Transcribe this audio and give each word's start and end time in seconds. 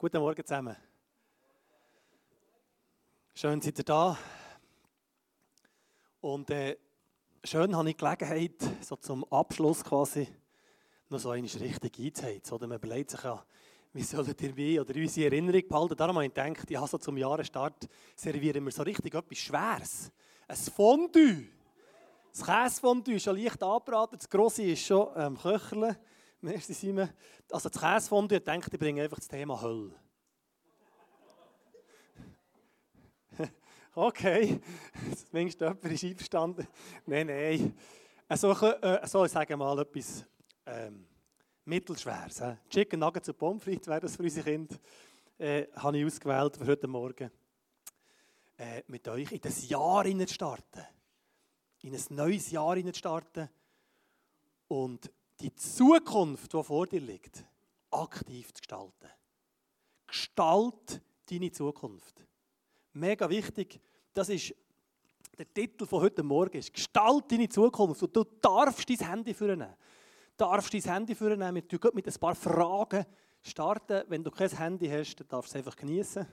Guten 0.00 0.20
Morgen 0.20 0.46
zusammen. 0.46 0.76
Schön, 3.34 3.60
seid 3.60 3.78
ihr 3.78 3.84
da. 3.84 4.16
Und 6.20 6.48
äh, 6.50 6.76
schön 7.42 7.74
habe 7.74 7.88
ich 7.90 7.96
die 7.96 8.04
Gelegenheit, 8.04 8.62
so 8.80 8.94
zum 8.94 9.24
Abschluss 9.24 9.82
quasi 9.82 10.28
noch 11.08 11.18
so 11.18 11.30
eine 11.30 11.52
richtig 11.52 11.98
einzuheizen. 11.98 12.54
Oder 12.54 12.68
man 12.68 12.78
überlegt 12.78 13.10
sich 13.10 13.24
ja, 13.24 13.44
wie 13.92 14.04
sollen 14.04 14.36
ihr 14.40 14.54
mich 14.54 14.78
oder 14.78 14.94
unsere 14.94 15.26
Erinnerung 15.26 15.66
behalten. 15.68 15.96
Darum 15.96 16.14
habe 16.14 16.26
ich 16.26 16.32
gedacht, 16.32 16.70
ja, 16.70 16.86
so 16.86 16.98
zum 16.98 17.16
Jahresstart 17.16 17.88
servieren 18.14 18.64
wir 18.66 18.70
so 18.70 18.84
richtig 18.84 19.12
etwas 19.12 19.38
Schweres. 19.38 20.12
Ein 20.46 20.56
Fondue. 20.56 21.48
Das 22.30 22.46
Käsefondue 22.46 23.16
ist 23.16 23.24
schon 23.24 23.36
leicht 23.36 23.60
angebraten, 23.60 24.16
das 24.16 24.30
Grosse 24.30 24.62
ist 24.62 24.86
schon 24.86 25.08
ähm, 25.16 25.36
Köcheln. 25.36 25.96
Merci 26.40 26.72
Simon. 26.72 27.10
Also 27.50 27.68
das 27.68 27.80
Käsefondue, 27.80 28.38
ich 28.38 28.44
denke, 28.44 28.70
ich 28.72 28.78
bringe 28.78 29.02
einfach 29.02 29.18
das 29.18 29.26
Thema 29.26 29.60
Hölle. 29.60 29.92
okay, 33.94 34.60
zumindest 35.26 35.60
jemand 35.60 35.84
ist 35.84 36.04
einverstanden. 36.04 36.68
Nein, 37.06 37.26
nein. 37.26 37.76
Also, 38.28 38.52
äh, 38.52 39.04
so, 39.08 39.24
ich 39.24 39.32
sage 39.32 39.56
mal 39.56 39.80
etwas 39.80 40.24
ähm, 40.64 41.08
Mittelschweres. 41.64 42.40
Äh. 42.40 42.56
Chicken 42.70 43.00
Nuggets 43.00 43.28
und 43.30 43.38
Pommes 43.38 43.64
frites 43.64 43.88
wäre 43.88 44.00
das 44.00 44.14
für 44.14 44.22
unsere 44.22 44.48
Kinder. 44.48 44.76
Äh, 45.38 45.66
habe 45.74 45.98
ich 45.98 46.06
ausgewählt 46.06 46.56
für 46.56 46.66
heute 46.66 46.86
Morgen. 46.86 47.32
Äh, 48.56 48.82
mit 48.86 49.08
euch 49.08 49.32
in 49.32 49.40
das 49.40 49.68
Jahr 49.68 50.04
starten. 50.28 50.86
In 51.82 51.94
ein 51.94 52.04
neues 52.10 52.50
Jahr 52.52 52.76
starten. 52.94 53.48
Und 54.68 55.10
die 55.40 55.54
Zukunft, 55.54 56.52
die 56.52 56.62
vor 56.62 56.86
dir 56.86 57.00
liegt, 57.00 57.44
aktiv 57.90 58.52
zu 58.52 58.60
gestalten. 58.60 59.08
Gestalt 60.06 61.00
deine 61.30 61.50
Zukunft. 61.50 62.24
Mega 62.92 63.28
wichtig, 63.28 63.80
das 64.14 64.28
ist 64.28 64.54
der 65.38 65.52
Titel 65.52 65.86
von 65.86 66.00
heute 66.02 66.22
Morgen, 66.22 66.58
ist 66.58 66.72
Gestalt 66.72 67.30
deine 67.30 67.48
Zukunft. 67.48 68.02
Und 68.02 68.16
du 68.16 68.24
darfst 68.24 68.88
dein 68.90 69.08
Handy 69.08 69.34
führen. 69.34 69.60
Du 69.60 69.66
darfst 70.36 70.74
dein 70.74 70.82
Handy 70.82 71.14
führen. 71.14 71.40
Wir 71.40 71.62
starten 71.62 71.96
mit 71.96 72.06
ein 72.06 72.14
paar 72.14 72.34
Fragen 72.34 73.06
starten. 73.42 74.02
Wenn 74.08 74.24
du 74.24 74.30
kein 74.30 74.50
Handy 74.50 74.88
hast, 74.88 75.16
dann 75.16 75.28
darfst 75.28 75.54
du 75.54 75.58
es 75.58 75.64
einfach 75.64 75.76
genießen. 75.76 76.26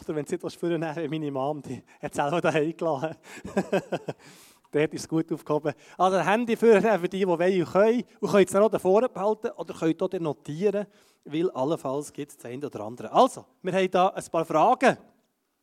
Oder 0.00 0.14
wenn 0.14 0.24
du 0.24 0.34
etwas 0.34 0.54
führen 0.54 0.82
wie 0.82 1.08
meine 1.08 1.30
Mom, 1.30 1.60
die 1.60 1.82
hat 2.00 2.12
es 2.12 2.16
selber 2.16 2.40
daheim 2.40 2.76
gelassen. 2.76 3.16
Dort 4.70 4.92
ist 4.92 5.02
es 5.02 5.08
gut 5.08 5.32
aufgehoben. 5.32 5.72
Also 5.96 6.18
Handy 6.18 6.56
für, 6.56 6.80
für 6.80 7.08
die, 7.08 7.20
die 7.20 7.26
wollen 7.26 7.62
und 7.62 7.72
können. 7.72 8.04
Und 8.20 8.30
könnt 8.30 8.48
es 8.48 8.52
dann 8.52 8.62
auch 8.62 8.70
davor 8.70 9.08
behalten 9.08 9.50
oder 9.56 9.74
könnt 9.74 10.02
auch 10.02 10.12
notieren, 10.20 10.86
weil 11.24 11.50
allenfalls 11.50 12.12
gibt 12.12 12.32
es 12.32 12.36
das 12.36 12.46
eine 12.46 12.66
oder 12.66 12.80
andere. 12.80 13.10
Also, 13.12 13.46
wir 13.62 13.72
haben 13.72 13.88
hier 13.90 14.14
ein 14.14 14.24
paar 14.30 14.44
Fragen 14.44 14.98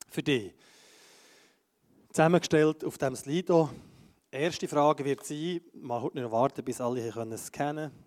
für 0.10 0.24
dich. 0.24 0.54
Zusammengestellt 2.10 2.84
auf 2.84 2.98
diesem 2.98 3.16
Slido. 3.16 3.70
Erste 4.32 4.68
Frage 4.68 5.06
wird 5.06 5.26
sein, 5.26 5.62
mal 5.74 6.02
heute 6.02 6.20
noch 6.20 6.32
warten, 6.32 6.64
bis 6.64 6.82
alle 6.82 7.02
hier 7.02 7.16
es 7.16 7.52
kennen 7.52 7.92
können. 7.92 8.05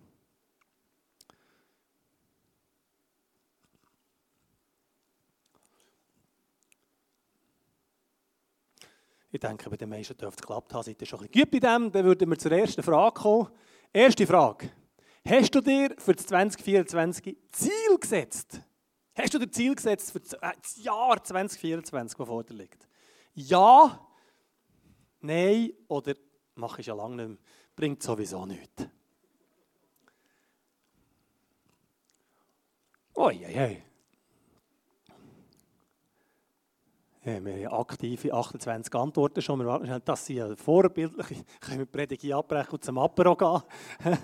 Ich 9.31 9.39
denke, 9.39 9.69
bei 9.69 9.77
den 9.77 9.89
meisten 9.89 10.17
dürfte 10.17 10.39
es 10.39 10.41
geklappt 10.41 10.73
haben. 10.73 10.83
Seid 10.83 11.01
ihr 11.01 11.07
schon 11.07 11.19
ein 11.19 11.27
bisschen 11.27 11.43
gut 11.43 11.51
bei 11.51 11.59
dem? 11.59 11.91
Dann 11.91 12.05
würden 12.05 12.29
wir 12.29 12.37
zur 12.37 12.51
ersten 12.51 12.81
Frage 12.81 13.13
kommen. 13.13 13.49
Erste 13.93 14.25
Frage. 14.25 14.71
Hast 15.23 15.53
du 15.53 15.61
dir 15.61 15.95
für 15.99 16.13
das 16.13 16.25
2024 16.25 17.37
Ziel 17.51 17.97
gesetzt? 17.99 18.61
Hast 19.13 19.33
du 19.33 19.39
dir 19.39 19.51
Ziel 19.51 19.75
gesetzt 19.75 20.11
für 20.11 20.19
das 20.19 20.33
äh, 20.33 20.81
Jahr 20.81 21.23
2024, 21.23 22.17
das 22.17 22.27
vor 22.27 22.43
dir 22.43 22.55
liegt? 22.55 22.87
Ja, 23.33 23.99
nein 25.19 25.73
oder 25.87 26.15
mache 26.55 26.81
ich 26.81 26.87
ja 26.87 26.95
lange 26.95 27.17
nicht 27.17 27.27
mehr. 27.27 27.37
Bringt 27.75 28.01
sowieso 28.01 28.45
nichts. 28.45 28.87
Oi, 33.13 33.45
oi, 33.45 33.59
oi. 33.59 33.83
Ja, 35.07 35.15
wir 37.45 37.69
haben 37.69 37.79
aktive 37.79 38.33
28 38.33 38.93
Antworten 38.95 39.41
schon. 39.41 40.01
Das 40.03 40.25
sind 40.25 40.37
ja 40.37 40.55
vorbildliche. 40.55 41.35
Können 41.59 41.79
wir 41.79 41.85
die 41.85 41.91
Predigt 41.91 42.31
abbrechen 42.33 42.71
und 42.71 42.83
zum 42.83 42.97
Apero 42.97 43.35
gehen. 43.35 43.61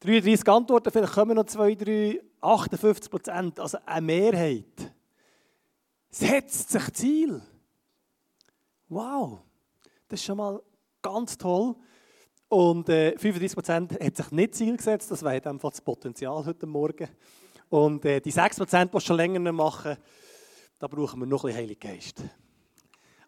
33 0.00 0.48
Antworten, 0.48 0.90
vielleicht 0.92 1.12
kommen 1.12 1.34
noch 1.34 1.46
zwei, 1.46 1.74
drei, 1.74 2.20
58 2.40 3.10
Prozent, 3.10 3.58
also 3.58 3.78
eine 3.84 4.06
Mehrheit. 4.06 4.92
Setzt 6.08 6.70
sich 6.70 6.92
Ziel. 6.92 7.42
Wow, 8.88 9.40
das 10.08 10.20
ist 10.20 10.26
schon 10.26 10.38
mal 10.38 10.62
ganz 11.02 11.36
toll. 11.36 11.74
Und 12.48 12.88
äh, 12.88 13.10
35 13.18 13.54
Prozent 13.54 14.00
hat 14.00 14.16
sich 14.16 14.30
nicht 14.30 14.54
Ziel 14.54 14.76
gesetzt, 14.76 15.10
das 15.10 15.22
wäre 15.22 15.50
einfach 15.50 15.70
das 15.70 15.80
Potenzial 15.80 16.46
heute 16.46 16.66
Morgen. 16.66 17.08
Und 17.68 18.04
äh, 18.04 18.20
die 18.20 18.30
6 18.30 18.56
Prozent, 18.56 18.94
die 18.94 19.00
schon 19.00 19.16
länger 19.16 19.52
machen, 19.52 19.96
da 20.78 20.86
brauchen 20.86 21.20
wir 21.20 21.26
noch 21.26 21.44
ein 21.44 21.48
bisschen 21.48 21.62
Heiligen 21.62 21.80
Geist. 21.80 22.22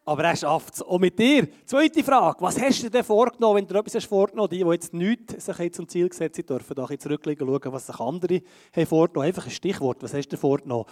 Aber 0.04 0.24
er 0.24 0.36
schafft 0.36 0.74
es. 0.74 0.82
Und 0.82 1.00
mit 1.00 1.18
dir, 1.18 1.48
zweite 1.66 2.02
Frage, 2.02 2.40
was 2.40 2.60
hast 2.60 2.82
du 2.82 2.90
denn 2.90 3.04
vorgenommen, 3.04 3.58
wenn 3.58 3.66
du 3.66 3.78
etwas 3.78 3.94
hast 3.94 4.06
vorgenommen 4.06 4.48
die, 4.48 4.64
die 4.64 4.70
jetzt 4.70 4.94
nichts 4.94 5.44
sich 5.44 5.58
jetzt 5.58 5.76
zum 5.76 5.88
Ziel 5.88 6.08
gesetzt 6.08 6.38
haben, 6.38 6.46
dürfen 6.46 6.74
da 6.74 6.86
jetzt 6.88 7.02
zurücklegen 7.02 7.46
und 7.46 7.62
schauen, 7.62 7.72
was 7.72 7.86
sich 7.86 8.00
andere 8.00 8.42
haben 8.74 8.86
vorgenommen 8.86 9.28
Einfach 9.28 9.44
ein 9.44 9.50
Stichwort, 9.50 10.02
was 10.02 10.14
hast 10.14 10.28
du 10.28 10.36
vorgenommen? 10.36 10.86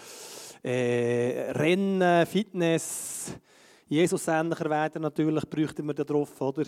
Äh, 0.63 1.53
Rennen, 1.53 2.27
Fitness, 2.27 3.33
Jesus 3.87 4.29
ähnlicher 4.29 4.69
werden 4.69 5.03
natürlich, 5.03 5.49
bräuchten 5.49 5.87
wir 5.87 5.95
da 5.95 6.05
drauf, 6.05 6.41
oder? 6.41 6.65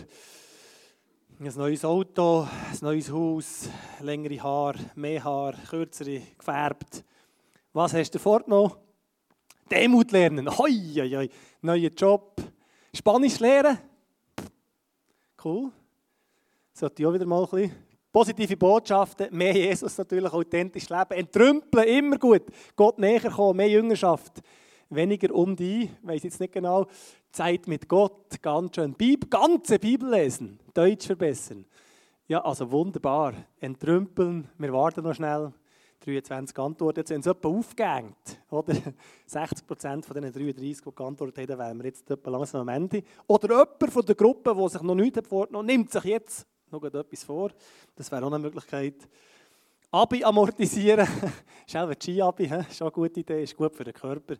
Ein 1.39 1.53
neues 1.55 1.85
Auto, 1.85 2.41
ein 2.41 2.77
neues 2.81 3.11
Haus, 3.11 3.69
längere 3.99 4.41
Haare, 4.41 4.79
mehr 4.95 5.23
Haar, 5.23 5.53
kürzere, 5.69 6.21
gefärbt. 6.37 7.03
Was 7.73 7.93
hast 7.93 8.11
du 8.11 8.19
vorgenommen? 8.19 8.71
Demut 9.71 10.11
lernen. 10.11 10.49
Hoi, 10.57 10.73
hoi, 10.97 11.09
hoi. 11.15 11.29
Neuer 11.61 11.89
Job. 11.95 12.41
Spanisch 12.93 13.39
lernen. 13.39 13.77
Cool. 15.43 15.71
Sollte 16.73 17.01
ich 17.01 17.07
auch 17.07 17.13
wieder 17.13 17.25
mal 17.25 17.43
ein 17.43 17.49
bisschen. 17.49 17.71
Positive 18.11 18.57
Botschaften, 18.57 19.27
mehr 19.31 19.55
Jesus 19.55 19.97
natürlich, 19.97 20.33
authentisch 20.33 20.89
leben. 20.89 21.11
Entrümpeln, 21.11 21.87
immer 21.87 22.17
gut. 22.17 22.43
Gott 22.75 22.99
näher 22.99 23.31
kommen, 23.31 23.55
mehr 23.55 23.69
Jüngerschaft. 23.69 24.41
Weniger 24.89 25.33
um 25.33 25.55
die, 25.55 25.89
weiß 26.01 26.23
jetzt 26.23 26.41
nicht 26.41 26.51
genau. 26.51 26.87
Zeit 27.31 27.65
mit 27.67 27.87
Gott, 27.87 28.41
ganz 28.41 28.75
schön. 28.75 28.93
Bib, 28.93 29.31
ganze 29.31 29.79
Bibel 29.79 30.09
lesen, 30.11 30.59
Deutsch 30.73 31.07
verbessern. 31.07 31.63
Ja, 32.27 32.43
also 32.43 32.69
wunderbar. 32.69 33.33
Entrümpeln, 33.61 34.49
wir 34.57 34.73
warten 34.73 35.03
noch 35.05 35.15
schnell. 35.15 35.53
23 36.05 36.57
Antworten. 36.57 36.99
Jetzt 36.99 37.11
haben 37.11 37.21
sie 37.21 37.29
etwa 37.29 37.49
aufgehängt. 37.49 38.41
Oder? 38.49 38.75
60 39.25 39.67
Prozent 39.67 40.05
von 40.05 40.21
den 40.21 40.31
33, 40.31 40.83
die 40.83 40.95
geantwortet 40.95 41.49
haben, 41.49 41.59
wären 41.59 41.77
wir 41.77 41.85
jetzt 41.85 42.09
etwa 42.09 42.29
langsam 42.31 42.61
am 42.61 42.67
Ende. 42.69 43.03
Oder 43.27 43.49
jemand 43.49 43.91
von 43.93 44.05
der 44.05 44.15
Gruppe, 44.15 44.55
der 44.55 44.69
sich 44.69 44.81
noch 44.81 44.95
nichts 44.95 45.27
vorgenommen 45.27 45.69
hat, 45.69 45.75
nimmt 45.77 45.91
sich 45.91 46.03
jetzt 46.03 46.47
noch 46.69 46.83
etwas 46.83 47.23
vor. 47.23 47.51
Das 47.95 48.11
wäre 48.11 48.23
auch 48.23 48.31
eine 48.31 48.39
Möglichkeit. 48.39 49.07
Abi 49.91 50.23
amortisieren. 50.23 51.07
ist 51.67 51.75
auch 51.75 51.87
ein 51.87 51.95
Ski-Abi. 52.01 52.45
Ist 52.45 52.81
auch 52.81 52.87
eine 52.87 52.91
gute 52.91 53.19
Idee, 53.19 53.43
ist 53.43 53.55
gut 53.55 53.75
für 53.75 53.83
den 53.83 53.93
Körper. 53.93 54.35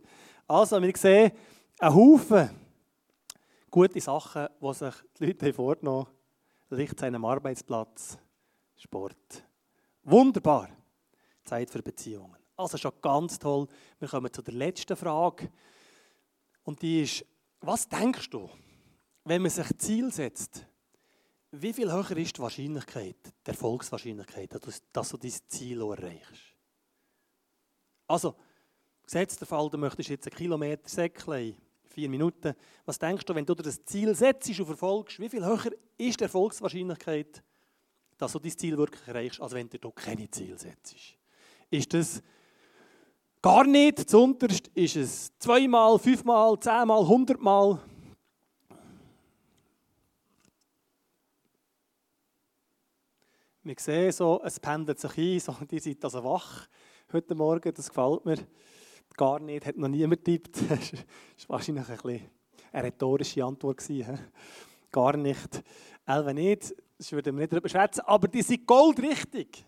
Also, 0.48 0.80
wir 0.80 0.96
sehen 0.96 1.32
einen 1.78 1.94
Haufen 1.94 2.50
gute 3.72 4.00
Sachen, 4.00 4.48
die 4.60 4.74
sich 4.74 4.94
die 5.18 5.26
Leute 5.26 5.52
vorgenommen 5.52 6.06
haben. 6.06 6.76
Licht 6.76 7.00
seinem 7.00 7.24
Arbeitsplatz, 7.24 8.18
Sport. 8.76 9.44
Wunderbar. 10.04 10.68
Zeit 11.52 11.70
für 11.70 11.82
Beziehungen. 11.82 12.36
Also 12.56 12.78
schon 12.78 12.92
ganz 13.02 13.38
toll. 13.38 13.68
Wir 13.98 14.08
kommen 14.08 14.32
zu 14.32 14.40
der 14.40 14.54
letzten 14.54 14.96
Frage. 14.96 15.50
Und 16.64 16.80
die 16.80 17.02
ist, 17.02 17.24
was 17.60 17.86
denkst 17.88 18.30
du, 18.30 18.48
wenn 19.24 19.42
man 19.42 19.50
sich 19.50 19.66
Ziel 19.76 20.10
setzt, 20.10 20.66
wie 21.50 21.74
viel 21.74 21.92
höher 21.92 22.16
ist 22.16 22.38
die 22.38 22.40
Wahrscheinlichkeit, 22.40 23.16
die 23.46 23.50
Erfolgswahrscheinlichkeit, 23.50 24.58
dass 24.92 25.08
du 25.10 25.16
dein 25.18 25.32
Ziel 25.48 25.82
erreichst? 25.82 26.54
Also, 28.06 28.34
gesetzt 29.04 29.40
der 29.40 29.46
Fall, 29.46 29.68
du 29.68 29.76
möchtest 29.76 30.08
jetzt 30.08 30.26
einen 30.26 30.36
Kilometer 30.36 30.88
säckeln, 30.88 31.56
vier 31.84 32.08
Minuten. 32.08 32.54
Was 32.86 32.98
denkst 32.98 33.26
du, 33.26 33.34
wenn 33.34 33.44
du 33.44 33.54
dir 33.54 33.64
das 33.64 33.84
Ziel 33.84 34.14
setzt 34.14 34.48
und 34.58 34.66
verfolgst, 34.66 35.18
wie 35.18 35.28
viel 35.28 35.44
höher 35.44 35.72
ist 35.98 36.20
die 36.20 36.24
Erfolgswahrscheinlichkeit, 36.24 37.42
dass 38.16 38.32
du 38.32 38.38
dein 38.38 38.56
Ziel 38.56 38.78
wirklich 38.78 39.06
erreichst, 39.06 39.40
als 39.40 39.52
wenn 39.52 39.68
du 39.68 39.90
keine 39.90 40.30
Ziel 40.30 40.58
setzt? 40.58 41.18
Ist 41.72 41.94
das 41.94 42.22
gar 43.40 43.64
nicht. 43.64 44.10
Zunterst 44.10 44.68
ist 44.74 44.96
es 44.96 45.38
zweimal, 45.38 45.98
fünfmal, 45.98 46.60
zehnmal, 46.60 47.08
hundertmal. 47.08 47.80
Wir 53.62 53.74
sehen 53.78 54.12
so, 54.12 54.42
es 54.44 54.60
pendelt 54.60 55.00
sich 55.00 55.16
ein, 55.16 55.40
so, 55.40 55.56
die 55.64 55.78
sind 55.78 56.04
also 56.04 56.22
wach 56.22 56.68
heute 57.10 57.34
Morgen. 57.34 57.72
Das 57.72 57.88
gefällt 57.88 58.26
mir 58.26 58.36
gar 59.16 59.40
nicht. 59.40 59.64
Hat 59.64 59.78
noch 59.78 59.88
niemand 59.88 60.22
getippt. 60.22 60.58
Das 60.68 61.48
war 61.48 61.56
wahrscheinlich 61.56 61.88
ein 61.88 61.96
bisschen 61.96 62.30
eine 62.70 62.84
rhetorische 62.84 63.42
Antwort. 63.42 63.78
Gewesen, 63.78 64.18
gar 64.90 65.16
nicht. 65.16 65.64
Elf 66.04 66.34
nicht, 66.34 66.74
das 66.98 67.12
würden 67.12 67.34
wir 67.34 67.40
nicht 67.40 67.52
darüber 67.52 67.70
schätzen. 67.70 68.02
Aber 68.02 68.28
die 68.28 68.42
sind 68.42 68.66
goldrichtig. 68.66 69.64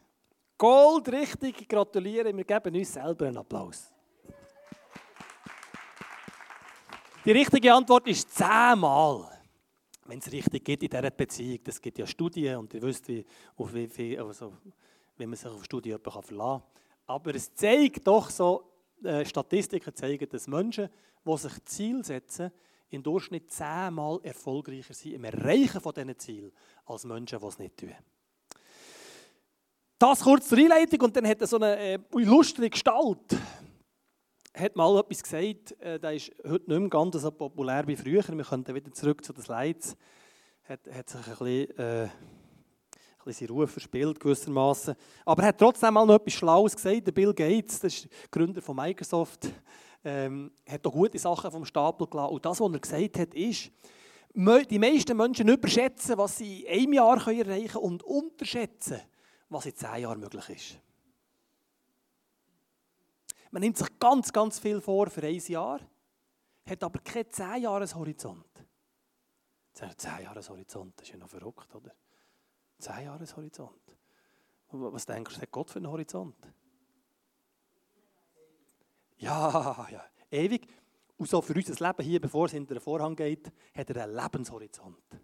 Goldrichtig. 0.59 1.69
Gratuliere. 1.69 2.37
Wir 2.37 2.45
geben 2.45 2.75
uns 2.75 2.93
selber 2.93 3.27
einen 3.27 3.39
Applaus. 3.39 3.93
Die 7.25 7.33
richtige 7.33 7.73
Antwort 7.73 8.06
ist 8.06 8.35
zehnmal. 8.35 9.31
Wenn 10.06 10.19
es 10.19 10.31
richtig 10.31 10.65
geht 10.65 10.83
in 10.83 10.91
dieser 10.91 11.11
Beziehung. 11.11 11.61
Das 11.65 11.81
gibt 11.81 11.99
ja 11.99 12.06
Studien 12.06 12.59
und 12.59 12.75
ihr 12.75 12.83
wisst, 12.83 13.09
wie, 13.09 13.25
auf 13.56 13.73
wie, 13.73 13.89
viel, 13.89 14.21
also, 14.21 14.53
wie 15.17 15.27
man 15.27 15.37
sich 15.37 15.49
auf 15.49 15.65
Studien 15.65 15.99
verlassen 15.99 16.37
kann. 16.37 16.62
Aber 17.06 17.35
es 17.35 17.55
zeigt 17.55 18.06
doch 18.06 18.29
so, 18.29 18.71
äh, 19.03 19.25
Statistiken 19.25 19.95
zeigen, 19.95 20.29
dass 20.29 20.47
Menschen, 20.47 20.89
die 21.25 21.37
sich 21.39 21.65
Ziele 21.65 22.05
setzen, 22.05 22.53
im 22.91 23.03
Durchschnitt 23.03 23.51
zehnmal 23.51 24.21
erfolgreicher 24.23 24.95
sind 24.95 25.15
im 25.15 25.25
Erreichen 25.25 25.81
von 25.81 25.93
diesen 25.93 26.19
Zielen 26.19 26.53
als 26.87 27.05
Menschen, 27.05 27.41
die 27.41 27.47
es 27.47 27.59
nicht 27.59 27.77
tun. 27.77 27.95
Das 29.99 30.20
kurz 30.20 30.49
zur 30.49 30.58
Einleitung 30.58 31.00
und 31.02 31.17
dann 31.17 31.26
hat 31.26 31.41
er 31.41 31.46
so 31.46 31.56
eine 31.56 31.79
äh, 31.79 31.99
illustre 32.14 32.69
Gestalt 32.69 33.37
hat 34.55 34.76
mal 34.76 34.99
etwas 35.00 35.23
gesagt, 35.23 35.81
äh, 35.81 35.99
der 35.99 36.14
ist 36.14 36.31
heute 36.44 36.70
nicht 36.70 36.81
mehr 36.81 36.88
ganz 36.88 37.20
so 37.20 37.31
populär 37.31 37.87
wie 37.87 37.96
früher. 37.96 38.23
Wir 38.29 38.44
könnten 38.44 38.75
wieder 38.75 38.93
zurück 38.93 39.25
zu 39.25 39.32
den 39.32 39.43
Slides. 39.43 39.96
Hat, 40.69 40.81
hat 40.93 41.11
sich 41.11 41.26
ein 41.26 41.37
bisschen, 41.38 41.79
äh, 41.79 42.02
ein 42.05 42.11
bisschen 43.25 43.49
seinen 43.49 43.58
Ruf 43.58 43.70
verspielt, 43.70 44.20
gewissermaßen. 44.20 44.94
Aber 45.25 45.43
er 45.43 45.49
hat 45.49 45.58
trotzdem 45.58 45.94
mal 45.94 46.06
noch 46.06 46.14
etwas 46.14 46.35
Schlaues 46.35 46.76
gesagt. 46.76 47.06
Der 47.06 47.12
Bill 47.12 47.35
Gates, 47.35 47.81
das 47.81 47.94
ist 47.94 48.08
Gründer 48.31 48.62
von 48.62 48.76
Microsoft, 48.76 49.49
ähm, 50.05 50.52
hat 50.69 50.87
auch 50.87 50.93
gute 50.93 51.19
Sachen 51.19 51.50
vom 51.50 51.64
Stapel 51.64 52.06
gelassen. 52.06 52.35
Und 52.35 52.46
das, 52.46 52.61
was 52.61 52.73
er 52.73 52.79
gesagt 52.79 53.19
hat, 53.19 53.35
ist, 53.35 53.73
die 54.37 54.79
meisten 54.79 55.17
Menschen 55.17 55.49
überschätzen, 55.49 56.17
was 56.17 56.38
sie 56.38 56.62
in 56.62 56.82
einem 56.82 56.93
Jahr 56.94 57.29
erreichen 57.29 57.69
können 57.69 57.85
und 57.85 58.02
unterschätzen, 58.02 59.00
was 59.55 59.67
in 59.67 59.77
zehn 59.77 60.03
Jahren 60.03 60.21
möglich 60.21 60.49
ist. 60.51 60.79
Man 63.51 63.61
nimmt 63.62 63.79
sich 63.79 63.99
ganz, 63.99 64.33
ganz 64.33 64.59
viel 64.59 64.81
vor 64.81 65.09
für 65.09 65.23
ein 65.23 65.41
Jahr, 65.47 65.81
hat 66.69 66.83
aber 66.83 66.99
keinen 67.01 67.27
10-Jahres-Horizont. 67.27 68.67
10-Jahres-Horizont, 69.77 70.99
das 70.99 71.06
ist 71.06 71.12
ja 71.12 71.19
noch 71.19 71.29
verrückt, 71.29 71.73
oder? 71.75 71.95
10-Jahres-Horizont. 72.81 73.81
Was 74.71 75.06
denkst 75.06 75.37
du, 75.37 75.41
hat 75.41 75.51
Gott 75.53 75.71
für 75.71 75.79
einen 75.79 75.89
Horizont? 75.89 76.37
Ja, 79.19 79.87
ja, 79.91 80.05
ewig. 80.31 80.67
Und 81.17 81.31
so 81.31 81.41
für 81.41 81.55
unser 81.55 81.87
Leben 81.87 82.03
hier, 82.05 82.21
bevor 82.21 82.47
es 82.47 82.53
hinter 82.53 82.75
den 82.75 82.81
Vorhang 82.81 83.15
geht, 83.15 83.53
hat 83.73 83.89
er 83.91 84.03
einen 84.03 84.17
Lebenshorizont. 84.17 85.21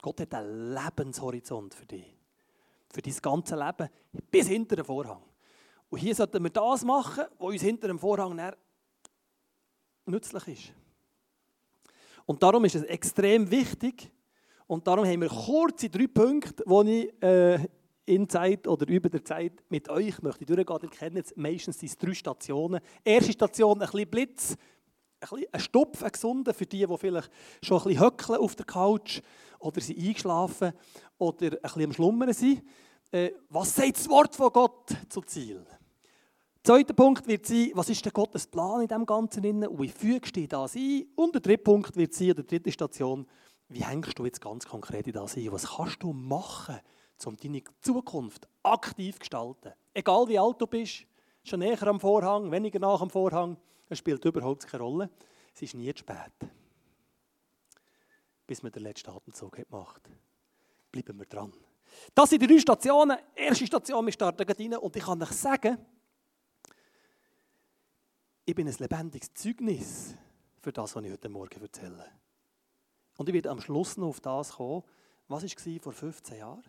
Gott 0.00 0.20
hat 0.20 0.34
einen 0.34 0.72
Lebenshorizont 0.72 1.74
für 1.74 1.86
dich. 1.86 2.15
Für 2.96 3.02
dein 3.02 3.16
ganze 3.20 3.56
Leben, 3.56 3.90
bis 4.30 4.48
hinter 4.48 4.76
den 4.76 4.86
Vorhang. 4.86 5.22
Und 5.90 5.98
hier 5.98 6.14
sollten 6.14 6.42
wir 6.42 6.48
das 6.48 6.82
machen, 6.82 7.24
was 7.38 7.48
uns 7.52 7.60
hinter 7.60 7.88
dem 7.88 7.98
Vorhang 7.98 8.40
nützlich 10.06 10.48
ist. 10.48 10.72
Und 12.24 12.42
darum 12.42 12.64
ist 12.64 12.74
es 12.74 12.84
extrem 12.84 13.50
wichtig, 13.50 14.10
und 14.66 14.86
darum 14.86 15.04
haben 15.04 15.20
wir 15.20 15.28
kurze 15.28 15.90
drei 15.90 16.06
Punkte, 16.06 16.64
die 16.66 17.02
ich 17.02 17.22
äh, 17.22 17.68
in 18.06 18.26
Zeit 18.30 18.66
oder 18.66 18.88
über 18.88 19.10
der 19.10 19.22
Zeit 19.22 19.62
mit 19.68 19.90
euch 19.90 20.22
möchte 20.22 20.46
durchgehen. 20.46 20.78
Ihr 20.84 20.88
kennt 20.88 21.16
jetzt 21.16 21.36
meistens 21.36 21.76
diese 21.76 21.98
drei 21.98 22.14
Stationen. 22.14 22.80
Erste 23.04 23.32
Station, 23.32 23.82
ein 23.82 23.90
bisschen 23.90 24.08
Blitz, 24.08 24.56
ein, 25.20 25.28
bisschen 25.28 25.52
ein 25.52 25.60
Stupf, 25.60 26.02
ein 26.02 26.12
gesunder 26.12 26.54
für 26.54 26.64
die, 26.64 26.86
die 26.86 26.96
vielleicht 26.96 27.30
schon 27.62 27.76
ein 27.76 27.84
bisschen 27.84 28.00
höckeln 28.00 28.40
auf 28.40 28.56
der 28.56 28.64
Couch 28.64 29.20
oder 29.58 29.80
sie 29.82 29.98
eingeschlafen 29.98 30.72
oder 31.18 31.46
ein 31.46 31.58
bisschen 31.60 31.84
am 31.84 31.92
Schlummern 31.92 32.32
sind. 32.32 32.62
Äh, 33.10 33.32
was 33.48 33.74
sagt 33.74 33.96
das 33.96 34.08
Wort 34.08 34.34
von 34.34 34.52
Gott 34.52 34.96
zu 35.08 35.20
Ziel? 35.22 35.64
Zweiter 36.62 36.94
Punkt 36.94 37.28
wird 37.28 37.46
sein, 37.46 37.70
was 37.74 37.88
ist 37.88 38.04
der 38.04 38.10
Gottes 38.10 38.46
Plan 38.46 38.80
in 38.80 38.88
dem 38.88 39.06
Ganzen 39.06 39.64
und 39.64 39.80
wie 39.80 39.88
fügst 39.88 40.34
du 40.34 40.48
das 40.48 40.74
ein? 40.74 41.06
Und 41.14 41.32
der 41.34 41.40
dritte 41.40 41.62
Punkt 41.62 41.94
wird 41.96 42.12
sein, 42.12 42.32
oder 42.32 42.42
dritte 42.42 42.72
Station, 42.72 43.24
wie 43.68 43.84
hängst 43.84 44.18
du 44.18 44.24
jetzt 44.24 44.40
ganz 44.40 44.66
konkret 44.66 45.06
in 45.06 45.12
das 45.12 45.36
ein? 45.36 45.52
Was 45.52 45.76
kannst 45.76 46.02
du 46.02 46.12
machen, 46.12 46.80
um 47.24 47.36
deine 47.36 47.62
Zukunft 47.80 48.48
aktiv 48.64 49.14
zu 49.14 49.20
gestalten? 49.20 49.72
Egal 49.94 50.26
wie 50.26 50.38
alt 50.38 50.60
du 50.60 50.66
bist, 50.66 51.06
schon 51.44 51.60
näher 51.60 51.86
am 51.86 52.00
Vorhang, 52.00 52.50
weniger 52.50 52.80
nach 52.80 53.00
am 53.00 53.10
Vorhang, 53.10 53.56
es 53.88 53.98
spielt 53.98 54.24
überhaupt 54.24 54.66
keine 54.66 54.82
Rolle. 54.82 55.10
Es 55.54 55.62
ist 55.62 55.74
nie 55.74 55.94
zu 55.94 56.00
spät, 56.00 56.32
bis 58.46 58.62
man 58.64 58.72
den 58.72 58.82
letzten 58.82 59.10
Atemzug 59.10 59.56
hat 59.56 59.68
gemacht 59.68 60.10
Bleiben 60.90 61.18
wir 61.18 61.26
dran. 61.26 61.52
Das 62.14 62.30
sind 62.30 62.42
die 62.42 62.46
drei 62.46 62.58
Stationen. 62.58 63.18
Erste 63.34 63.66
Station, 63.66 64.04
wir 64.04 64.12
starten 64.12 64.42
rein 64.42 64.76
und 64.76 64.96
ich 64.96 65.04
kann 65.04 65.22
euch 65.22 65.32
sagen, 65.32 65.78
ich 68.44 68.54
bin 68.54 68.68
ein 68.68 68.76
lebendiges 68.78 69.34
Zeugnis 69.34 70.14
für 70.60 70.72
das, 70.72 70.94
was 70.94 71.04
ich 71.04 71.12
heute 71.12 71.28
Morgen 71.28 71.60
erzähle. 71.60 72.06
Und 73.16 73.28
ich 73.28 73.34
werde 73.34 73.50
am 73.50 73.60
Schluss 73.60 73.96
noch 73.96 74.08
auf 74.08 74.20
das 74.20 74.52
kommen, 74.52 74.82
was 75.28 75.42
war 75.42 75.80
vor 75.80 75.92
15 75.92 76.38
Jahren? 76.38 76.64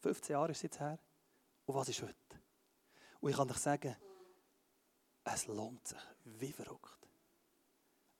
15 0.00 0.32
Jahre 0.32 0.52
ist 0.52 0.58
es 0.58 0.62
jetzt 0.62 0.80
her. 0.80 0.98
Und 1.66 1.74
was 1.74 1.88
ist 1.88 2.02
heute? 2.02 2.14
Und 3.20 3.30
ich 3.30 3.36
kann 3.36 3.50
euch 3.50 3.56
sagen, 3.58 3.96
es 5.24 5.46
lohnt 5.46 5.86
sich 5.86 5.98
wie 6.24 6.52
verrückt. 6.52 7.08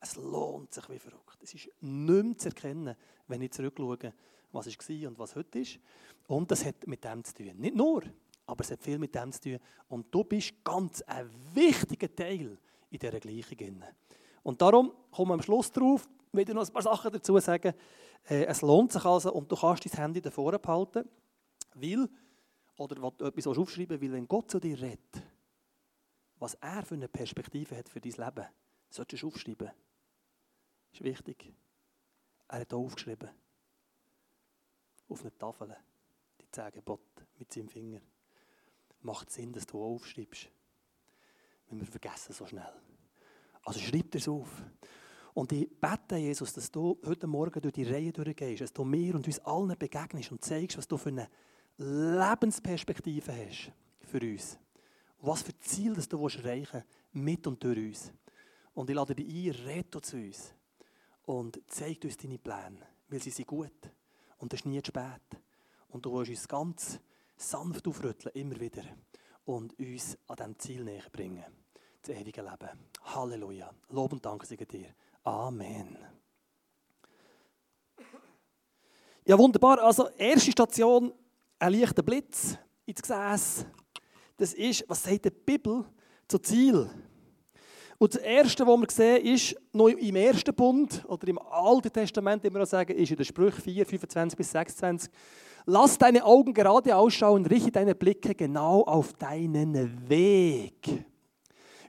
Es 0.00 0.16
lohnt 0.16 0.72
sich 0.72 0.88
wie 0.88 0.98
verrückt. 0.98 1.42
Es 1.42 1.54
ist 1.54 1.66
nicht 1.80 2.24
mehr 2.24 2.38
zu 2.38 2.48
erkennen, 2.48 2.96
wenn 3.26 3.42
ich 3.42 3.52
zurückschaue, 3.52 4.12
was 4.52 4.66
war 4.66 5.08
und 5.08 5.18
was 5.18 5.36
heute 5.36 5.58
ist. 5.60 5.78
Und 6.26 6.50
das 6.50 6.64
hat 6.64 6.86
mit 6.86 7.04
dem 7.04 7.24
zu 7.24 7.34
tun. 7.34 7.52
Nicht 7.56 7.74
nur, 7.74 8.02
aber 8.46 8.64
es 8.64 8.70
hat 8.70 8.82
viel 8.82 8.98
mit 8.98 9.14
dem 9.14 9.32
zu 9.32 9.40
tun. 9.40 9.58
Und 9.88 10.06
du 10.14 10.24
bist 10.24 10.52
ganz 10.64 11.02
ein 11.02 11.30
wichtiger 11.54 12.14
Teil 12.14 12.58
in 12.90 12.98
dieser 12.98 13.20
Gleichung. 13.20 13.82
Und 14.42 14.60
darum 14.60 14.92
kommen 15.10 15.30
wir 15.30 15.34
am 15.34 15.42
Schluss 15.42 15.70
drauf, 15.70 16.08
wieder 16.32 16.54
noch 16.54 16.66
ein 16.66 16.72
paar 16.72 16.82
Sachen 16.82 17.12
dazu 17.12 17.38
sagen. 17.38 17.74
Äh, 18.28 18.44
es 18.44 18.62
lohnt 18.62 18.92
sich 18.92 19.04
also 19.04 19.32
und 19.32 19.50
du 19.50 19.56
kannst 19.56 19.84
dein 19.86 20.00
Handy 20.00 20.20
davor 20.20 20.58
behalten, 20.58 21.08
weil, 21.74 22.08
oder 22.76 23.12
etwas 23.26 23.46
aufschreiben 23.46 24.00
weil 24.00 24.12
wenn 24.12 24.28
Gott 24.28 24.50
zu 24.50 24.58
dir 24.58 24.80
redet, 24.80 25.22
was 26.36 26.54
er 26.54 26.84
für 26.84 26.94
eine 26.94 27.08
Perspektive 27.08 27.76
hat 27.76 27.88
für 27.88 28.00
dein 28.00 28.12
Leben, 28.12 28.46
solltest 28.88 29.22
du 29.22 29.28
aufschreiben. 29.28 29.70
Das 30.90 31.00
ist 31.00 31.04
wichtig. 31.04 31.52
Er 32.48 32.60
hat 32.60 32.74
auch 32.74 32.84
aufgeschrieben. 32.84 33.30
Auf 35.10 35.22
einer 35.22 35.36
Tafel. 35.36 35.76
Die 36.40 36.48
zehn 36.52 36.70
Gebote 36.70 37.26
mit 37.36 37.52
seinem 37.52 37.68
Finger 37.68 38.00
macht 39.02 39.30
Sinn, 39.30 39.52
dass 39.52 39.66
du 39.66 39.82
aufschreibst. 39.82 40.48
Wenn 41.68 41.80
wir 41.80 41.86
vergessen 41.86 42.32
so 42.32 42.46
schnell. 42.46 42.72
Also 43.64 43.80
schreib 43.80 44.14
es 44.14 44.28
auf. 44.28 44.62
Und 45.34 45.50
ich 45.52 45.68
bete, 45.68 46.16
Jesus, 46.16 46.52
dass 46.52 46.70
du 46.70 46.96
heute 47.04 47.26
Morgen 47.26 47.60
durch 47.60 47.74
die 47.74 47.84
Reihe 47.84 48.12
durchgehst, 48.12 48.62
dass 48.62 48.72
du 48.72 48.84
mir 48.84 49.16
und 49.16 49.26
uns 49.26 49.40
allen 49.40 49.76
begegnest 49.76 50.30
und 50.30 50.44
zeigst, 50.44 50.78
was 50.78 50.86
du 50.86 50.96
für 50.96 51.08
eine 51.08 51.28
Lebensperspektive 51.76 53.32
hast 53.32 53.72
für 54.06 54.20
uns. 54.20 54.58
Was 55.20 55.42
für 55.42 55.58
Ziel 55.58 55.94
das 55.94 56.08
du 56.08 56.24
erreichen 56.26 56.84
willst, 56.84 56.86
mit 57.12 57.46
und 57.48 57.62
durch 57.62 57.78
uns. 57.78 58.12
Und 58.74 58.90
ich 58.90 58.96
lade 58.96 59.14
dich 59.16 59.28
ein, 59.28 59.66
rede 59.66 60.00
zu 60.00 60.16
uns 60.16 60.54
und 61.24 61.60
zeig 61.66 62.04
uns 62.04 62.16
deine 62.16 62.38
Pläne, 62.38 62.86
weil 63.08 63.20
sie 63.20 63.30
sind 63.30 63.48
gut 63.48 63.90
und 64.40 64.52
es 64.52 64.60
ist 64.60 64.66
nie 64.66 64.82
zu 64.82 64.88
spät. 64.88 65.20
Und 65.88 66.04
du 66.04 66.12
willst 66.12 66.30
uns 66.30 66.48
ganz 66.48 67.00
sanft 67.36 67.86
aufrütteln, 67.86 68.34
immer 68.34 68.58
wieder. 68.58 68.82
Und 69.44 69.78
uns 69.78 70.18
an 70.26 70.36
diesem 70.36 70.58
Ziel 70.58 70.84
näher 70.84 71.04
bringen. 71.12 71.44
Das 72.02 72.16
ewige 72.16 72.42
Leben. 72.42 72.78
Halleluja. 73.04 73.70
Lob 73.90 74.12
und 74.12 74.24
Dank 74.24 74.44
sei 74.44 74.56
dir. 74.56 74.94
Amen. 75.24 75.98
Ja, 79.24 79.38
wunderbar. 79.38 79.80
Also, 79.82 80.08
erste 80.10 80.52
Station, 80.52 81.12
ein 81.58 81.72
leichter 81.72 82.02
Blitz 82.02 82.56
ins 82.86 83.02
Gesäß. 83.02 83.66
Das 84.36 84.54
ist, 84.54 84.84
was 84.88 85.02
sagt 85.02 85.26
die 85.26 85.30
Bibel 85.30 85.84
zu 86.26 86.38
Ziel? 86.38 86.88
Und 88.00 88.14
das 88.14 88.22
Erste, 88.22 88.66
was 88.66 88.80
wir 88.80 88.90
sehen, 88.90 89.26
ist 89.26 89.56
noch 89.74 89.88
im 89.88 90.16
ersten 90.16 90.54
Bund 90.54 91.04
oder 91.06 91.28
im 91.28 91.38
Alten 91.38 91.92
Testament, 91.92 92.42
immer 92.46 92.60
noch 92.60 92.66
sagen, 92.66 92.96
ist 92.96 93.10
in 93.10 93.16
der 93.18 93.24
Sprüche 93.24 93.60
4, 93.60 93.84
25 93.84 94.38
bis 94.38 94.50
26. 94.52 95.12
Lass 95.66 95.98
deine 95.98 96.24
Augen 96.24 96.54
gerade 96.54 96.96
ausschauen, 96.96 97.44
richte 97.44 97.72
deine 97.72 97.94
Blicke 97.94 98.34
genau 98.34 98.84
auf 98.84 99.12
deinen 99.12 100.08
Weg. 100.08 101.04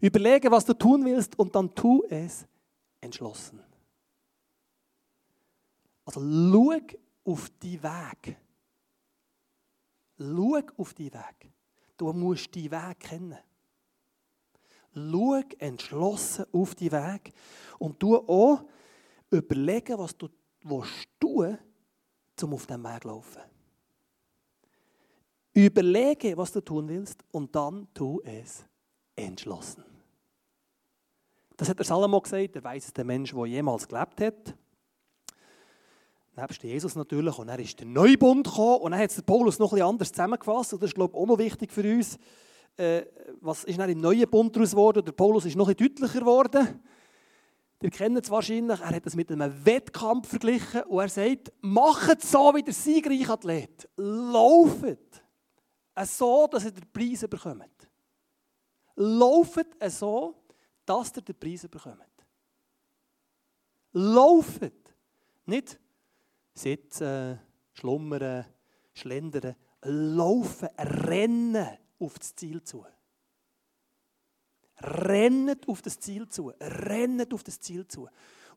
Überlege, 0.02 0.52
was 0.52 0.66
du 0.66 0.74
tun 0.74 1.06
willst 1.06 1.40
und 1.40 1.56
dann 1.56 1.74
tu 1.74 2.04
es 2.10 2.46
entschlossen. 3.00 3.62
Also 6.04 6.20
schau 6.20 6.78
auf 7.24 7.50
die 7.64 7.82
Weg. 7.82 8.36
Schau 10.20 10.60
auf 10.76 10.94
die 10.94 11.14
Weg. 11.14 11.54
Du 11.96 12.12
musst 12.12 12.54
die 12.54 12.70
Weg 12.70 13.00
kennen. 13.00 13.38
Schau 14.94 15.42
entschlossen 15.58 16.46
auf 16.52 16.76
die 16.76 16.92
Weg 16.92 17.34
und 17.80 18.00
tu 18.00 18.16
auch 18.16 18.64
überlegen, 19.30 19.98
was 19.98 20.18
du 20.18 20.28
willst 20.64 21.08
tun 21.20 21.58
um 22.44 22.54
auf 22.54 22.66
diesem 22.66 22.84
Weg 22.84 23.02
zu 23.02 23.08
laufen. 23.08 23.42
Überlege, 25.54 26.36
was 26.38 26.52
du 26.52 26.62
tun 26.62 26.88
willst 26.88 27.24
und 27.32 27.56
dann 27.56 27.88
tu 27.94 28.22
es 28.24 28.66
entschlossen. 29.16 29.84
Das 31.58 31.70
hat 31.70 31.78
der 31.78 31.86
Salomo 31.86 32.20
gesagt, 32.22 32.56
der 32.56 32.64
weiseste 32.64 33.04
Mensch, 33.04 33.34
der 33.34 33.46
jemals 33.46 33.88
gelebt 33.88 34.22
hat. 34.22 34.56
Nebst 36.36 36.64
Jesus 36.64 36.96
natürlich. 36.96 37.38
Und 37.38 37.48
dann 37.48 37.60
ist 37.60 37.80
der 37.80 37.86
Neubund 37.86 38.48
gekommen 38.48 38.82
und 38.82 38.92
dann 38.92 39.02
hat 39.02 39.26
Paulus 39.26 39.60
noch 39.60 39.74
etwas 39.74 39.88
anders 39.88 40.12
zusammengefasst. 40.12 40.74
Und 40.74 40.82
das 40.82 40.90
ist, 40.90 40.96
glaube 40.96 41.16
ich, 41.16 41.22
auch 41.22 41.28
noch 41.28 41.38
wichtig 41.38 41.72
für 41.72 41.84
uns. 41.84 42.18
Äh, 42.78 43.06
was 43.42 43.64
ist 43.64 43.78
dann 43.78 43.90
im 43.90 44.00
neuen 44.00 44.30
Bund 44.30 44.56
daraus 44.56 44.72
geworden? 44.72 45.04
Der 45.04 45.12
Paulus 45.12 45.46
ist 45.46 45.56
noch 45.56 45.70
etwas 45.70 45.88
deutlicher 45.88 46.20
geworden. 46.20 46.82
Ihr 47.82 47.90
kennt 47.90 48.24
es 48.24 48.30
wahrscheinlich, 48.30 48.80
er 48.80 48.96
hat 48.96 49.08
es 49.08 49.16
mit 49.16 49.32
einem 49.32 49.66
Wettkampf 49.66 50.30
verglichen 50.30 50.84
und 50.84 51.00
er 51.00 51.10
sagt, 51.10 51.52
macht 51.62 52.22
so 52.22 52.54
wie 52.54 52.62
der 52.62 52.74
siegreiche 52.74 53.34
Athlet. 53.34 53.90
Laufet 53.98 55.24
so, 56.06 56.48
dass 56.48 56.66
ihr 56.66 56.72
den 56.72 56.92
Preis 56.92 57.26
bekommt. 57.28 57.90
Laufet 58.96 59.68
so, 59.90 60.36
dass 60.86 61.16
ihr 61.16 61.22
den 61.22 61.40
Preis 61.40 61.68
bekommt. 61.68 61.98
Laufet. 63.94 64.74
Nicht 65.46 65.80
sitzen, 66.54 67.40
schlummern, 67.74 68.46
schlendern. 68.94 69.56
Laufen, 69.84 70.70
rennen 70.78 71.68
auf 72.02 72.18
das 72.20 72.36
Ziel 72.36 72.62
zu. 72.64 72.86
Rennet 74.80 75.68
auf 75.68 75.82
das 75.82 76.00
Ziel 76.00 76.28
zu. 76.28 76.52
Rennet 76.60 77.34
auf 77.34 77.44
das 77.44 77.60
Ziel 77.60 77.88
zu. 77.88 78.08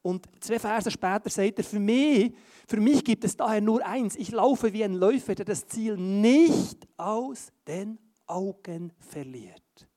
Und 0.02 0.26
zwei 0.40 0.58
Verse 0.58 0.90
später 0.90 1.30
sagt 1.30 1.58
er, 1.58 1.64
für 1.64 1.80
mich, 1.80 2.34
für 2.66 2.78
mich 2.78 3.02
gibt 3.02 3.24
es 3.24 3.36
daher 3.36 3.60
nur 3.60 3.84
eins. 3.84 4.16
Ich 4.16 4.30
laufe 4.30 4.72
wie 4.72 4.84
ein 4.84 4.94
Läufer, 4.94 5.34
der 5.34 5.46
das 5.46 5.66
Ziel 5.66 5.96
nicht 5.96 6.86
aus 6.98 7.50
den 7.66 7.98
Augen 8.26 8.92
verliert. 8.98 9.88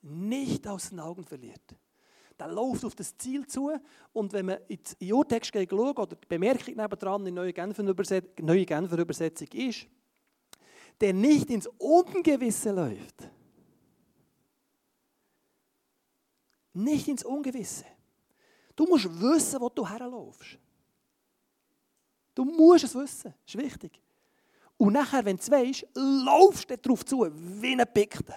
Nicht 0.00 0.66
aus 0.66 0.88
den 0.88 1.00
Augen 1.00 1.24
verliert. 1.24 1.76
Der 2.38 2.48
läuft 2.48 2.84
auf 2.84 2.94
das 2.94 3.16
Ziel 3.18 3.46
zu 3.46 3.72
und 4.12 4.32
wenn 4.32 4.46
man 4.46 4.58
in 4.68 4.78
den 5.00 5.12
Urtext 5.12 5.52
schaut, 5.52 5.72
oder 5.72 6.16
die 6.16 6.26
Bemerkung 6.26 6.76
nebendran 6.76 7.26
in 7.26 7.34
der 7.34 7.44
neuen 7.44 7.52
Genfer 7.52 7.82
Übersetzung, 7.82 8.46
neue 8.46 8.64
Genfer 8.64 8.98
Übersetzung 8.98 9.48
ist, 9.52 9.86
der 11.00 11.12
nicht 11.12 11.50
ins 11.50 11.66
Ungewisse 11.78 12.72
läuft, 12.72 13.30
Nicht 16.78 17.08
ins 17.08 17.24
Ungewisse. 17.24 17.84
Du 18.76 18.86
musst 18.86 19.06
wissen, 19.20 19.60
wo 19.60 19.68
du 19.68 19.88
herlaufst. 19.88 20.58
Du 22.36 22.44
musst 22.44 22.84
es 22.84 22.94
wissen. 22.94 23.34
Das 23.44 23.54
ist 23.54 23.60
wichtig. 23.60 24.00
Und 24.76 24.92
nachher, 24.92 25.24
wenn 25.24 25.36
du 25.36 25.42
es 25.42 25.50
weißt, 25.50 25.86
laufst 25.94 26.70
du 26.70 26.78
darauf 26.78 27.04
zu, 27.04 27.26
wie 27.32 27.72
ein 27.72 27.92
Pickte. 27.92 28.32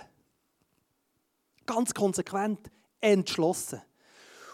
Ganz 1.68 1.94
konsequent, 1.94 2.72
entschlossen. 3.00 3.80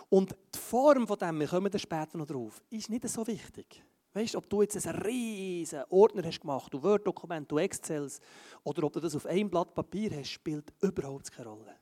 Und 0.10 0.36
die 0.54 0.60
Form 0.60 1.08
von 1.08 1.18
dem, 1.18 1.40
wir 1.40 1.48
kommen 1.48 1.72
dann 1.72 1.80
später 1.80 2.18
noch 2.18 2.28
drauf, 2.28 2.62
ist 2.70 2.90
nicht 2.90 3.08
so 3.08 3.26
wichtig. 3.26 3.82
Weißt 4.14 4.34
du, 4.34 4.38
ob 4.40 4.50
du 4.50 4.62
jetzt 4.62 4.88
einen 4.88 5.02
riesen 5.02 5.84
Ordner 5.90 6.24
hast 6.26 6.40
gemacht, 6.40 6.74
du 6.74 6.82
Word-Dokument, 6.82 7.52
du 7.52 7.58
Excels, 7.60 8.20
oder 8.64 8.84
ob 8.84 8.94
du 8.94 9.00
das 9.00 9.16
auf 9.16 9.26
einem 9.26 9.50
Blatt 9.50 9.74
Papier 9.74 10.12
hast, 10.12 10.32
spielt 10.32 10.74
überhaupt 10.82 11.32
keine 11.32 11.50
Rolle. 11.50 11.76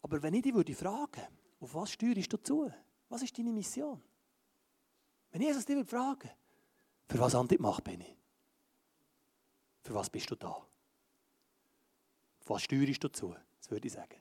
Aber 0.00 0.22
wenn 0.22 0.34
ich 0.34 0.42
dich 0.42 0.54
würde 0.54 0.74
fragen, 0.74 1.22
auf 1.60 1.74
was 1.74 1.92
steuerst 1.92 2.32
du 2.32 2.36
zu? 2.38 2.72
Was 3.08 3.22
ist 3.22 3.36
deine 3.38 3.52
Mission? 3.52 4.02
Wenn 5.30 5.42
Jesus 5.42 5.64
dich 5.64 5.86
fragen 5.86 6.30
für 7.08 7.18
was 7.18 7.34
an 7.34 7.48
die 7.48 7.58
Macht 7.58 7.84
bin 7.84 8.00
ich? 8.00 8.16
Für 9.82 9.94
was 9.94 10.08
bist 10.08 10.30
du 10.30 10.34
da? 10.34 10.48
Auf 10.48 10.66
was 12.46 12.62
steuerst 12.62 13.04
du 13.04 13.08
zu? 13.08 13.34
Das 13.58 13.70
würde 13.70 13.86
ich 13.86 13.92
sagen. 13.92 14.20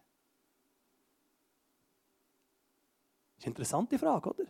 Das 3.36 3.40
ist 3.40 3.46
eine 3.46 3.51
interessante 3.51 3.98
Frage, 3.98 4.30
oder? 4.30 4.44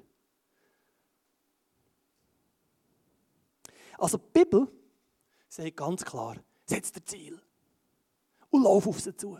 Also 3.97 4.17
die 4.17 4.39
Bibel 4.39 4.67
sagt 5.47 5.77
ganz 5.77 6.03
klar, 6.03 6.37
setz 6.65 6.91
dir 6.91 7.03
Ziel 7.03 7.41
und 8.49 8.63
lauf 8.63 8.87
auf 8.87 8.99
sie 8.99 9.15
zu. 9.15 9.37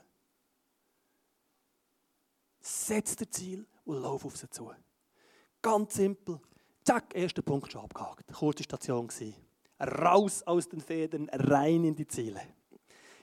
Setz 2.59 3.15
dir 3.15 3.29
Ziel 3.29 3.65
und 3.85 4.01
lauf 4.01 4.25
auf 4.25 4.37
sie 4.37 4.49
zu. 4.49 4.71
Ganz 5.61 5.95
simpel. 5.95 6.39
Zack, 6.83 7.15
erster 7.15 7.41
Punkt 7.41 7.71
schon 7.71 7.81
abgehakt. 7.81 8.31
Kurze 8.33 8.63
Station 8.63 9.07
gewesen. 9.07 9.35
Raus 9.79 10.43
aus 10.43 10.67
den 10.69 10.81
Federn, 10.81 11.29
rein 11.29 11.83
in 11.83 11.95
die 11.95 12.07
Ziele. 12.07 12.41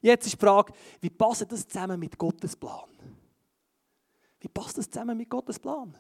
Jetzt 0.01 0.27
ist 0.27 0.35
die 0.35 0.45
Frage, 0.45 0.73
wie 1.01 1.11
passt 1.11 1.51
das 1.51 1.67
zusammen 1.67 1.99
mit 1.99 2.17
Gottes 2.19 2.57
Plan? 2.57 2.89
Wie 4.41 4.49
passt 4.49 4.79
das 4.79 4.89
zusammen 4.89 5.17
mit 5.17 5.29
Gottes 5.29 5.59
Plan? 5.59 5.97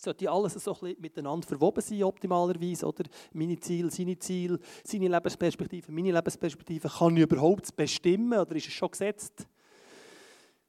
Sollte 0.00 0.30
alles 0.30 0.54
so 0.54 0.76
ein 0.80 0.94
miteinander 1.00 1.44
verwoben 1.44 1.80
sein, 1.80 2.04
optimalerweise, 2.04 2.86
oder? 2.86 3.02
Meine 3.32 3.58
Ziele, 3.58 3.90
seine 3.90 4.16
Ziele, 4.16 4.60
seine 4.84 5.08
Lebensperspektive, 5.08 5.90
meine 5.90 6.12
Lebensperspektive. 6.12 6.88
Kann 6.88 7.16
ich 7.16 7.24
überhaupt 7.24 7.74
bestimmen 7.74 8.38
oder 8.38 8.54
ist 8.54 8.68
es 8.68 8.72
schon 8.72 8.92
gesetzt? 8.92 9.48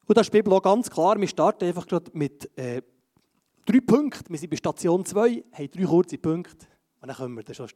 Und 0.07 0.17
da 0.17 0.21
ist 0.21 0.33
die 0.33 0.37
Bibel 0.37 0.51
auch 0.53 0.63
ganz 0.63 0.89
klar, 0.89 1.19
wir 1.19 1.27
starten 1.27 1.65
einfach 1.65 1.85
gerade 1.85 2.09
mit 2.15 2.49
äh, 2.57 2.81
drei 3.63 3.79
Punkten. 3.81 4.33
Wir 4.33 4.39
sind 4.39 4.49
bei 4.49 4.57
Station 4.57 5.05
2, 5.05 5.43
haben 5.53 5.69
drei 5.69 5.83
kurze 5.83 6.17
Punkte 6.17 6.65
und 6.99 7.07
dann 7.07 7.15
kommen 7.15 7.35
wir 7.35 7.43
dann 7.43 7.53
schon 7.53 7.69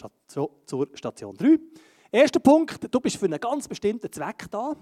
zur 0.66 0.88
Station 0.96 1.38
3. 1.38 1.60
Erster 2.12 2.40
Punkt, 2.40 2.92
du 2.92 3.00
bist 3.00 3.18
für 3.18 3.26
einen 3.26 3.40
ganz 3.40 3.68
bestimmten 3.68 4.12
Zweck 4.12 4.48
da. 4.50 4.76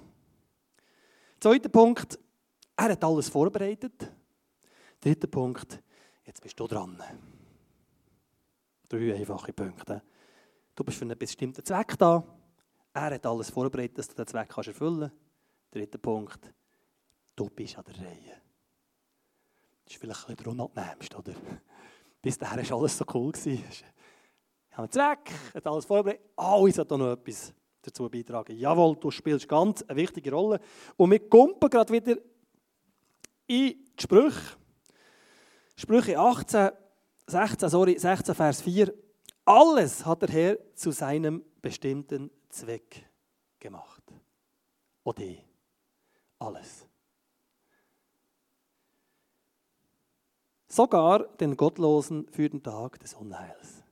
Zweiter 1.42 1.68
Punkt, 1.68 2.18
er 2.78 2.92
hat 2.92 3.04
alles 3.04 3.28
vorbereitet. 3.28 4.10
Dritter 5.02 5.28
Punkt, 5.28 5.82
jetzt 6.26 6.42
bist 6.42 6.60
du 6.60 6.68
dran. 6.68 7.02
Drei 8.88 9.16
einfache 9.16 9.54
Punkte. 9.54 10.04
Du 10.76 10.84
bist 10.84 10.98
für 10.98 11.06
einen 11.06 11.18
bestimmten 11.18 11.64
Zweck 11.64 11.98
da. 11.98 12.24
Er 12.94 13.14
hat 13.14 13.26
alles 13.26 13.50
vorbereitet, 13.50 13.98
dass 13.98 14.08
du 14.10 14.16
den 14.16 14.28
Zweck 14.28 14.50
kannst 14.50 14.70
erfüllen 14.70 15.10
kannst. 15.10 15.16
Dritter 15.72 15.98
Punkt, 15.98 16.54
du 17.36 17.50
bist 17.50 17.78
an 17.78 17.86
der 17.86 17.98
Reihe. 17.98 18.42
Das 19.86 19.94
ist 19.94 20.00
vielleicht 20.00 20.28
ein 20.28 20.36
bisschen 20.36 20.56
der 20.56 20.66
unangenehmste, 20.66 21.18
oder? 21.18 21.34
Bis 22.22 22.38
dahin 22.38 22.70
war 22.70 22.78
alles 22.78 22.98
so 22.98 23.06
cool. 23.14 23.32
Ich 23.46 23.84
habe 24.72 24.84
einen 24.84 24.92
Zweck, 24.92 25.32
hat 25.54 25.68
alles 25.68 25.86
vorbereitet. 25.86 26.30
Oh, 26.36 26.68
ich 26.68 26.76
sollte 26.76 26.98
noch 26.98 27.14
etwas 27.14 27.54
dazu 27.82 28.10
beitragen. 28.10 28.58
Jawohl, 28.58 28.96
du 28.98 29.10
spielst 29.10 29.48
ganz 29.48 29.82
eine 29.84 29.96
wichtige 29.96 30.32
Rolle. 30.32 30.60
Und 30.98 31.12
wir 31.12 31.28
kommen 31.28 31.56
gerade 31.60 31.92
wieder 31.92 32.18
in 33.48 33.58
die 33.58 33.86
Sprüche. 34.00 34.58
Sprüche 35.76 36.20
18, 36.20 36.72
16, 37.28 37.70
sorry, 37.70 37.98
16, 37.98 38.36
Vers 38.36 38.62
4. 38.62 38.94
Alles 39.46 40.06
hat 40.06 40.22
der 40.22 40.30
Herr 40.30 40.76
zu 40.76 40.92
seinem 40.92 41.44
bestimmten 41.62 42.30
Zweck 42.50 43.10
gemacht. 43.60 44.04
Oder 45.04 45.24
alles. 46.40 46.86
Sogar 50.68 51.28
den 51.38 51.58
Gottlosen 51.58 52.28
für 52.30 52.50
den 52.50 52.64
Tag 52.64 53.00
des 53.00 53.14
Unheils. 53.14 53.84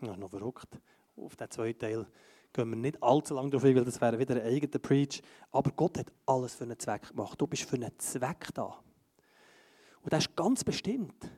Ja, 0.00 0.16
noch 0.16 0.30
verrückt. 0.30 0.78
Auf 1.16 1.36
den 1.36 1.50
zweiten 1.50 1.78
Teil 1.78 2.06
gehen 2.52 2.70
wir 2.70 2.76
nicht 2.76 3.02
allzu 3.02 3.34
lange 3.34 3.50
drauf 3.50 3.64
weil 3.64 3.84
das 3.84 4.00
wäre 4.00 4.18
wieder 4.18 4.36
ein 4.36 4.42
eigener 4.42 4.78
Preach. 4.78 5.22
Aber 5.50 5.70
Gott 5.72 5.98
hat 5.98 6.12
alles 6.26 6.54
für 6.54 6.64
einen 6.64 6.78
Zweck 6.78 7.08
gemacht. 7.08 7.40
Du 7.40 7.46
bist 7.46 7.64
für 7.64 7.76
einen 7.76 7.98
Zweck 7.98 8.48
da. 8.54 8.82
Und 10.02 10.12
das 10.12 10.26
ist 10.26 10.36
ganz 10.36 10.64
bestimmt. 10.64 11.30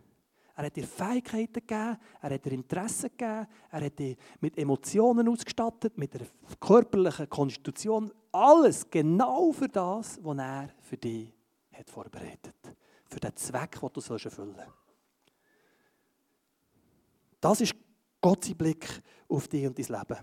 Er 0.56 0.66
hat 0.66 0.76
dir 0.76 0.86
Fähigkeiten 0.86 1.52
gegeben, 1.54 1.98
er 2.20 2.30
hat 2.30 2.44
dir 2.44 2.52
Interessen 2.52 3.10
gegeben, 3.10 3.46
er 3.70 3.84
hat 3.84 3.98
dich 3.98 4.16
mit 4.40 4.56
Emotionen 4.56 5.28
ausgestattet, 5.28 5.98
mit 5.98 6.14
einer 6.14 6.26
körperlichen 6.60 7.28
Konstitution. 7.28 8.12
Alles 8.30 8.88
genau 8.88 9.50
für 9.52 9.68
das, 9.68 10.18
was 10.22 10.38
er 10.38 10.68
für 10.80 10.96
dich 10.96 11.32
hat 11.72 11.90
vorbereitet 11.90 12.54
für 13.14 13.20
den 13.20 13.36
Zweck, 13.36 13.80
den 13.80 13.90
du 13.92 14.00
erfüllen 14.00 14.54
sollst. 14.54 14.70
Das 17.40 17.60
ist 17.60 17.74
Gottes 18.20 18.54
Blick 18.54 19.02
auf 19.28 19.48
dich 19.48 19.66
und 19.66 19.78
dein 19.78 19.86
Leben. 19.86 20.20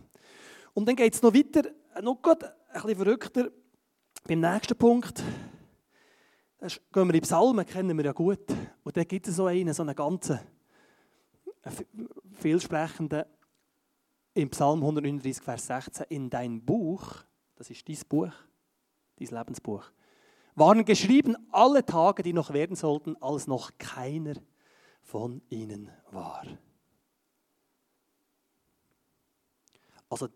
Und 0.73 0.87
dann 0.87 0.95
geht 0.95 1.13
es 1.13 1.21
noch 1.21 1.33
weiter, 1.33 1.69
noch 2.01 2.19
ein 2.23 2.37
bisschen 2.73 2.95
verrückter. 2.95 3.49
Beim 4.27 4.39
nächsten 4.39 4.77
Punkt 4.77 5.23
gehen 6.91 7.07
wir 7.07 7.15
in 7.15 7.21
Psalmen, 7.21 7.65
kennen 7.65 7.97
wir 7.97 8.05
ja 8.05 8.11
gut. 8.11 8.45
Und 8.83 8.95
da 8.95 9.03
gibt 9.03 9.27
es 9.27 9.35
so 9.35 9.47
einen, 9.47 9.73
so 9.73 9.83
einen 9.83 9.95
ganzen, 9.95 10.39
vielsprechenden, 12.33 13.25
im 14.33 14.49
Psalm 14.49 14.79
139, 14.79 15.43
Vers 15.43 15.67
16, 15.67 16.05
in 16.09 16.29
dein 16.29 16.63
Buch, 16.63 17.15
das 17.55 17.69
ist 17.69 17.87
dein 17.87 17.97
Buch, 18.07 18.31
dein 19.17 19.27
Lebensbuch, 19.27 19.83
waren 20.55 20.85
geschrieben 20.85 21.35
alle 21.51 21.85
Tage, 21.85 22.23
die 22.23 22.33
noch 22.33 22.53
werden 22.53 22.75
sollten, 22.75 23.15
als 23.21 23.47
noch 23.47 23.71
keiner 23.77 24.35
von 25.01 25.41
ihnen 25.49 25.89
war. 26.11 26.45
Also 30.09 30.29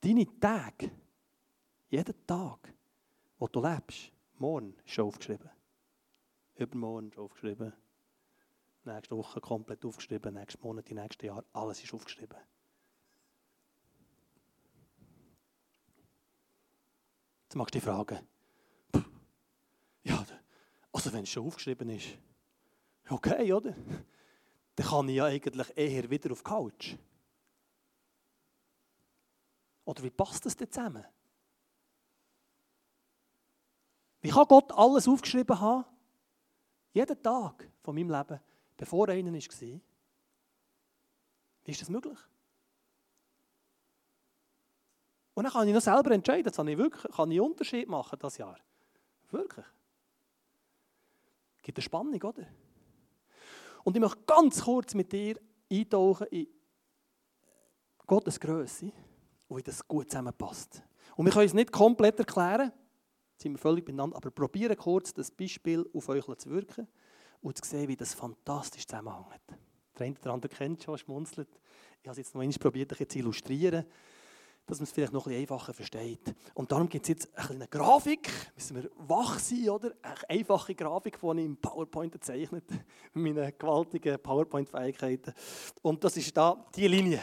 deine 0.00 0.26
Tage, 0.38 0.90
jeden 1.88 2.26
Tag, 2.26 2.72
wo 3.38 3.48
du 3.48 3.60
lebst, 3.60 4.12
morgen 4.38 4.74
ist 4.84 4.90
schon 4.90 5.06
aufgeschrieben. 5.06 5.53
Übermorgen 6.56 7.12
aufgeschrieben. 7.16 7.72
Nächste 8.84 9.16
Woche 9.16 9.40
komplett 9.40 9.84
aufgeschrieben. 9.84 10.34
Nächsten 10.34 10.62
Monat, 10.62 10.88
die 10.88 10.94
nächsten 10.94 11.26
Jahre, 11.26 11.44
alles 11.52 11.82
ist 11.82 11.92
aufgeschrieben. 11.94 12.38
Jetzt 17.44 17.56
magst 17.56 17.74
du 17.74 17.78
dich 17.78 17.84
fragen, 17.84 18.18
ja, 20.02 20.26
also 20.92 21.12
wenn 21.12 21.22
es 21.22 21.30
schon 21.30 21.46
aufgeschrieben 21.46 21.88
ist, 21.90 22.18
okay, 23.08 23.52
oder? 23.52 23.74
Dann 24.76 24.86
kann 24.86 25.08
ich 25.08 25.16
ja 25.16 25.26
eigentlich 25.26 25.76
eher 25.76 26.10
wieder 26.10 26.32
auf 26.32 26.42
die 26.42 26.44
Couch. 26.44 26.96
Oder 29.84 30.02
wie 30.02 30.10
passt 30.10 30.44
das 30.46 30.56
denn 30.56 30.70
zusammen? 30.70 31.04
Wie 34.20 34.30
kann 34.30 34.46
Gott 34.48 34.72
alles 34.72 35.06
aufgeschrieben 35.06 35.60
haben? 35.60 35.84
Jeden 36.94 37.22
Tag 37.22 37.68
von 37.82 37.94
meinem 37.94 38.10
Leben, 38.10 38.40
bevor 38.76 39.08
einer 39.08 39.32
war. 39.32 39.80
Wie 41.64 41.70
ist 41.70 41.80
das 41.80 41.90
möglich? 41.90 42.18
Und 45.34 45.42
dann 45.42 45.52
kann 45.52 45.66
ich 45.66 45.74
noch 45.74 45.80
selber 45.80 46.12
entscheiden, 46.12 46.52
kann 46.52 46.68
ich 46.68 46.78
wirklich, 46.78 47.12
kann 47.12 47.30
ich 47.32 47.40
Unterschied 47.40 47.88
machen 47.88 48.16
das 48.20 48.38
Jahr. 48.38 48.56
Wirklich. 49.30 49.66
Gibt 51.62 51.78
eine 51.78 51.82
Spannung, 51.82 52.22
oder? 52.22 52.46
Und 53.82 53.96
ich 53.96 54.00
möchte 54.00 54.22
ganz 54.24 54.62
kurz 54.62 54.94
mit 54.94 55.10
dir 55.10 55.40
eintauchen 55.70 56.28
in 56.28 56.46
Gottes 58.06 58.38
Größe 58.38 58.92
und 59.48 59.58
wie 59.58 59.62
das 59.62 59.86
gut 59.88 60.10
zusammenpasst. 60.10 60.82
Und 61.16 61.26
wir 61.26 61.32
können 61.32 61.46
es 61.46 61.54
nicht 61.54 61.72
komplett 61.72 62.20
erklären, 62.20 62.70
sind 63.36 63.52
wir 63.52 63.58
völlig 63.58 63.84
beieinander, 63.84 64.16
aber 64.16 64.30
probieren 64.30 64.76
kurz 64.76 65.12
das 65.12 65.30
Beispiel 65.30 65.88
auf 65.92 66.08
euch 66.08 66.24
zu 66.38 66.50
wirken 66.50 66.88
und 67.40 67.62
zu 67.62 67.68
sehen, 67.68 67.88
wie 67.88 67.96
das 67.96 68.14
fantastisch 68.14 68.86
zusammenhängt. 68.86 69.42
Der 69.98 70.06
eine 70.06 70.16
oder 70.20 70.32
andere 70.32 70.52
kennt 70.52 70.82
schon, 70.82 70.98
schmunzelt. 70.98 71.48
Ich 72.02 72.08
habe 72.08 72.12
es 72.12 72.18
jetzt 72.18 72.34
noch 72.34 72.42
einmal 72.42 72.58
probiert, 72.58 72.98
ein 72.98 73.08
zu 73.08 73.18
illustrieren, 73.18 73.84
dass 74.66 74.78
man 74.78 74.84
es 74.84 74.92
vielleicht 74.92 75.12
noch 75.12 75.26
ein 75.26 75.30
bisschen 75.30 75.42
einfacher 75.42 75.74
versteht. 75.74 76.34
Und 76.54 76.72
darum 76.72 76.88
gibt 76.88 77.04
es 77.04 77.08
jetzt 77.08 77.50
eine 77.50 77.68
Grafik, 77.68 78.30
müssen 78.54 78.76
wir 78.76 78.90
wach 78.96 79.38
sein, 79.38 79.68
oder? 79.68 79.92
Eine 80.02 80.30
einfache 80.30 80.74
Grafik, 80.74 81.20
die 81.20 81.26
ich 81.26 81.44
im 81.44 81.56
PowerPoint 81.56 82.24
zeichnet, 82.24 82.64
mit 83.12 83.36
meinen 83.36 83.52
gewaltigen 83.58 84.18
PowerPoint-Fähigkeiten. 84.18 85.34
Und 85.82 86.02
das 86.02 86.16
ist 86.16 86.36
da 86.36 86.66
die 86.74 86.88
Linie. 86.88 87.20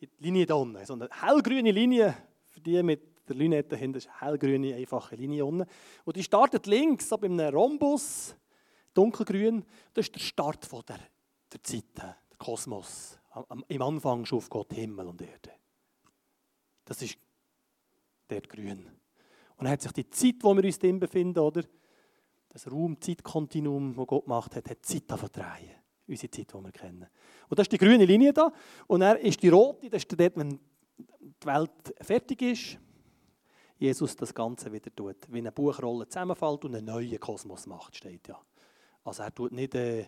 Die 0.00 0.10
Linie 0.18 0.46
da 0.46 0.54
unten, 0.54 0.84
so 0.84 0.94
eine 0.94 1.08
hellgrüne 1.10 1.70
Linie, 1.70 2.16
für 2.48 2.60
die 2.60 2.82
mit 2.82 3.11
der 3.32 3.38
Lünette 3.38 3.76
hinten 3.76 3.98
ist 3.98 4.08
eine 4.08 4.20
hellgrüne, 4.20 4.74
einfache 4.74 5.16
Linie 5.16 5.44
unten. 5.44 5.68
Und 6.04 6.16
die 6.16 6.22
startet 6.22 6.66
links, 6.66 7.08
so 7.08 7.18
bei 7.18 7.28
Rhombus, 7.48 8.36
dunkelgrün. 8.94 9.64
Das 9.94 10.06
ist 10.06 10.14
der 10.14 10.20
Start 10.20 10.64
von 10.64 10.82
der, 10.86 11.00
der 11.52 11.62
Zeit, 11.62 11.84
der 11.96 12.16
Kosmos. 12.38 13.18
Im 13.68 13.82
Anfang 13.82 14.24
schuf 14.26 14.48
Gott 14.50 14.72
Himmel 14.74 15.06
und 15.06 15.22
Erde. 15.22 15.52
Das 16.84 17.00
ist 17.00 17.16
dort 18.28 18.48
grün. 18.48 18.86
Und 19.56 19.64
dann 19.64 19.70
hat 19.70 19.82
sich 19.82 19.92
die 19.92 20.10
Zeit, 20.10 20.36
wo 20.40 20.54
wir 20.54 20.64
uns 20.64 20.78
drin 20.78 20.98
befinden, 20.98 21.38
oder? 21.38 21.62
Das 22.48 22.70
Raum-Zeit-Kontinuum, 22.70 23.94
das 23.96 24.06
Gott 24.06 24.24
gemacht 24.24 24.56
hat, 24.56 24.68
hat 24.68 24.84
Zeit 24.84 25.04
davon 25.06 25.30
drehen. 25.32 25.70
Unsere 26.06 26.30
Zeit, 26.30 26.52
die 26.52 26.58
wir 26.58 26.72
kennen. 26.72 27.06
Und 27.48 27.58
das 27.58 27.64
ist 27.64 27.72
die 27.72 27.78
grüne 27.78 28.04
Linie 28.04 28.32
da. 28.32 28.52
Und 28.86 29.00
dann 29.00 29.16
ist 29.18 29.42
die 29.42 29.48
rote, 29.48 29.88
das 29.88 30.02
ist 30.02 30.20
dort, 30.20 30.36
wenn 30.36 30.58
die 30.98 31.46
Welt 31.46 31.94
fertig 32.00 32.42
ist. 32.42 32.78
Jesus 33.82 34.14
das 34.14 34.32
Ganze 34.32 34.72
wieder 34.72 34.94
tut. 34.94 35.16
Wie 35.28 35.38
eine 35.38 35.50
Buchrolle 35.50 36.06
zusammenfällt 36.06 36.64
und 36.64 36.76
einen 36.76 36.86
neuen 36.86 37.18
Kosmos 37.18 37.66
macht, 37.66 37.96
steht 37.96 38.28
ja. 38.28 38.40
Also 39.02 39.24
er 39.24 39.34
tut 39.34 39.50
nicht 39.50 39.74
äh, 39.74 40.06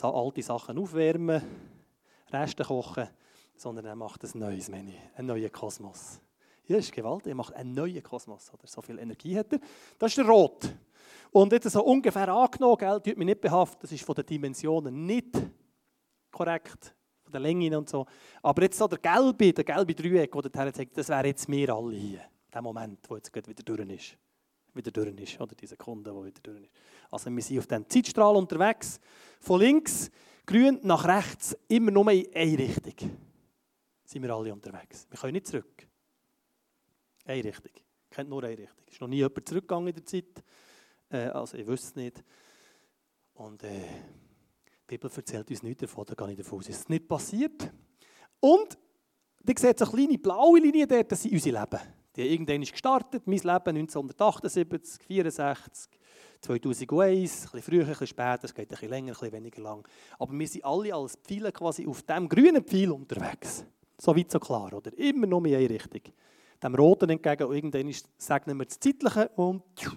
alte 0.00 0.40
Sachen 0.40 0.78
aufwärmen, 0.78 1.42
Reste 2.32 2.62
kochen, 2.62 3.08
sondern 3.56 3.86
er 3.86 3.96
macht 3.96 4.22
ein 4.22 4.38
neues 4.38 4.68
Menü, 4.68 4.92
einen 5.16 5.26
neuen 5.26 5.50
Kosmos. 5.50 6.20
Ja, 6.68 6.76
ist 6.76 6.92
gewaltig. 6.92 7.32
Er 7.32 7.34
macht 7.34 7.54
einen 7.54 7.74
neuen 7.74 8.04
Kosmos. 8.04 8.52
Oder? 8.54 8.68
So 8.68 8.80
viel 8.80 9.00
Energie 9.00 9.36
hat 9.36 9.52
er. 9.52 9.58
Das 9.98 10.12
ist 10.12 10.18
der 10.18 10.26
Rot. 10.26 10.72
Und 11.32 11.52
jetzt 11.52 11.68
so 11.70 11.82
ungefähr 11.82 12.28
angenommen, 12.28 12.76
gell, 12.78 13.00
tut 13.00 13.18
mich 13.18 13.26
nicht 13.26 13.40
behaften, 13.40 13.80
das 13.82 13.90
ist 13.90 14.04
von 14.04 14.14
den 14.14 14.26
Dimensionen 14.26 15.06
nicht 15.06 15.36
korrekt, 16.30 16.94
von 17.24 17.32
der 17.32 17.40
Länge 17.40 17.76
und 17.76 17.88
so. 17.88 18.06
Aber 18.42 18.62
jetzt 18.62 18.78
so 18.78 18.86
der 18.86 18.98
gelbe, 18.98 19.52
der 19.52 19.64
gelbe 19.64 19.92
Dreieck, 19.92 20.30
der 20.30 20.42
dorthin 20.42 20.72
zeigt, 20.72 20.96
das 20.96 21.08
wäre 21.08 21.26
jetzt 21.26 21.48
wir 21.48 21.74
alle 21.74 21.96
hier 21.96 22.32
der 22.52 22.62
Moment, 22.62 22.98
wo 23.08 23.16
jetzt 23.16 23.34
wieder 23.34 23.62
durch 23.62 23.88
ist. 23.90 24.16
Wieder 24.74 24.90
durch 24.90 25.20
ist, 25.20 25.40
oder 25.40 25.54
die 25.54 25.66
Sekunde, 25.66 26.14
wo 26.14 26.24
wieder 26.24 26.40
durch 26.42 26.62
ist. 26.62 26.72
Also 27.10 27.30
wir 27.30 27.42
sind 27.42 27.58
auf 27.58 27.66
diesem 27.66 27.88
Zeitstrahl 27.88 28.36
unterwegs. 28.36 28.98
Von 29.40 29.60
links, 29.60 30.10
grün, 30.46 30.80
nach 30.82 31.04
rechts, 31.04 31.56
immer 31.68 31.90
nur 31.90 32.10
in 32.10 32.34
eine 32.34 32.58
Richtung. 32.58 33.10
Sind 34.04 34.22
wir 34.22 34.30
alle 34.34 34.52
unterwegs. 34.52 35.06
Wir 35.10 35.18
können 35.18 35.34
nicht 35.34 35.46
zurück. 35.46 35.86
Eine 37.24 37.44
Richtung. 37.44 37.72
Kennt 38.10 38.28
nur 38.28 38.42
eine 38.44 38.58
Richtung. 38.58 38.84
Ist 38.90 39.00
noch 39.00 39.08
nie 39.08 39.16
jemand 39.16 39.48
zurückgegangen 39.48 39.88
in 39.88 39.94
der 39.94 40.04
Zeit. 40.04 40.44
Äh, 41.10 41.28
also 41.28 41.56
ich 41.56 41.66
wüsste 41.66 41.88
es 41.88 41.96
nicht. 41.96 42.24
Und 43.34 43.62
äh, 43.62 43.88
die 44.68 44.86
Bibel 44.86 45.10
erzählt 45.14 45.48
uns 45.48 45.62
nichts 45.62 45.80
davon, 45.80 46.04
da 46.06 46.14
gehe 46.14 46.32
ich 46.32 46.38
davon 46.38 46.58
aus, 46.58 46.68
ist 46.68 46.80
es 46.80 46.88
nicht 46.88 47.08
passiert. 47.08 47.72
Und, 48.40 48.78
ihr 49.46 49.54
seht 49.58 49.78
so 49.78 49.86
eine 49.86 49.94
kleine 49.94 50.18
blaue 50.18 50.60
Linie 50.60 50.86
dort, 50.86 51.12
das 51.12 51.22
sind 51.22 51.32
unsere 51.32 51.60
Leben. 51.60 51.80
Die 52.14 52.22
haben 52.22 52.30
irgendwann 52.30 52.60
gestartet, 52.60 53.26
mein 53.26 53.38
Leben 53.38 53.76
1978, 53.76 55.02
64, 55.06 55.90
2001, 56.42 57.46
ein 57.46 57.50
bisschen 57.52 57.62
früher, 57.62 57.82
ein 57.82 57.88
bisschen 57.88 58.06
später, 58.08 58.44
es 58.44 58.54
geht 58.54 58.66
ein 58.66 58.68
bisschen 58.68 58.90
länger, 58.90 59.12
ein 59.12 59.18
bisschen 59.18 59.32
weniger 59.32 59.62
lang. 59.62 59.88
Aber 60.18 60.38
wir 60.38 60.48
sind 60.48 60.64
alle 60.64 60.94
als 60.94 61.16
Pfeile 61.16 61.52
quasi 61.52 61.86
auf 61.86 62.02
dem 62.02 62.28
grünen 62.28 62.64
Pfeil 62.64 62.90
unterwegs. 62.90 63.64
So 63.98 64.14
weit, 64.14 64.30
so 64.30 64.40
klar, 64.40 64.72
oder? 64.72 64.96
Immer 64.98 65.26
nur 65.26 65.46
in 65.46 65.54
eine 65.54 65.70
Richtung. 65.70 66.02
Dem 66.62 66.74
Roten 66.74 67.10
entgegen 67.10 67.44
und 67.44 67.54
irgendwann 67.54 67.94
segnen 68.18 68.58
wir 68.58 68.66
das 68.66 68.78
Zeitliche 68.78 69.28
und 69.36 69.62
tschuh, 69.74 69.96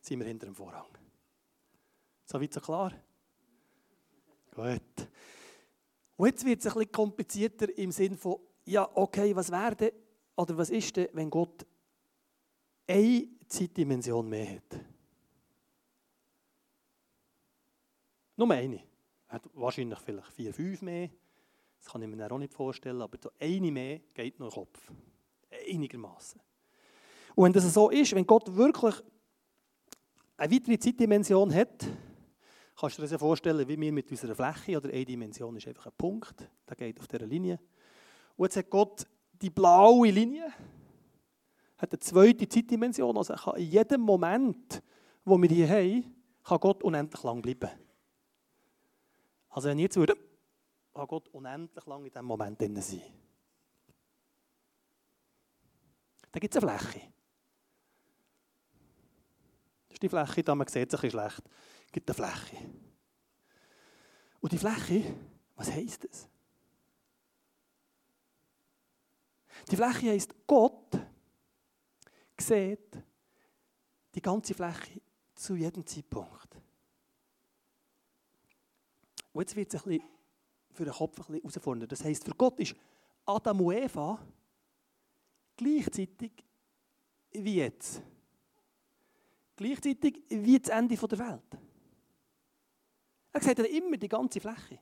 sind 0.00 0.18
wir 0.20 0.26
hinter 0.26 0.46
dem 0.46 0.54
Vorhang. 0.54 0.86
So 2.24 2.40
weit, 2.40 2.52
so 2.52 2.60
klar? 2.60 2.92
Gut. 4.54 5.08
Und 6.16 6.26
jetzt 6.26 6.44
wird 6.44 6.60
es 6.60 6.66
ein 6.66 6.74
bisschen 6.74 6.92
komplizierter 6.92 7.78
im 7.78 7.90
Sinne 7.90 8.16
von, 8.16 8.36
ja, 8.64 8.88
okay, 8.94 9.34
was 9.34 9.50
wäre 9.50 9.92
oder 10.36 10.56
was 10.56 10.70
ist 10.70 10.96
denn, 10.96 11.08
wenn 11.12 11.30
Gott 11.30 11.66
eine 12.86 13.28
Zeitdimension 13.46 14.28
mehr 14.28 14.56
hat? 14.56 14.80
Nur 18.36 18.50
eine. 18.50 18.82
Er 19.28 19.34
hat 19.34 19.48
wahrscheinlich 19.54 19.98
vielleicht 19.98 20.32
vier, 20.32 20.52
fünf 20.52 20.82
mehr. 20.82 21.10
Das 21.78 21.92
kann 21.92 22.02
ich 22.02 22.08
mir 22.08 22.30
auch 22.30 22.38
nicht 22.38 22.52
vorstellen, 22.52 23.02
aber 23.02 23.18
so 23.20 23.30
eine 23.38 23.70
mehr 23.70 24.00
geht 24.14 24.38
noch 24.38 24.46
im 24.46 24.52
Kopf. 24.52 24.92
Einigermaßen. 25.68 26.40
Und 27.34 27.44
wenn 27.44 27.52
das 27.52 27.72
so 27.72 27.90
ist, 27.90 28.14
wenn 28.14 28.26
Gott 28.26 28.54
wirklich 28.54 28.94
eine 30.36 30.54
weitere 30.54 30.78
Zeitdimension 30.78 31.52
hat, 31.52 31.86
kannst 32.78 32.98
du 32.98 33.02
dir 33.02 33.08
das 33.08 33.20
vorstellen, 33.20 33.66
wie 33.68 33.78
wir 33.78 33.92
mit 33.92 34.10
unserer 34.10 34.34
Fläche 34.34 34.76
oder 34.76 34.88
eine 34.88 35.04
Dimension 35.04 35.56
ist 35.56 35.68
einfach 35.68 35.86
ein 35.86 35.92
Punkt, 35.96 36.48
der 36.68 36.76
geht 36.76 36.98
auf 36.98 37.06
dieser 37.06 37.26
Linie. 37.26 37.58
Und 38.36 38.46
jetzt 38.46 38.56
hat 38.56 38.70
Gott 38.70 39.06
die 39.42 39.50
blaue 39.50 40.10
Linie 40.10 40.52
hat 41.76 41.92
eine 41.92 41.98
zweite 41.98 42.48
Zeitdimension. 42.48 43.16
Also 43.16 43.34
kann 43.34 43.56
in 43.56 43.70
jedem 43.70 44.00
Moment, 44.00 44.82
wo 45.24 45.40
wir 45.40 45.48
hier 45.48 45.68
haben, 45.68 46.14
kann 46.44 46.60
Gott 46.60 46.82
unendlich 46.82 47.22
lang 47.24 47.42
bleiben. 47.42 47.70
Also 49.48 49.68
wenn 49.68 49.78
ich 49.78 49.84
jetzt 49.84 49.96
würde, 49.96 50.16
kann 50.94 51.06
Gott 51.08 51.28
unendlich 51.30 51.86
lang 51.86 52.04
in 52.04 52.10
diesem 52.10 52.24
Moment 52.24 52.60
drin 52.60 52.80
sein. 52.80 53.02
Dann 56.30 56.40
gibt 56.40 56.54
es 56.54 56.62
eine 56.62 56.78
Fläche. 56.78 57.00
Das 59.88 59.94
ist 59.96 60.02
die 60.02 60.08
Fläche, 60.08 60.42
da 60.42 60.54
man 60.54 60.66
sieht 60.66 60.92
es 60.92 60.98
ein 60.98 61.00
bisschen 61.02 61.10
schlecht. 61.10 61.42
Es 61.86 61.92
gibt 61.92 62.08
eine 62.08 62.14
Fläche. 62.14 62.56
Und 64.40 64.52
die 64.52 64.58
Fläche, 64.58 65.14
was 65.56 65.70
heisst 65.70 66.04
das? 66.04 66.31
Die 69.70 69.76
Fläche 69.76 70.10
heisst, 70.10 70.34
Gott 70.46 70.98
sieht 72.38 72.98
die 74.14 74.22
ganze 74.22 74.54
Fläche 74.54 75.00
zu 75.34 75.54
jedem 75.54 75.86
Zeitpunkt. 75.86 76.48
Und 79.32 79.42
jetzt 79.42 79.56
wird 79.56 79.72
es 79.72 79.82
ein 79.84 79.88
bisschen 79.88 80.08
für 80.72 80.84
den 80.84 80.92
Kopf 80.92 81.18
ein 81.18 81.24
bisschen 81.26 81.40
herausfordernd. 81.40 81.92
Das 81.92 82.04
heisst, 82.04 82.24
für 82.24 82.34
Gott 82.34 82.58
ist 82.60 82.74
Adam 83.24 83.60
und 83.60 83.74
Eva 83.74 84.18
gleichzeitig 85.56 86.32
wie 87.30 87.56
jetzt. 87.56 88.02
Gleichzeitig 89.56 90.22
wie 90.28 90.58
das 90.58 90.70
Ende 90.70 90.96
der 90.96 91.18
Welt. 91.18 91.58
Er 93.32 93.40
sieht 93.40 93.58
dann 93.58 93.66
immer 93.66 93.96
die 93.96 94.08
ganze 94.08 94.40
Fläche. 94.40 94.78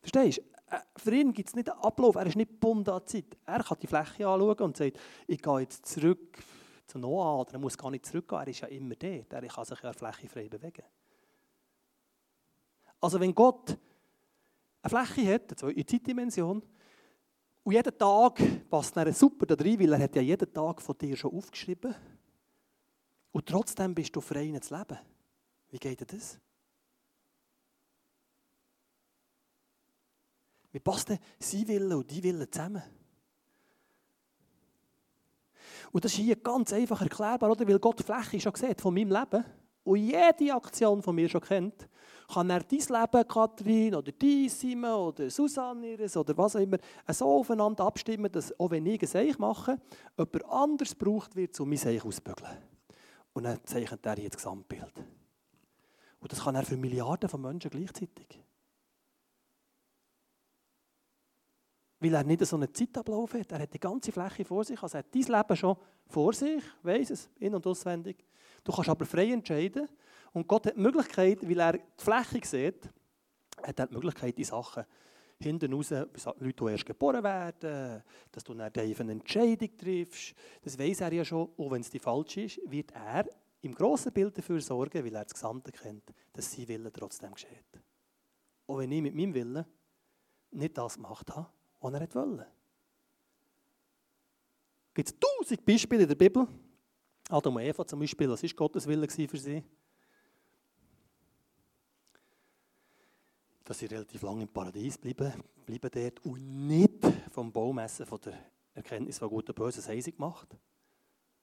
Verstehst 0.00 0.38
du? 0.38 0.61
Für 0.96 1.14
ihn 1.14 1.32
gibt 1.32 1.48
es 1.48 1.54
nicht 1.54 1.70
einen 1.70 1.80
Ablauf, 1.80 2.14
er 2.14 2.26
ist 2.26 2.36
nicht 2.36 2.50
gebunden 2.50 2.90
an 2.90 3.02
die 3.06 3.22
Zeit. 3.22 3.38
Er 3.44 3.62
kann 3.62 3.78
die 3.80 3.86
Fläche 3.86 4.26
anschauen 4.26 4.58
und 4.58 4.76
sagt, 4.76 4.98
ich 5.26 5.42
gehe 5.42 5.60
jetzt 5.60 5.86
zurück 5.86 6.38
zu 6.86 6.98
Noah, 6.98 7.40
oder 7.40 7.54
er 7.54 7.58
muss 7.58 7.76
gar 7.76 7.90
nicht 7.90 8.06
zurückgehen, 8.06 8.40
er 8.40 8.48
ist 8.48 8.60
ja 8.60 8.68
immer 8.68 8.94
dort, 8.94 9.32
er 9.32 9.46
kann 9.46 9.64
sich 9.64 9.80
ja 9.80 9.92
Fläche 9.92 10.28
frei 10.28 10.48
bewegen. 10.48 10.84
Also 13.00 13.18
wenn 13.18 13.34
Gott 13.34 13.76
eine 14.82 14.90
Fläche 14.90 15.34
hat, 15.34 15.62
eine 15.62 15.86
Zeitdimension, 15.86 16.62
und 17.64 17.72
jeden 17.72 17.96
Tag 17.96 18.40
passt 18.68 18.96
er 18.96 19.12
super 19.12 19.46
da 19.46 19.54
rein, 19.54 19.78
weil 19.78 19.92
er 19.92 20.00
hat 20.00 20.16
ja 20.16 20.22
jeden 20.22 20.52
Tag 20.52 20.82
von 20.82 20.98
dir 20.98 21.16
schon 21.16 21.32
aufgeschrieben. 21.32 21.94
Und 23.30 23.46
trotzdem 23.46 23.94
bist 23.94 24.14
du 24.16 24.20
frei 24.20 24.58
zu 24.60 24.74
leben. 24.74 24.98
Wie 25.70 25.78
geht 25.78 26.12
das? 26.12 26.40
Wie 30.72 30.80
passt 30.80 31.10
denn 31.10 31.18
sein 31.38 31.68
Wille 31.68 31.96
und 31.96 32.10
dein 32.10 32.22
Wille 32.22 32.50
zusammen? 32.50 32.82
Und 35.92 36.04
das 36.04 36.12
ist 36.12 36.18
hier 36.18 36.36
ganz 36.36 36.72
einfach 36.72 37.02
erklärbar, 37.02 37.50
oder? 37.50 37.68
weil 37.68 37.78
Gott 37.78 37.98
die 37.98 38.02
Fläche 38.02 38.40
schon 38.40 38.54
sieht 38.54 38.80
von 38.80 38.94
meinem 38.94 39.10
Leben 39.10 39.44
und 39.84 39.98
jede 39.98 40.54
Aktion 40.54 41.02
von 41.02 41.14
mir 41.14 41.28
schon 41.28 41.40
kennt, 41.40 41.88
kann 42.32 42.50
er 42.50 42.60
dein 42.60 42.78
Leben, 42.78 43.28
Kathrin, 43.28 43.94
oder 43.94 44.12
dein 44.12 44.48
Simon, 44.48 45.08
oder 45.08 45.28
Susanne 45.28 45.92
ihres, 45.92 46.16
oder 46.16 46.36
was 46.36 46.56
auch 46.56 46.60
immer, 46.60 46.78
so 47.08 47.26
aufeinander 47.26 47.84
abstimmen, 47.84 48.30
dass 48.32 48.58
auch 48.58 48.70
wenn 48.70 48.86
ich 48.86 49.02
ein 49.02 49.08
Seich 49.08 49.38
mache, 49.38 49.78
jemand 50.16 50.44
anders 50.46 50.96
gebraucht 50.96 51.36
wird, 51.36 51.58
um 51.60 51.68
mein 51.68 51.78
Seich 51.78 52.02
auszubügeln. 52.04 52.56
Und 53.34 53.44
dann 53.44 53.58
zeichnet 53.64 54.06
er 54.06 54.16
hier 54.16 54.30
das 54.30 54.36
Gesamtbild. 54.36 54.92
Und 56.20 56.32
das 56.32 56.42
kann 56.42 56.54
er 56.54 56.64
für 56.64 56.76
Milliarden 56.76 57.28
von 57.28 57.42
Menschen 57.42 57.70
gleichzeitig. 57.70 58.40
Weil 62.02 62.14
er 62.14 62.24
nicht 62.24 62.44
so 62.44 62.56
einen 62.56 62.74
Zeitablauf 62.74 63.34
hat. 63.34 63.52
Er 63.52 63.60
hat 63.60 63.72
die 63.72 63.78
ganze 63.78 64.10
Fläche 64.10 64.44
vor 64.44 64.64
sich. 64.64 64.82
Also 64.82 64.98
er 64.98 65.04
hat 65.04 65.14
dein 65.14 65.22
Leben 65.22 65.56
schon 65.56 65.76
vor 66.08 66.32
sich, 66.32 66.62
weiß 66.82 67.10
es, 67.10 67.30
in- 67.38 67.54
und 67.54 67.64
auswendig. 67.64 68.24
Du 68.64 68.72
kannst 68.72 68.90
aber 68.90 69.06
frei 69.06 69.30
entscheiden. 69.30 69.88
Und 70.32 70.48
Gott 70.48 70.66
hat 70.66 70.76
die 70.76 70.80
Möglichkeit, 70.80 71.48
weil 71.48 71.60
er 71.60 71.72
die 71.74 71.82
Fläche 71.96 72.40
sieht, 72.44 72.90
hat 73.62 73.78
er 73.78 73.86
die 73.86 73.94
Möglichkeit, 73.94 74.36
die 74.36 74.44
Sachen 74.44 74.84
hinten 75.38 75.72
raus, 75.72 75.90
Leute, 75.90 76.64
die 76.64 76.70
erst 76.70 76.86
geboren 76.86 77.22
werden, 77.22 78.02
dass 78.30 78.44
du 78.44 78.54
dann 78.54 78.72
eine 78.72 79.12
Entscheidung 79.12 79.76
triffst. 79.76 80.34
Das 80.62 80.78
weiß 80.78 81.02
er 81.02 81.12
ja 81.12 81.24
schon. 81.24 81.50
Und 81.56 81.70
wenn 81.70 81.82
es 81.82 81.90
die 81.90 81.98
falsch 81.98 82.36
ist, 82.36 82.60
wird 82.70 82.92
er 82.92 83.26
im 83.60 83.74
grossen 83.74 84.12
Bild 84.12 84.36
dafür 84.36 84.60
sorgen, 84.60 85.04
weil 85.04 85.14
er 85.14 85.24
das 85.24 85.34
Gesamte 85.34 85.70
kennt, 85.70 86.12
dass 86.32 86.52
sein 86.52 86.66
Wille 86.66 86.92
trotzdem 86.92 87.32
geschieht. 87.32 87.80
Auch 88.66 88.78
wenn 88.78 88.90
ich 88.90 89.02
mit 89.02 89.14
meinem 89.14 89.34
Willen 89.34 89.64
nicht 90.50 90.78
das 90.78 90.94
gemacht 90.94 91.30
habe, 91.34 91.48
was 91.82 91.94
er 91.94 92.14
wollte. 92.14 92.46
Es 94.88 94.94
gibt 94.94 95.20
tausend 95.20 95.64
Beispiele 95.64 96.02
in 96.02 96.08
der 96.08 96.14
Bibel. 96.14 96.46
Adam 97.28 97.56
und 97.56 97.62
Eva 97.62 97.86
zum 97.86 98.00
Beispiel, 98.00 98.28
was 98.28 98.42
war 98.42 98.50
Gottes 98.50 98.86
Wille 98.86 99.08
für 99.08 99.38
sie? 99.38 99.64
Dass 103.64 103.78
sie 103.78 103.86
relativ 103.86 104.20
lange 104.22 104.42
im 104.42 104.48
Paradies 104.48 104.98
bleiben, 104.98 105.32
bleiben 105.64 105.90
dort 105.90 106.24
und 106.26 106.66
nicht 106.66 106.98
vom 107.30 107.50
Baumessen 107.50 108.04
von 108.04 108.20
der 108.20 108.38
Erkenntnis 108.74 109.18
von 109.18 109.30
Gut 109.30 109.48
und 109.48 109.54
Böse 109.54 109.86
Heise 109.86 110.12
gemacht. 110.12 110.48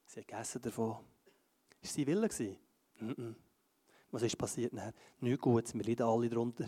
Sie 0.06 0.20
haben 0.20 0.28
gegessen 0.28 0.62
davon. 0.62 0.98
Ist 1.82 1.94
sein 1.94 2.06
Wille? 2.06 2.30
Mm. 3.00 3.36
Was 4.12 4.22
ist 4.24 4.38
passiert? 4.38 4.74
Nichts 5.20 5.42
Gutes, 5.42 5.74
wir 5.74 5.84
leiden 5.84 6.06
alle 6.06 6.30
darunter. 6.30 6.66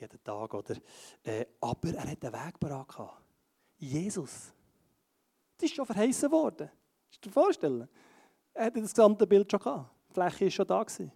Jeden 0.00 0.24
Tag, 0.24 0.54
oder? 0.54 0.76
Äh, 1.22 1.44
aber 1.60 1.92
er 1.92 2.10
hat 2.10 2.24
einen 2.24 2.32
Weg 2.32 2.60
gehabt. 2.60 3.22
Jesus. 3.76 4.52
Das 5.56 5.68
ist 5.68 5.74
schon 5.74 5.84
verheißen 5.84 6.30
worden. 6.30 6.70
Kannst 6.70 7.24
du 7.24 7.28
dir 7.28 7.32
vorstellen? 7.32 7.88
Er 8.54 8.66
hatte 8.66 8.80
das 8.80 8.94
gesamte 8.94 9.26
Bild 9.26 9.50
schon 9.50 9.60
gehabt. 9.60 9.90
Die 10.08 10.14
Fläche 10.14 10.44
war 10.44 10.50
schon 10.50 10.66
da. 10.66 10.82
Gewesen. 10.82 11.12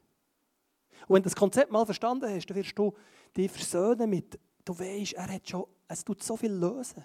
Und 1.09 1.15
wenn 1.15 1.23
du 1.23 1.29
das 1.29 1.37
Konzept 1.37 1.73
mal 1.73 1.85
verstanden 1.87 2.31
hast, 2.31 2.47
dann 2.47 2.57
wirst 2.57 2.79
du 2.79 2.93
dich 3.35 3.51
versöhnen 3.51 4.09
mit, 4.09 4.39
du 4.65 4.79
weißt, 4.79 5.15
er 5.15 5.33
hat 5.33 5.49
schon, 5.49 5.67
es 5.89 6.05
tut 6.05 6.23
so 6.23 6.37
viel 6.37 6.53
lösen. 6.53 7.05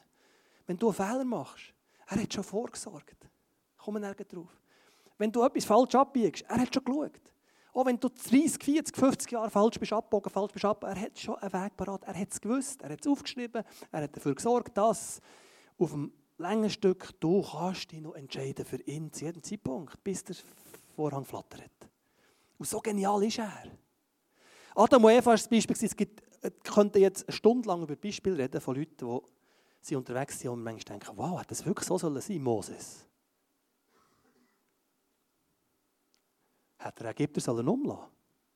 Wenn 0.65 0.78
du 0.78 0.88
einen 0.88 0.96
Fehler 0.96 1.24
machst, 1.24 1.74
er 2.08 2.22
hat 2.22 2.34
schon 2.34 2.44
vorgesorgt. 2.44 3.28
Komm 3.78 3.96
nirgends 3.96 4.34
drauf. 4.34 4.62
Wenn 5.18 5.32
du 5.32 5.44
etwas 5.44 5.65
falsch 5.65 5.96
abbiegst, 5.96 6.44
er 6.48 6.58
hat 6.58 6.74
schon 6.74 6.84
geschaut. 6.84 7.34
Auch 7.73 7.86
wenn 7.86 7.99
du 7.99 8.10
30, 8.10 8.63
40, 8.63 8.95
50 8.95 9.32
Jahre 9.32 9.49
falsch 9.49 9.79
bist 9.79 9.93
abgebogen, 9.93 10.32
falsch 10.32 10.53
bist 10.53 10.65
ab, 10.65 10.84
er 10.84 10.99
hat 10.99 11.17
schon 11.19 11.36
einen 11.36 11.53
Weg 11.53 11.77
parat. 11.77 12.03
Er 12.03 12.19
hat 12.19 12.32
es 12.32 12.41
gewusst, 12.41 12.82
er 12.82 12.89
hat 12.89 13.01
es 13.01 13.08
aufgeschrieben, 13.08 13.63
er 13.91 14.03
hat 14.03 14.15
dafür 14.15 14.36
gesorgt, 14.36 14.77
dass 14.77 15.21
auf 15.77 15.91
dem 15.91 16.12
langen 16.38 16.69
Stück 16.69 17.19
du 17.19 17.43
kannst 17.43 17.91
dich 17.91 18.01
noch 18.01 18.15
entscheiden 18.15 18.65
für 18.65 18.82
ihn 18.84 19.12
zu 19.13 19.25
jedem 19.25 19.43
Zeitpunkt, 19.43 20.03
bis 20.03 20.23
der 20.23 20.36
Vorhang 20.95 21.25
flattert. 21.25 21.71
Und 22.58 22.67
so 22.67 22.79
genial 22.79 23.23
ist 23.23 23.39
er. 23.39 23.71
Adam 24.75 25.03
und 25.03 25.12
Eva 25.12 25.34
ist 25.34 25.43
das 25.43 25.49
Beispiel. 25.49 25.75
Es 25.75 25.93
ich 25.93 26.63
könnte 26.63 26.99
jetzt 26.99 27.27
eine 27.27 27.36
Stunde 27.36 27.67
lang 27.67 27.84
über 27.84 27.95
Beispiele 27.95 28.38
reden 28.38 28.62
von 28.62 28.75
Leuten, 28.75 29.21
die 29.89 29.95
unterwegs 29.95 30.39
sind 30.39 30.51
und 30.51 30.63
manchmal 30.63 30.99
denken, 30.99 31.17
wow, 31.17 31.39
hat 31.39 31.51
das 31.51 31.65
wirklich 31.65 31.88
so 31.88 31.97
sollen 31.97 32.21
sein, 32.21 32.41
Moses? 32.41 33.09
Hat 36.80 37.00
der 37.00 37.12
Ägypter 37.12 37.42
sollen 37.42 38.04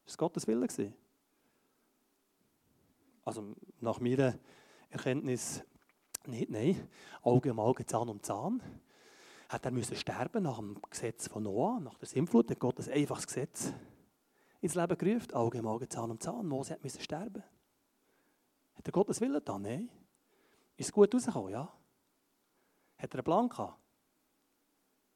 das 0.05 0.17
Gottes 0.17 0.47
Wille? 0.47 0.67
Also 3.25 3.55
nach 3.79 3.99
meiner 3.99 4.39
Erkenntnis 4.89 5.63
nicht, 6.25 6.49
nein. 6.49 6.89
Auge 7.21 7.51
um 7.51 7.59
Auge, 7.59 7.85
Zahn 7.85 8.09
um 8.09 8.21
Zahn. 8.23 8.61
Hat 9.49 9.65
er 9.65 9.71
müssen 9.71 9.95
sterben 9.95 10.43
nach 10.43 10.57
dem 10.57 10.81
Gesetz 10.89 11.27
von 11.27 11.43
Noah, 11.43 11.79
nach 11.79 11.97
der 11.97 12.07
Sintflut, 12.07 12.49
hat 12.49 12.59
Gott 12.59 12.79
ein 12.79 12.91
einfaches 12.91 13.27
Gesetz 13.27 13.73
ins 14.61 14.75
Leben 14.75 14.97
gerufen. 14.97 15.33
Auge 15.33 15.59
um 15.59 15.67
Auge, 15.67 15.89
Zahn 15.89 16.09
um 16.09 16.19
Zahn. 16.19 16.47
Mose 16.47 16.73
hat 16.73 16.83
müssen 16.83 17.01
sterben. 17.01 17.43
Hat 18.75 18.87
er 18.87 18.91
Gottes 18.91 19.19
Willen 19.19 19.33
getan? 19.33 19.61
Nein. 19.61 19.89
Ist 20.77 20.87
es 20.87 20.91
gut 20.91 21.13
rausgekommen? 21.13 21.51
Ja. 21.51 21.71
Hat 22.97 23.13
er 23.13 23.15
einen 23.15 23.23
Plan 23.23 23.49
gehabt? 23.49 23.77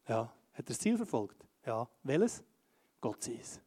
Ja. 0.07 0.33
Hat 0.51 0.59
er 0.59 0.63
das 0.63 0.79
Ziel 0.79 0.97
verfolgt? 0.97 1.45
Ja. 1.65 1.87
Welches? 2.03 2.43
Gott 3.01 3.23
sei 3.23 3.37
es. 3.39 3.59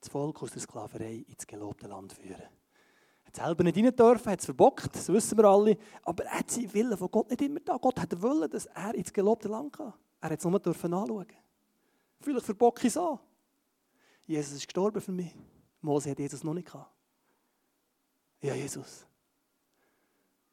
Das 0.00 0.08
Volk 0.08 0.42
aus 0.42 0.52
der 0.52 0.62
Sklaverei 0.62 1.24
ins 1.28 1.46
gelobte 1.46 1.86
Land 1.86 2.12
führen. 2.12 2.40
Er 2.40 3.26
hat 3.26 3.36
selber 3.36 3.64
nicht 3.64 3.76
rein 3.76 3.94
dürfen, 3.94 4.32
hat 4.32 4.40
es 4.40 4.46
verbockt, 4.46 4.94
das 4.94 5.08
wissen 5.08 5.36
wir 5.36 5.44
alle. 5.44 5.76
Aber 6.02 6.24
er 6.24 6.38
hat 6.38 6.50
seinen 6.50 6.72
Willen 6.72 6.96
von 6.96 7.10
Gott 7.10 7.30
nicht 7.30 7.42
immer 7.42 7.60
da. 7.60 7.76
Gott 7.76 8.00
hat 8.00 8.20
wollen, 8.22 8.50
dass 8.50 8.66
er 8.66 8.94
ins 8.94 9.12
gelobte 9.12 9.48
Land 9.48 9.74
kann. 9.74 9.92
Er 10.20 10.30
hat 10.30 10.38
es 10.38 10.44
nur 10.44 10.58
dürfen 10.58 10.94
anschauen. 10.94 11.26
Vielleicht 12.20 12.46
verbocke 12.46 12.80
ich 12.86 12.92
es 12.92 12.96
an. 12.96 13.18
Jesus 14.26 14.54
ist 14.54 14.66
gestorben 14.66 15.00
für 15.00 15.12
mich. 15.12 15.34
Mose 15.80 16.10
hat 16.10 16.18
Jesus 16.18 16.44
noch 16.44 16.54
nicht 16.54 16.66
gehabt. 16.66 16.90
Ja, 18.42 18.54
Jesus. 18.54 19.06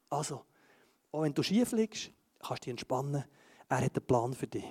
Also, 0.09 0.45
auch 1.11 1.21
wenn 1.21 1.33
du 1.33 1.43
schief 1.43 1.71
liegst, 1.71 2.11
kannst 2.39 2.63
du 2.63 2.65
dich 2.65 2.71
entspannen. 2.71 3.23
Er 3.69 3.77
hat 3.81 3.95
einen 3.95 4.05
Plan 4.05 4.33
für 4.33 4.47
dich. 4.47 4.65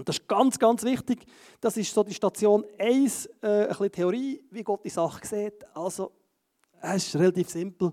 Und 0.00 0.08
das 0.08 0.16
ist 0.16 0.26
ganz, 0.26 0.58
ganz 0.58 0.82
wichtig. 0.82 1.26
Das 1.60 1.76
ist 1.76 1.92
so 1.92 2.02
die 2.02 2.14
Station 2.14 2.64
1, 2.78 3.26
äh, 3.42 3.46
ein 3.46 3.68
bisschen 3.68 3.92
Theorie, 3.92 4.42
wie 4.50 4.62
Gott 4.62 4.82
die 4.82 4.88
Sache 4.88 5.26
sieht. 5.26 5.62
Also, 5.76 6.12
es 6.80 7.08
ist 7.08 7.16
relativ 7.16 7.50
simpel. 7.50 7.92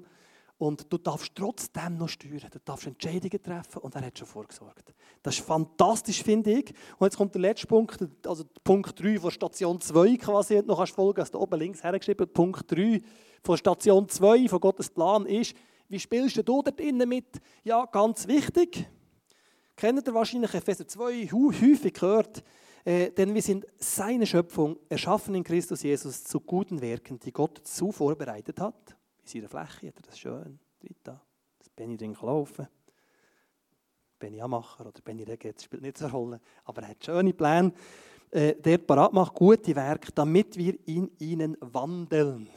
Und 0.57 0.91
du 0.91 0.97
darfst 0.97 1.35
trotzdem 1.35 1.97
noch 1.97 2.07
steuern. 2.07 2.47
Du 2.49 2.59
darfst 2.63 2.87
Entscheidungen 2.87 3.43
treffen 3.43 3.79
und 3.79 3.93
er 3.93 4.05
hat 4.05 4.17
schon 4.17 4.25
vorgesorgt. 4.25 4.93
Das 5.21 5.37
ist 5.37 5.45
fantastisch, 5.45 6.23
finde 6.23 6.53
ich. 6.53 6.73
Und 6.97 7.07
jetzt 7.07 7.17
kommt 7.17 7.33
der 7.35 7.41
letzte 7.41 7.67
Punkt, 7.67 7.99
also 8.25 8.45
Punkt 8.63 8.97
3 9.03 9.19
von 9.19 9.29
Station 9.29 9.81
2 9.81 10.15
quasi. 10.15 10.63
Noch 10.65 10.77
kannst 10.77 10.93
du 10.93 10.95
folgen, 10.95 11.21
hast 11.21 11.33
du 11.33 11.39
oben 11.39 11.59
links 11.59 11.83
hergeschrieben. 11.83 12.25
Punkt 12.29 12.71
3 12.71 13.01
von 13.43 13.57
Station 13.57 14.07
2 14.07 14.47
von 14.47 14.61
Gottes 14.61 14.89
Plan 14.89 15.25
ist, 15.25 15.53
wie 15.89 15.99
spielst 15.99 16.37
du 16.37 16.43
dort 16.43 16.79
drinnen 16.79 17.09
mit? 17.09 17.41
Ja, 17.65 17.83
ganz 17.85 18.29
wichtig. 18.29 18.87
Kennt 19.77 20.07
ihr 20.07 20.13
wahrscheinlich 20.15 20.55
Epheser 20.55 20.87
2 20.87 21.27
häufig 21.27 21.93
gehört, 21.93 22.43
äh, 22.83 23.11
denn 23.11 23.35
wir 23.35 23.43
sind 23.43 23.63
seine 23.77 24.25
Schöpfung, 24.25 24.79
erschaffen 24.89 25.35
in 25.35 25.43
Christus 25.43 25.83
Jesus 25.83 26.23
zu 26.23 26.39
guten 26.39 26.81
Werken, 26.81 27.19
die 27.19 27.31
Gott 27.31 27.61
zu 27.63 27.91
vorbereitet 27.91 28.59
hat. 28.59 28.97
In 29.21 29.27
seiner 29.27 29.47
Fläche 29.47 29.93
das 30.01 30.17
schön, 30.17 30.57
da, 31.03 31.21
das 31.59 31.69
Benny 31.69 31.95
drin 31.95 32.17
laufen. 32.19 32.67
Benny 34.17 34.41
Amacher 34.41 34.87
oder 34.87 34.99
Benny 35.03 35.21
Reget 35.21 35.61
spielt 35.61 35.83
nicht 35.83 35.99
so 35.99 36.05
eine 36.05 36.13
Rolle, 36.13 36.41
aber 36.65 36.81
er 36.81 36.87
hat 36.87 37.05
schöne 37.05 37.33
Pläne, 37.33 37.71
äh, 38.31 38.55
der 38.55 38.79
parat 38.79 39.13
macht, 39.13 39.35
gute 39.35 39.75
Werke, 39.75 40.11
damit 40.11 40.57
wir 40.57 40.75
in 40.87 41.11
ihnen 41.19 41.55
wandeln, 41.59 42.49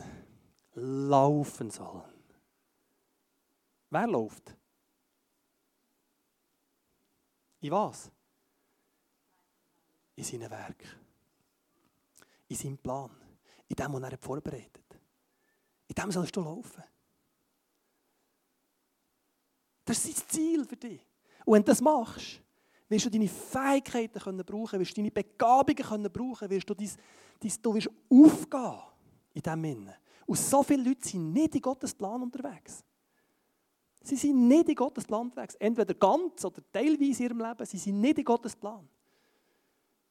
laufen 0.73 1.69
sollen. 1.69 2.03
Wer 3.91 4.07
läuft? 4.07 4.57
In 7.61 7.71
was? 7.71 8.11
In 10.15 10.25
seinem 10.25 10.51
Werk. 10.51 10.85
In 12.49 12.57
seinem 12.57 12.79
Plan. 12.79 13.11
In 13.69 13.77
dem, 13.77 13.93
was 13.93 14.03
er 14.03 14.19
vorbereitet. 14.19 14.85
In 15.87 15.95
dem 15.95 16.11
sollst 16.11 16.35
du 16.35 16.41
laufen. 16.41 16.83
Das 19.85 20.05
ist 20.05 20.19
sein 20.19 20.29
Ziel 20.29 20.65
für 20.65 20.77
dich. 20.77 21.05
Und 21.45 21.55
wenn 21.55 21.63
du 21.63 21.67
das 21.67 21.81
machst, 21.81 22.41
wirst 22.89 23.07
du 23.07 23.11
deine 23.11 23.29
Fähigkeiten 23.29 24.21
können 24.21 24.45
brauchen, 24.45 24.79
wirst 24.79 24.93
du 24.93 25.01
deine 25.01 25.11
Begabungen 25.11 25.85
können 25.85 26.13
brauchen, 26.13 26.51
wirst 26.51 26.69
du, 26.69 26.75
dein, 26.75 26.91
dein, 27.41 27.53
du 27.63 27.75
wirst 27.75 27.91
aufgehen 28.09 28.81
in 29.33 29.43
diesem 29.43 29.65
Innen. 29.65 29.95
Und 30.27 30.39
so 30.39 30.63
viele 30.63 30.83
Leute 30.83 31.09
sind 31.09 31.33
nicht 31.33 31.55
in 31.55 31.61
Gottes 31.61 31.95
Plan 31.95 32.23
unterwegs. 32.23 32.85
Sie 34.03 34.17
sind 34.17 34.49
nicht 34.49 34.69
in 34.69 34.75
Gottes 34.75 35.05
Plan 35.05 35.23
unterwegs. 35.23 35.55
Entweder 35.57 35.95
ganz 35.95 36.45
oder 36.45 36.63
teilweise 36.73 37.23
in 37.23 37.31
ihrem 37.31 37.39
Leben, 37.41 37.67
sie 37.67 37.79
sind 37.79 38.01
nicht 38.01 38.19
in 38.19 38.25
Gottes 38.25 38.57
Plan. 38.57 38.89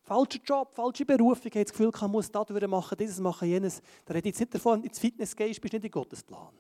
Falscher 0.04 0.39
Job, 0.43 0.73
falsche 0.73 1.06
Berufung, 1.06 1.47
ich 1.47 1.63
das 1.63 1.71
Gefühl, 1.71 1.91
man 2.02 2.12
muss 2.12 2.32
das 2.32 2.49
machen, 2.49 2.97
dieses 2.97 3.19
machen, 3.19 3.47
jenes. 3.47 3.82
Da 4.06 4.13
redet 4.13 4.28
jetzt 4.28 4.39
nicht 4.39 4.54
davon, 4.54 4.84
ins 4.84 4.99
Fitness 4.99 5.36
gehst, 5.36 5.60
bist 5.62 5.73
nicht 5.73 5.86
in 5.86 5.91
Gottes 5.91 6.23
Plan. 6.23 6.54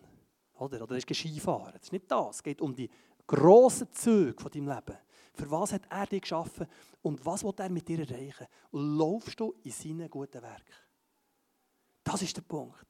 Oder, 0.59 0.81
oder 0.81 0.97
ist 0.97 1.07
Skifahren. 1.07 1.73
Das 1.73 1.83
ist 1.83 1.91
nicht 1.91 2.11
das. 2.11 2.37
Es 2.37 2.43
geht 2.43 2.61
um 2.61 2.75
die 2.75 2.89
grossen 3.25 3.91
Züge 3.91 4.41
von 4.41 4.51
deinem 4.51 4.67
Leben. 4.67 4.97
Für 5.33 5.51
was 5.51 5.71
hat 5.71 5.83
er 5.89 6.05
dich 6.05 6.21
geschaffen 6.21 6.67
und 7.01 7.25
was 7.25 7.43
will 7.43 7.53
er 7.57 7.69
mit 7.69 7.87
dir 7.87 7.99
erreichen? 7.99 8.47
Laufst 8.71 9.39
du 9.39 9.55
in 9.63 9.71
seinen 9.71 10.09
guten 10.09 10.41
Werk? 10.41 10.89
Das 12.03 12.21
ist 12.21 12.35
der 12.35 12.41
Punkt. 12.41 12.87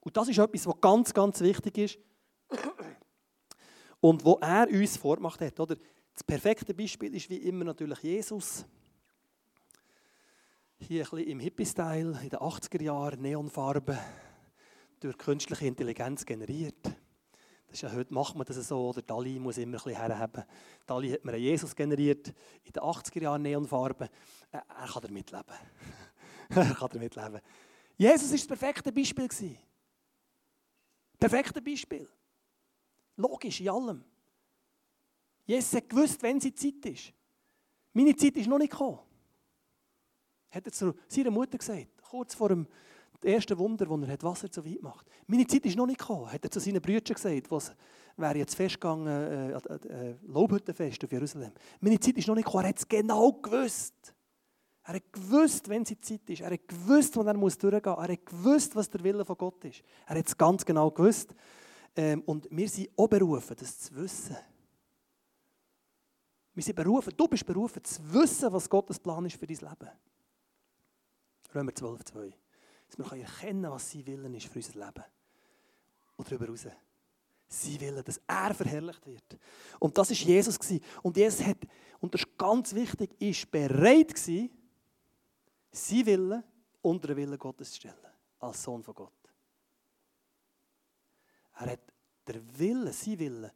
Und 0.00 0.16
das 0.16 0.28
ist 0.28 0.38
etwas, 0.38 0.66
was 0.66 0.80
ganz, 0.80 1.14
ganz 1.14 1.40
wichtig 1.40 1.78
ist 1.78 1.98
und 4.00 4.24
wo 4.24 4.38
er 4.40 4.68
uns 4.68 4.96
vorgemacht 4.96 5.40
hat. 5.40 5.58
Oder? 5.58 5.76
Das 6.12 6.22
perfekte 6.22 6.74
Beispiel 6.74 7.14
ist 7.14 7.30
wie 7.30 7.38
immer 7.38 7.64
natürlich 7.64 7.98
Jesus. 8.00 8.64
Hier 10.78 11.04
ein 11.04 11.10
bisschen 11.10 11.28
im 11.28 11.40
Hippie-Style, 11.40 12.20
in 12.22 12.28
den 12.28 12.38
80er 12.38 12.82
Jahren, 12.82 13.22
Neonfarben, 13.22 13.98
durch 15.00 15.16
künstliche 15.18 15.66
Intelligenz 15.66 16.24
generiert. 16.24 16.84
Das 16.84 16.94
ist 17.72 17.82
ja, 17.82 17.92
heute 17.92 18.14
macht 18.14 18.36
man 18.36 18.46
das 18.46 18.56
so, 18.68 18.90
oder 18.90 19.02
Dali 19.02 19.40
muss 19.40 19.58
immer 19.58 19.78
ein 19.78 19.82
bisschen 19.82 19.96
herhaben. 19.96 20.44
Dali 20.86 21.10
hat 21.10 21.24
mir 21.24 21.36
Jesus 21.36 21.74
generiert, 21.74 22.28
in 22.62 22.72
den 22.72 22.82
80er 22.82 23.22
Jahren 23.22 23.42
Neonfarben. 23.42 24.08
Er 24.52 24.62
kann 24.86 25.02
damit 25.02 25.30
leben. 25.32 25.44
er 26.50 26.74
kann 26.74 26.88
damit 26.92 27.16
leben. 27.16 27.40
Jesus 27.96 28.30
war 28.30 28.36
das 28.36 28.46
perfekte 28.46 28.92
Beispiel. 28.92 29.56
Perfekte 31.18 31.62
Beispiel. 31.62 32.08
Logisch, 33.16 33.60
in 33.60 33.68
allem. 33.68 34.04
Jesus 35.46 35.74
hat 35.74 35.88
gewusst, 35.88 36.22
wenn 36.22 36.40
sie 36.40 36.54
Zeit 36.54 36.84
ist. 36.86 37.12
Meine 37.92 38.16
Zeit 38.16 38.36
ist 38.36 38.48
noch 38.48 38.58
nicht 38.58 38.70
gekommen. 38.70 38.98
Hat 40.50 40.66
er 40.66 40.72
zu 40.72 40.94
seiner 41.08 41.30
Mutter 41.30 41.58
gesagt, 41.58 42.02
kurz 42.02 42.34
vor 42.34 42.48
dem 42.48 42.66
ersten 43.22 43.58
Wunder, 43.58 43.88
wo 43.88 43.96
er 43.96 44.22
Wasser 44.22 44.50
zu 44.50 44.64
weit 44.64 44.82
macht. 44.82 45.06
Meine 45.26 45.46
Zeit 45.46 45.64
ist 45.66 45.76
noch 45.76 45.86
nicht 45.86 45.98
gekommen, 45.98 46.30
hat 46.30 46.44
er 46.44 46.50
zu 46.50 46.60
seinen 46.60 46.80
Brüdern 46.80 47.14
gesagt, 47.14 47.50
was 47.50 47.72
wäre 48.16 48.38
jetzt 48.38 48.54
festgegangen, 48.54 49.06
äh, 49.06 49.50
äh, 49.52 50.14
Lobhüttenfest 50.26 51.04
auf 51.04 51.12
Jerusalem. 51.12 51.52
Meine 51.80 51.98
Zeit 51.98 52.16
ist 52.16 52.28
noch 52.28 52.34
nicht 52.34 52.44
gekommen, 52.44 52.64
er 52.64 52.68
hat 52.68 52.78
es 52.78 52.88
genau 52.88 53.32
gewusst. 53.32 54.14
Er 54.86 54.94
hat 54.94 55.12
gewusst, 55.12 55.68
wenn 55.68 55.84
sie 55.84 55.98
Zeit 55.98 56.28
ist. 56.28 56.42
Er 56.42 56.52
hat 56.52 56.68
gewusst, 56.68 57.16
wann 57.16 57.26
er 57.26 57.34
muss 57.34 57.56
durchgehen 57.56 57.92
muss. 57.94 58.06
Er 58.06 58.12
hat 58.12 58.26
gewusst, 58.26 58.76
was 58.76 58.90
der 58.90 59.02
Wille 59.02 59.24
von 59.24 59.36
Gott 59.38 59.64
ist. 59.64 59.82
Er 60.06 60.18
hat 60.18 60.26
es 60.26 60.36
ganz 60.36 60.64
genau 60.64 60.90
gewusst. 60.90 61.34
Ähm, 61.96 62.22
und 62.22 62.48
wir 62.50 62.68
sind 62.68 62.90
auch 62.96 63.08
berufen, 63.08 63.56
das 63.58 63.78
zu 63.78 63.94
wissen. 63.94 64.36
Wir 66.54 66.62
sind 66.62 66.76
berufen, 66.76 67.12
du 67.16 67.26
bist 67.26 67.44
berufen, 67.44 67.82
zu 67.82 68.12
wissen, 68.12 68.52
was 68.52 68.68
Gottes 68.68 68.98
Plan 68.98 69.24
ist 69.26 69.36
für 69.36 69.46
dein 69.46 69.56
Leben. 69.56 69.90
Römer 71.54 71.74
12, 71.74 72.04
2. 72.04 72.34
Dass 72.88 72.98
wir 72.98 73.20
erkennen 73.20 73.70
was 73.70 73.90
sein 73.90 74.06
Willen 74.06 74.34
ist 74.34 74.46
für 74.46 74.58
unser 74.58 74.86
Leben. 74.86 75.04
Und 76.16 76.28
darüber 76.28 76.46
hinaus. 76.46 76.66
Sein 77.48 77.80
Willen, 77.80 78.04
dass 78.04 78.20
er 78.26 78.54
verherrlicht 78.54 79.06
wird. 79.06 79.38
Und 79.78 79.96
das 79.98 80.10
war 80.10 80.16
Jesus. 80.16 80.58
Und 81.02 81.16
Jesus 81.16 81.44
hat, 81.44 81.58
und 82.00 82.14
das 82.14 82.22
ist 82.22 82.38
ganz 82.38 82.74
wichtig, 82.74 83.20
ist 83.20 83.50
bereit 83.50 84.14
gewesen, 84.14 84.50
sein 85.70 86.06
Willen 86.06 86.44
unter 86.82 87.08
den 87.08 87.16
Willen 87.16 87.38
Gottes 87.38 87.70
zu 87.70 87.76
stellen. 87.76 87.94
Als 88.38 88.62
Sohn 88.62 88.82
von 88.82 88.94
Gott. 88.94 89.12
Er 91.54 91.72
hat 91.72 91.80
den 92.28 92.58
Willen, 92.58 92.92
sein 92.92 93.18
Willen, 93.18 93.50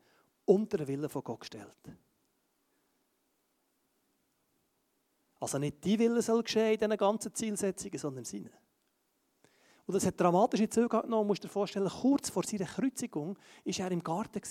unter 0.45 0.79
den 0.79 0.89
Willen 0.89 1.09
von 1.09 1.25
Gott 1.25 1.41
gestellt. 1.41 1.93
Also 5.41 5.59
nicht 5.59 5.85
die 5.85 5.99
Wille 5.99 6.21
soll 6.21 6.43
geschehen 6.43 6.73
in 6.73 6.79
diesen 6.79 6.97
ganzen 6.97 7.35
Zielsetzungen, 7.35 7.99
sondern 7.99 8.25
seine. 8.25 8.51
Und 9.87 9.95
das 9.95 10.05
hat 10.05 10.21
dramatische 10.21 10.69
Züge 10.69 10.89
genommen. 10.89 11.23
Du 11.23 11.29
musst 11.29 11.45
dir 11.45 11.49
vorstellen, 11.49 11.89
kurz 11.89 12.29
vor 12.29 12.45
seiner 12.45 12.67
Kreuzigung 12.67 13.39
war 13.65 13.79
er 13.79 13.91
im 13.91 14.03
Garten, 14.03 14.43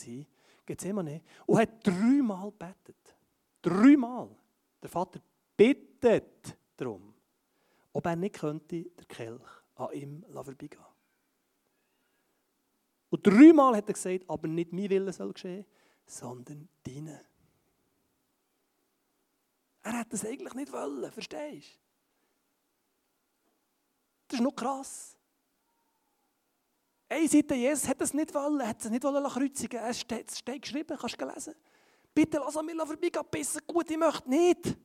Gethsemane, 0.65 1.21
und 1.45 1.60
hat 1.60 1.86
dreimal 1.86 2.51
gebetet. 2.51 3.15
Dreimal. 3.62 4.29
Der 4.81 4.89
Vater 4.89 5.19
bittet 5.55 6.57
darum, 6.75 7.13
ob 7.93 8.05
er 8.05 8.15
nicht 8.15 8.36
könnte 8.36 8.83
der 8.83 9.05
Kelch 9.05 9.41
an 9.75 9.93
ihm 9.93 10.25
vorbeigehen 10.31 10.87
Und 13.10 13.26
dreimal 13.26 13.76
hat 13.76 13.88
er 13.88 13.93
gesagt, 13.93 14.26
aber 14.28 14.48
nicht 14.48 14.74
mein 14.74 14.89
Wille 14.89 15.13
soll 15.13 15.34
geschehen, 15.34 15.65
sondern 16.06 16.67
deine. 16.84 17.22
Er 19.84 20.00
hat 20.00 20.12
das 20.12 20.26
eigentlich 20.26 20.54
nicht 20.54 20.72
wollen, 20.72 21.12
verstehst 21.12 21.76
du? 21.76 21.80
Das 24.28 24.39
ist 24.39 24.43
noch 24.43 24.56
krass. 24.56 25.17
Eine 27.10 27.28
Seite, 27.30 27.56
Jesus 27.56 27.88
hat 27.88 28.02
das 28.02 28.13
nicht 28.13 28.34
wollen, 28.34 28.60
er 28.60 28.67
hat 28.67 28.84
es 28.84 28.89
nicht 28.89 29.04
wollen 29.04 29.24
kreuzigen. 29.24 29.80
Es 29.80 30.02
steht, 30.02 30.30
es 30.30 30.39
steht 30.39 30.62
geschrieben, 30.62 30.98
kannst 31.00 31.22
du 31.22 31.26
lesen. 31.26 31.56
Bitte 32.13 32.38
lass 32.39 32.58
an 32.58 32.65
mir 32.65 32.76
vorbeigehen, 32.76 33.24
besser 33.32 33.62
gut, 33.65 33.89
ich 33.89 33.98
möchte 33.98 34.30
nicht. 34.30 34.78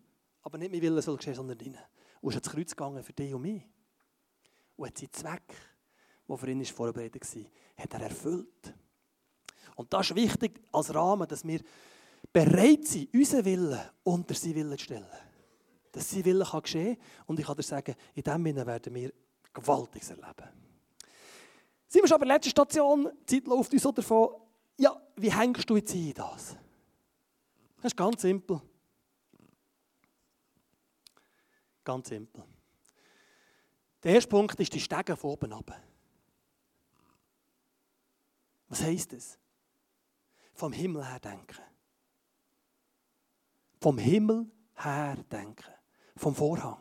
Aber 0.42 0.58
nicht 0.58 0.70
mein 0.70 0.82
Wille 0.82 1.02
soll 1.02 1.16
geschehen, 1.16 1.34
sondern 1.34 1.58
deine. 1.58 1.78
Und 2.20 2.30
ist 2.30 2.36
ans 2.36 2.50
Kreuz 2.50 2.70
gegangen 2.70 3.02
für 3.02 3.12
dich 3.12 3.34
und 3.34 3.42
mich. 3.42 3.62
Und 4.76 4.86
hat 4.86 4.98
seinen 4.98 5.12
Zweck, 5.12 5.54
der 6.32 6.38
für 6.38 6.50
ihn 6.50 6.64
vorbereitet 6.64 7.22
war, 7.36 7.42
hat 7.76 7.94
er 7.94 8.00
erfüllt. 8.02 8.74
Und 9.76 9.92
das 9.92 10.10
ist 10.10 10.16
wichtig 10.16 10.60
als 10.72 10.94
Rahmen, 10.94 11.28
dass 11.28 11.46
wir 11.46 11.60
bereit 12.32 12.86
sind, 12.86 13.12
unseren 13.14 13.44
Willen 13.44 13.80
unter 14.04 14.34
seinen 14.34 14.54
Willen 14.56 14.78
zu 14.78 14.84
stellen. 14.84 15.06
Dass 15.90 16.10
sein 16.10 16.24
Willen 16.24 16.46
kann 16.46 16.62
geschehen 16.62 16.96
kann. 16.96 17.04
Und 17.26 17.40
ich 17.40 17.46
kann 17.46 17.56
dir 17.56 17.62
sagen, 17.62 17.94
in 18.14 18.22
diesem 18.22 18.44
Sinne 18.44 18.66
werden 18.66 18.94
wir 18.94 19.12
Gewaltiges 19.52 20.10
erleben. 20.10 20.48
Sind 21.88 22.02
wir 22.02 22.08
schon 22.08 22.18
bei 22.18 22.26
der 22.26 22.36
letzten 22.36 22.50
Station? 22.50 23.10
Die 23.22 23.26
Zeit 23.26 23.46
läuft 23.46 23.72
uns 23.72 23.82
so 23.82 23.92
davon. 23.92 24.36
Ja, 24.78 24.98
wie 25.16 25.32
hängst 25.32 25.68
du 25.68 25.76
jetzt 25.76 25.94
in 25.94 26.14
das? 26.14 26.56
Das 27.76 27.92
ist 27.92 27.96
ganz 27.96 28.22
simpel. 28.22 28.60
Ganz 31.84 32.08
simpel. 32.08 32.44
Der 34.02 34.14
erste 34.14 34.28
Punkt 34.28 34.58
ist 34.58 34.72
die 34.72 34.80
Stege 34.80 35.16
von 35.16 35.30
oben 35.30 35.52
ab. 35.52 35.80
Was 38.72 38.82
heisst 38.84 39.12
das? 39.12 39.38
Vom 40.54 40.72
Himmel 40.72 41.06
her 41.06 41.20
denken. 41.20 41.60
Vom 43.82 43.98
Himmel 43.98 44.50
her 44.76 45.16
denken. 45.30 45.70
Vom 46.16 46.34
Vorhang. 46.34 46.78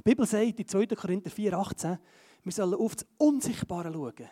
Die 0.00 0.02
Bibel 0.02 0.26
sagt 0.26 0.58
in 0.58 0.66
2. 0.66 0.86
Korinther 0.88 1.30
4,18, 1.30 1.98
wir 2.42 2.52
sollen 2.52 2.74
auf 2.74 2.96
das 2.96 3.06
Unsichtbare 3.16 3.92
schauen 3.92 4.28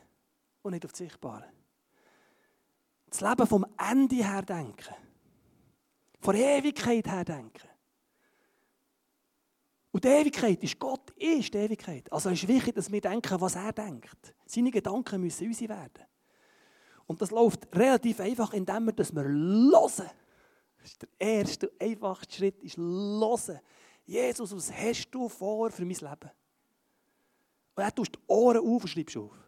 und 0.62 0.72
nicht 0.72 0.84
auf 0.84 0.90
das 0.90 0.98
Sichtbare. 0.98 1.52
Das 3.06 3.20
Leben 3.20 3.46
vom 3.46 3.64
Ende 3.78 4.16
her 4.16 4.42
denken. 4.42 4.94
Von 6.18 6.34
Ewigkeit 6.34 7.06
her 7.06 7.24
denken. 7.24 7.68
Und 9.92 10.04
die 10.04 10.08
Ewigkeit 10.08 10.62
ist, 10.64 10.78
Gott 10.78 11.10
ist 11.10 11.52
die 11.52 11.58
Ewigkeit. 11.58 12.10
Also 12.10 12.30
es 12.30 12.42
ist 12.42 12.48
wichtig, 12.48 12.74
dass 12.74 12.90
wir 12.90 13.00
denken, 13.00 13.40
was 13.40 13.54
er 13.54 13.72
denkt. 13.72 14.34
Seine 14.46 14.70
Gedanken 14.70 15.20
müssen 15.20 15.46
unsere 15.46 15.68
werden. 15.68 16.06
Und 17.06 17.20
das 17.20 17.30
läuft 17.30 17.74
relativ 17.76 18.18
einfach, 18.20 18.54
indem 18.54 18.86
wir, 18.86 18.92
dass 18.92 19.14
wir 19.14 19.22
hören. 19.22 20.10
Das 20.78 20.90
ist 20.90 21.02
der 21.02 21.08
erste, 21.18 21.70
einfachste 21.78 22.34
Schritt, 22.34 22.62
ist 22.62 22.78
hören. 22.78 23.60
Jesus, 24.06 24.56
was 24.56 24.72
hast 24.72 25.10
du 25.10 25.28
vor 25.28 25.70
für 25.70 25.84
mein 25.84 25.94
Leben? 25.94 26.30
Und 27.74 27.82
er 27.82 27.94
tust 27.94 28.14
die 28.14 28.20
Ohren 28.26 28.58
auf 28.58 28.82
und 28.82 28.88
schreibst 28.88 29.16
auf. 29.16 29.38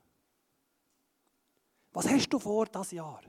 Was 1.93 2.09
hast 2.09 2.29
du 2.29 2.39
vor 2.39 2.67
dieses 2.67 2.91
Jahr? 2.91 3.23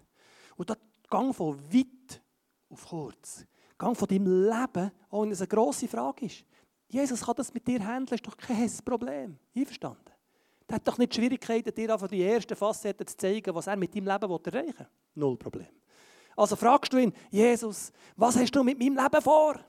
Und 0.58 0.70
das 0.70 0.78
gang 1.10 1.34
von 1.34 1.58
weit 1.74 2.22
auf 2.70 2.86
kurz. 2.88 3.46
Gang 3.78 3.96
von 3.98 4.08
deinem 4.08 4.46
Leben, 4.46 4.92
auch 5.10 5.24
wenn 5.24 5.32
es 5.32 5.42
eine 5.42 5.48
grosse 5.48 5.88
Frage 5.88 6.26
ist. 6.26 6.44
Jesus 6.88 7.22
kann 7.22 7.36
das 7.36 7.54
mit 7.54 7.68
dir 7.68 7.86
handeln, 7.86 8.16
ist 8.16 8.28
doch 8.28 8.38
kein 8.38 8.72
Problem. 8.84 9.38
Einverstanden? 9.56 10.12
Der 10.68 10.76
hat 10.76 10.88
doch 10.88 10.98
nicht 10.98 11.14
Schwierigkeiten, 11.14 11.74
dir 11.74 11.94
einfach 11.94 12.08
die 12.08 12.24
ersten 12.24 12.56
Facetten 12.56 13.06
zu 13.06 13.18
zeigen, 13.18 13.54
was 13.54 13.68
er 13.68 13.76
mit 13.76 13.94
deinem 13.96 14.08
Leben 14.08 14.32
erreichen 14.32 14.80
will. 14.80 14.88
Null 15.16 15.38
Problem. 15.38 15.68
Also 16.36 16.56
fragst 16.56 16.92
du 16.92 16.98
ihn, 16.98 17.14
Jesus, 17.30 17.92
was 18.16 18.36
hast 18.36 18.56
du 18.56 18.64
mit 18.64 18.80
meinem 18.80 18.98
Leben 18.98 19.22
vor? 19.22 19.60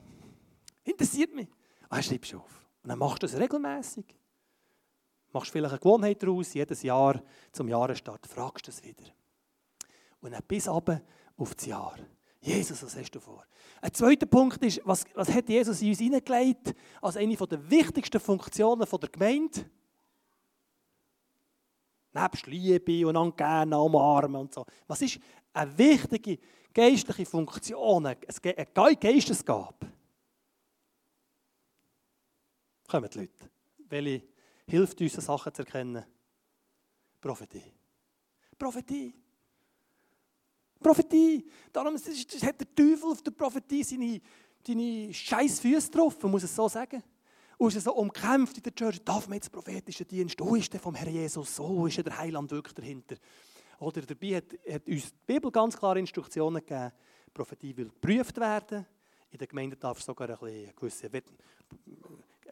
Interessiert 0.83 1.33
mich. 1.33 1.47
Ah, 1.89 2.01
schreibst 2.01 2.33
du 2.33 2.39
auf. 2.39 2.65
Und 2.83 2.89
dann 2.89 2.99
machst 2.99 3.21
du 3.21 3.27
es 3.27 3.37
regelmäßig. 3.37 4.05
Machst 5.31 5.51
vielleicht 5.51 5.73
eine 5.73 5.79
Gewohnheit 5.79 6.21
daraus, 6.23 6.53
jedes 6.53 6.83
Jahr 6.83 7.21
zum 7.51 7.67
Jahresstart 7.67 8.25
fragst 8.27 8.67
du 8.67 8.71
es 8.71 8.83
wieder. 8.83 9.03
Und 10.19 10.31
dann 10.31 10.43
bis 10.47 10.67
runter 10.67 11.01
auf 11.37 11.53
das 11.55 11.65
Jahr. 11.65 11.97
Jesus, 12.41 12.83
was 12.83 12.95
hast 12.95 13.11
du 13.11 13.19
vor? 13.19 13.45
Ein 13.81 13.93
zweiter 13.93 14.25
Punkt 14.25 14.63
ist, 14.63 14.81
was, 14.85 15.03
was 15.13 15.29
hat 15.29 15.49
Jesus 15.49 15.81
in 15.81 15.89
uns 15.89 15.99
hineingelegt 15.99 16.73
als 17.01 17.17
eine 17.17 17.35
der 17.35 17.69
wichtigsten 17.69 18.19
Funktionen 18.19 18.87
der 18.89 19.09
Gemeinde? 19.09 19.69
Nebst 22.13 22.47
Liebe 22.47 23.07
und 23.07 23.37
gerne 23.37 23.79
umarmen 23.79 24.41
und 24.41 24.53
so. 24.53 24.65
Was 24.87 25.01
ist 25.01 25.19
eine 25.53 25.77
wichtige 25.77 26.39
geistliche 26.73 27.25
Funktion, 27.25 28.05
eine 28.05 28.15
Geistesgabe? 28.95 29.91
Kommen 32.87 33.09
die 33.09 33.19
Leute. 33.19 33.51
Welche 33.89 34.27
hilft 34.65 35.01
uns, 35.01 35.13
Sachen 35.13 35.53
zu 35.53 35.63
erkennen? 35.63 36.05
Prophetie. 37.19 37.73
Prophetie. 38.57 39.13
Prophetie. 40.79 41.45
Darum 41.71 41.95
hat 41.95 42.59
der 42.59 42.75
Teufel 42.75 43.11
auf 43.11 43.21
der 43.21 43.31
Prophetie 43.31 43.83
seine, 43.83 44.21
seine 44.65 45.13
scheiß 45.13 45.59
Füße 45.59 45.91
getroffen, 45.91 46.31
muss 46.31 46.43
ich 46.43 46.51
so 46.51 46.67
sagen. 46.67 47.03
Und 47.57 47.75
ist 47.75 47.83
so 47.83 47.93
umkämpft 47.93 48.57
in 48.57 48.63
der 48.63 48.75
Church, 48.75 49.03
darf 49.03 49.27
man 49.27 49.37
jetzt 49.37 49.51
prophetischen 49.51 50.07
Dienst, 50.07 50.39
wo 50.39 50.55
ist 50.55 50.71
der 50.71 50.79
vom 50.79 50.93
Herrn 50.93 51.13
Jesus, 51.13 51.55
so 51.55 51.87
ist 51.87 51.97
der 51.97 52.17
Heiland 52.17 52.51
wirklich 52.51 52.75
dahinter. 52.75 53.15
Oder 53.79 54.01
dabei 54.01 54.37
hat, 54.37 54.45
hat 54.71 54.87
uns 54.87 55.11
die 55.11 55.33
Bibel 55.33 55.51
ganz 55.51 55.75
klare 55.75 55.99
Instruktionen 55.99 56.63
gegeben, 56.63 56.91
Prophetie 57.33 57.75
will 57.75 57.89
geprüft 57.89 58.37
werden, 58.37 58.85
in 59.29 59.37
der 59.37 59.47
Gemeinde 59.47 59.75
darf 59.75 59.99
es 59.99 60.05
sogar 60.05 60.29
ein 60.29 60.47
eine 60.47 60.73
gewisse 60.73 61.09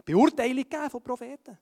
Beurteilung 0.03 0.69
geben 0.69 0.89
von 0.89 1.01
Propheten. 1.01 1.57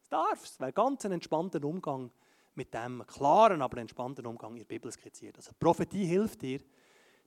Das 0.00 0.08
darf 0.08 0.44
es, 0.44 0.58
weil 0.60 0.72
ganz 0.72 1.04
ein 1.04 1.12
entspannter 1.12 1.62
Umgang 1.64 2.10
mit 2.54 2.72
dem 2.74 3.04
klaren, 3.06 3.62
aber 3.62 3.78
entspannten 3.78 4.26
Umgang 4.26 4.52
in 4.52 4.58
der 4.58 4.64
Bibel 4.66 4.90
skizziert. 4.92 5.36
Also 5.36 5.52
Prophetie 5.58 6.04
hilft 6.04 6.42
dir, 6.42 6.60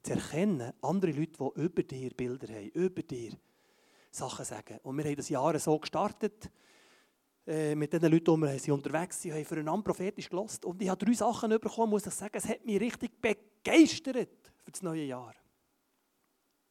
zu 0.03 0.13
erkennen, 0.13 0.71
andere 0.81 1.11
Leute, 1.11 1.31
die 1.39 1.61
über 1.61 1.83
dir 1.83 2.11
Bilder 2.11 2.53
haben, 2.53 2.69
über 2.69 3.01
dir 3.01 3.31
Sachen 4.11 4.45
sagen. 4.45 4.79
Und 4.83 4.97
wir 4.97 5.05
haben 5.05 5.15
das 5.15 5.29
Jahr 5.29 5.57
so 5.57 5.77
gestartet, 5.79 6.51
äh, 7.47 7.75
mit 7.75 7.91
den 7.91 8.01
Leuten, 8.03 8.33
die 8.35 8.41
wir 8.41 8.59
sind 8.59 8.73
unterwegs 8.73 9.21
sind, 9.21 9.33
haben 9.33 9.45
füreinander 9.45 9.83
prophetisch 9.83 10.29
gelost. 10.29 10.65
Und 10.65 10.81
ich 10.81 10.89
habe 10.89 11.03
drei 11.03 11.13
Sachen 11.13 11.49
bekommen, 11.49 11.91
muss 11.91 12.05
ich 12.05 12.13
sagen, 12.13 12.37
es 12.37 12.47
hat 12.47 12.65
mich 12.65 12.79
richtig 12.79 13.21
begeistert 13.21 14.51
für 14.63 14.71
das 14.71 14.81
neue 14.81 15.03
Jahr. 15.03 15.33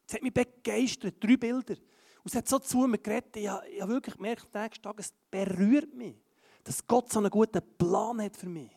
Es 0.07 0.15
hat 0.15 0.23
mich 0.23 0.35
begeistert, 0.35 1.23
drei 1.23 1.37
Bilder. 1.37 1.75
Und 1.75 2.27
es 2.31 2.37
hat 2.37 2.49
so 2.49 2.59
zu 2.59 2.87
mir 2.87 2.99
geredet, 2.99 3.37
ich 3.37 3.49
habe, 3.49 3.69
ich 3.69 3.81
habe 3.81 3.93
wirklich 3.93 4.17
gemerkt, 4.17 4.55
nächsten 4.55 4.83
Tag, 4.83 4.99
es 4.99 5.13
berührt 5.31 5.95
mich 5.95 6.17
dass 6.65 6.87
Gott 6.87 7.13
so 7.13 7.19
einen 7.19 7.31
guten 7.31 7.61
Plan 7.79 8.21
hat 8.23 8.37
für 8.37 8.49
mich. 8.49 8.71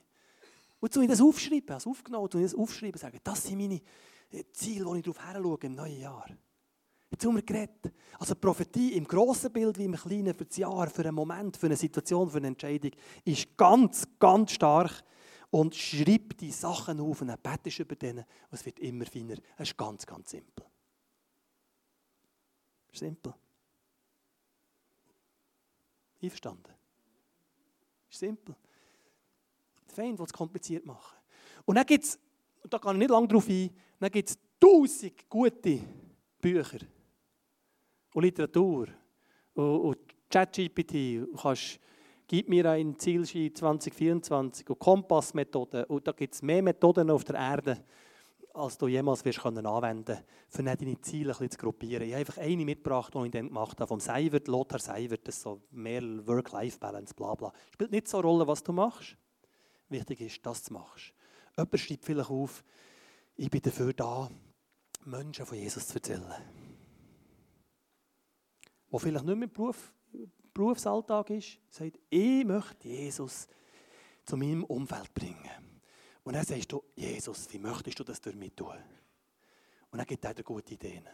Und 0.80 0.93
so 0.93 1.02
ich 1.02 1.08
das 1.08 1.21
aufschreiben, 1.21 1.71
also 1.71 1.89
aufgenommen, 1.89 2.26
und 2.26 2.34
das 2.36 2.54
aufschreiben, 2.54 3.00
sagen, 3.00 3.19
das 3.23 3.43
sind 3.43 3.58
meine 3.58 3.82
äh, 4.30 4.43
Ziele, 4.52 4.86
wo 4.86 4.95
ich 4.95 5.04
darauf 5.04 5.26
her 5.26 5.41
schaue 5.41 5.58
im 5.62 5.76
neuen 5.76 6.00
Jahr. 6.00 6.28
Jetzt 7.10 7.26
haben 7.26 7.36
wir 7.36 7.41
geredet. 7.41 7.93
Also 8.19 8.36
Prophetie 8.36 8.93
im 8.93 9.06
grossen 9.06 9.52
Bild 9.52 9.78
wie 9.78 9.86
im 9.86 9.95
kleinen, 9.95 10.34
für 10.34 10.45
das 10.45 10.58
Jahr, 10.58 10.89
für 10.89 11.04
einen 11.04 11.15
Moment, 11.15 11.56
für 11.56 11.67
eine 11.67 11.78
Situation, 11.78 12.30
für 12.30 12.38
eine 12.38 12.47
Entscheidung, 12.47 12.91
ist 13.23 13.56
ganz, 13.58 14.08
ganz 14.19 14.52
stark. 14.52 15.04
Und 15.50 15.73
schreib 15.73 16.38
die 16.38 16.52
Sachen 16.52 17.00
auf 17.00 17.21
und 17.21 17.30
dann 17.30 17.39
betest 17.41 17.80
über 17.80 17.95
denen 17.95 18.26
und 18.50 18.54
es 18.60 18.65
wird 18.65 18.80
immer 18.80 19.06
feiner. 19.06 19.38
Es 19.56 19.69
ist 19.69 19.78
ganz, 19.78 20.06
ganz 20.06 20.30
simpel. 20.30 20.65
Simpel. 22.91 23.34
Einverstanden? 26.21 26.77
Simpel. 28.20 28.56
Der 29.88 29.96
Feind 29.96 30.20
will 30.20 30.26
es 30.26 30.34
kompliziert 30.34 30.86
machen. 30.86 31.18
Und 31.66 31.76
dann 31.76 31.86
gibt 31.86 32.04
es, 32.04 32.20
und 32.64 32.74
da 32.74 32.80
kann 32.80 32.96
ich 32.96 33.00
nicht 33.00 33.12
lange 33.12 33.28
drauf 33.28 33.48
ein, 33.48 33.70
dann 34.00 34.12
gibt 34.12 34.30
es 34.30 34.38
tausend 34.60 35.30
gute 35.30 35.80
Bücher 36.40 36.80
und 38.14 38.24
Literatur 38.24 38.88
und, 39.54 39.98
ChatGPT. 40.30 41.26
Gib 42.28 42.50
mir 42.50 42.70
ein 42.70 43.00
Zielsheet 43.00 43.58
2024 43.58 44.70
und 44.70 44.80
Kompassmethoden. 44.80 45.86
Und 45.86 46.06
da 46.06 46.12
gibt 46.12 46.34
es 46.34 46.42
mehr 46.42 46.62
Methoden 46.62 47.10
auf 47.10 47.24
der 47.24 47.36
Erde, 47.36 47.82
als 48.58 48.78
du 48.78 48.88
jemals 48.88 49.24
wirst 49.24 49.41
können 49.41 49.65
anwenden 49.65 50.17
für 50.50 50.63
deine 50.63 51.00
Ziele 51.02 51.36
ein 51.39 51.52
zu 51.52 51.58
gruppieren. 51.58 52.08
Ich 52.08 52.13
habe 52.13 52.20
einfach 52.20 52.38
eine 52.38 52.65
mitgebracht, 52.65 53.13
die 53.13 53.26
ich 53.26 53.32
dann 53.32 53.48
gemacht 53.48 53.80
habe, 53.80 53.88
vom 53.88 54.00
Seivert, 54.00 54.48
Lothar 54.48 54.80
Seivert, 54.80 55.28
das 55.28 55.41
so 55.41 55.62
mehr 55.72 56.02
Work-Life-Balance, 56.26 57.13
bla 57.13 57.36
bla. 57.36 57.54
Spielt 57.72 57.91
nicht 57.91 58.08
so 58.08 58.17
eine 58.17 58.28
Rolle, 58.28 58.48
was 58.48 58.63
du 58.63 58.74
machst. 58.74 59.15
Wichtig 59.89 60.22
ist, 60.22 60.46
dass 60.46 60.63
du 60.63 60.65
es 60.65 60.72
machst. 60.72 61.13
Jemand 61.56 61.80
schreibt 61.80 62.06
vielleicht 62.06 62.30
auf, 62.30 62.63
ich 63.36 63.50
bin 63.50 63.62
dafür 63.62 63.93
da, 63.93 64.30
Menschen 65.06 65.46
von 65.46 65.58
Jesus 65.58 65.88
zu 65.88 65.96
erzählen. 65.96 66.34
Wo 68.89 68.98
vielleicht 68.98 69.26
nicht 69.26 69.38
mehr 69.38 69.48
Beruf, 69.48 69.93
Berufsalltag 70.54 71.30
ist, 71.30 71.60
sagt, 71.70 72.00
ich 72.10 72.43
möchte 72.43 72.88
Jesus 72.88 73.48
zu 74.26 74.36
meinem 74.36 74.63
Umfeld 74.63 75.13
bringen. 75.13 75.67
Und 76.28 76.34
dann 76.34 76.44
sagst 76.44 76.70
du, 76.70 76.84
Jesus, 76.94 77.48
wie 77.54 77.58
möchtest 77.58 77.98
du 78.00 78.04
das 78.04 78.20
mich 78.36 78.52
tun? 78.54 78.76
Und 79.90 79.98
dann 79.98 80.06
gibt 80.06 80.26
er 80.26 80.34
dir 80.34 80.44
gute 80.44 80.74
Ideen. 80.74 81.08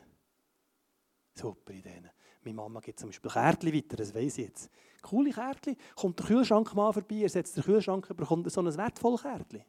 Super 1.36 1.72
Ideen. 1.72 2.10
Meine 2.44 2.56
Mama 2.56 2.80
gibt 2.80 3.00
zum 3.00 3.10
Beispiel 3.10 3.30
Kärtchen 3.30 3.72
weiter, 3.72 3.96
das 3.96 4.12
weiß 4.12 4.40
ich 4.40 4.46
jetzt. 4.46 4.72
Coole 5.04 5.30
Kärtchen. 5.30 5.78
Kommt 5.96 6.18
der 6.18 6.26
Kühlschrank 6.26 6.74
mal 6.74 6.92
vorbei, 6.92 7.18
er 7.18 7.30
setzt 7.30 7.56
den 7.56 7.64
Kühlschrank 7.64 8.10
über, 8.10 8.26
kommt 8.26 8.52
so 8.52 8.60
ein 8.60 8.76
wertvolles 8.76 9.22
Kärtchen. 9.22 9.64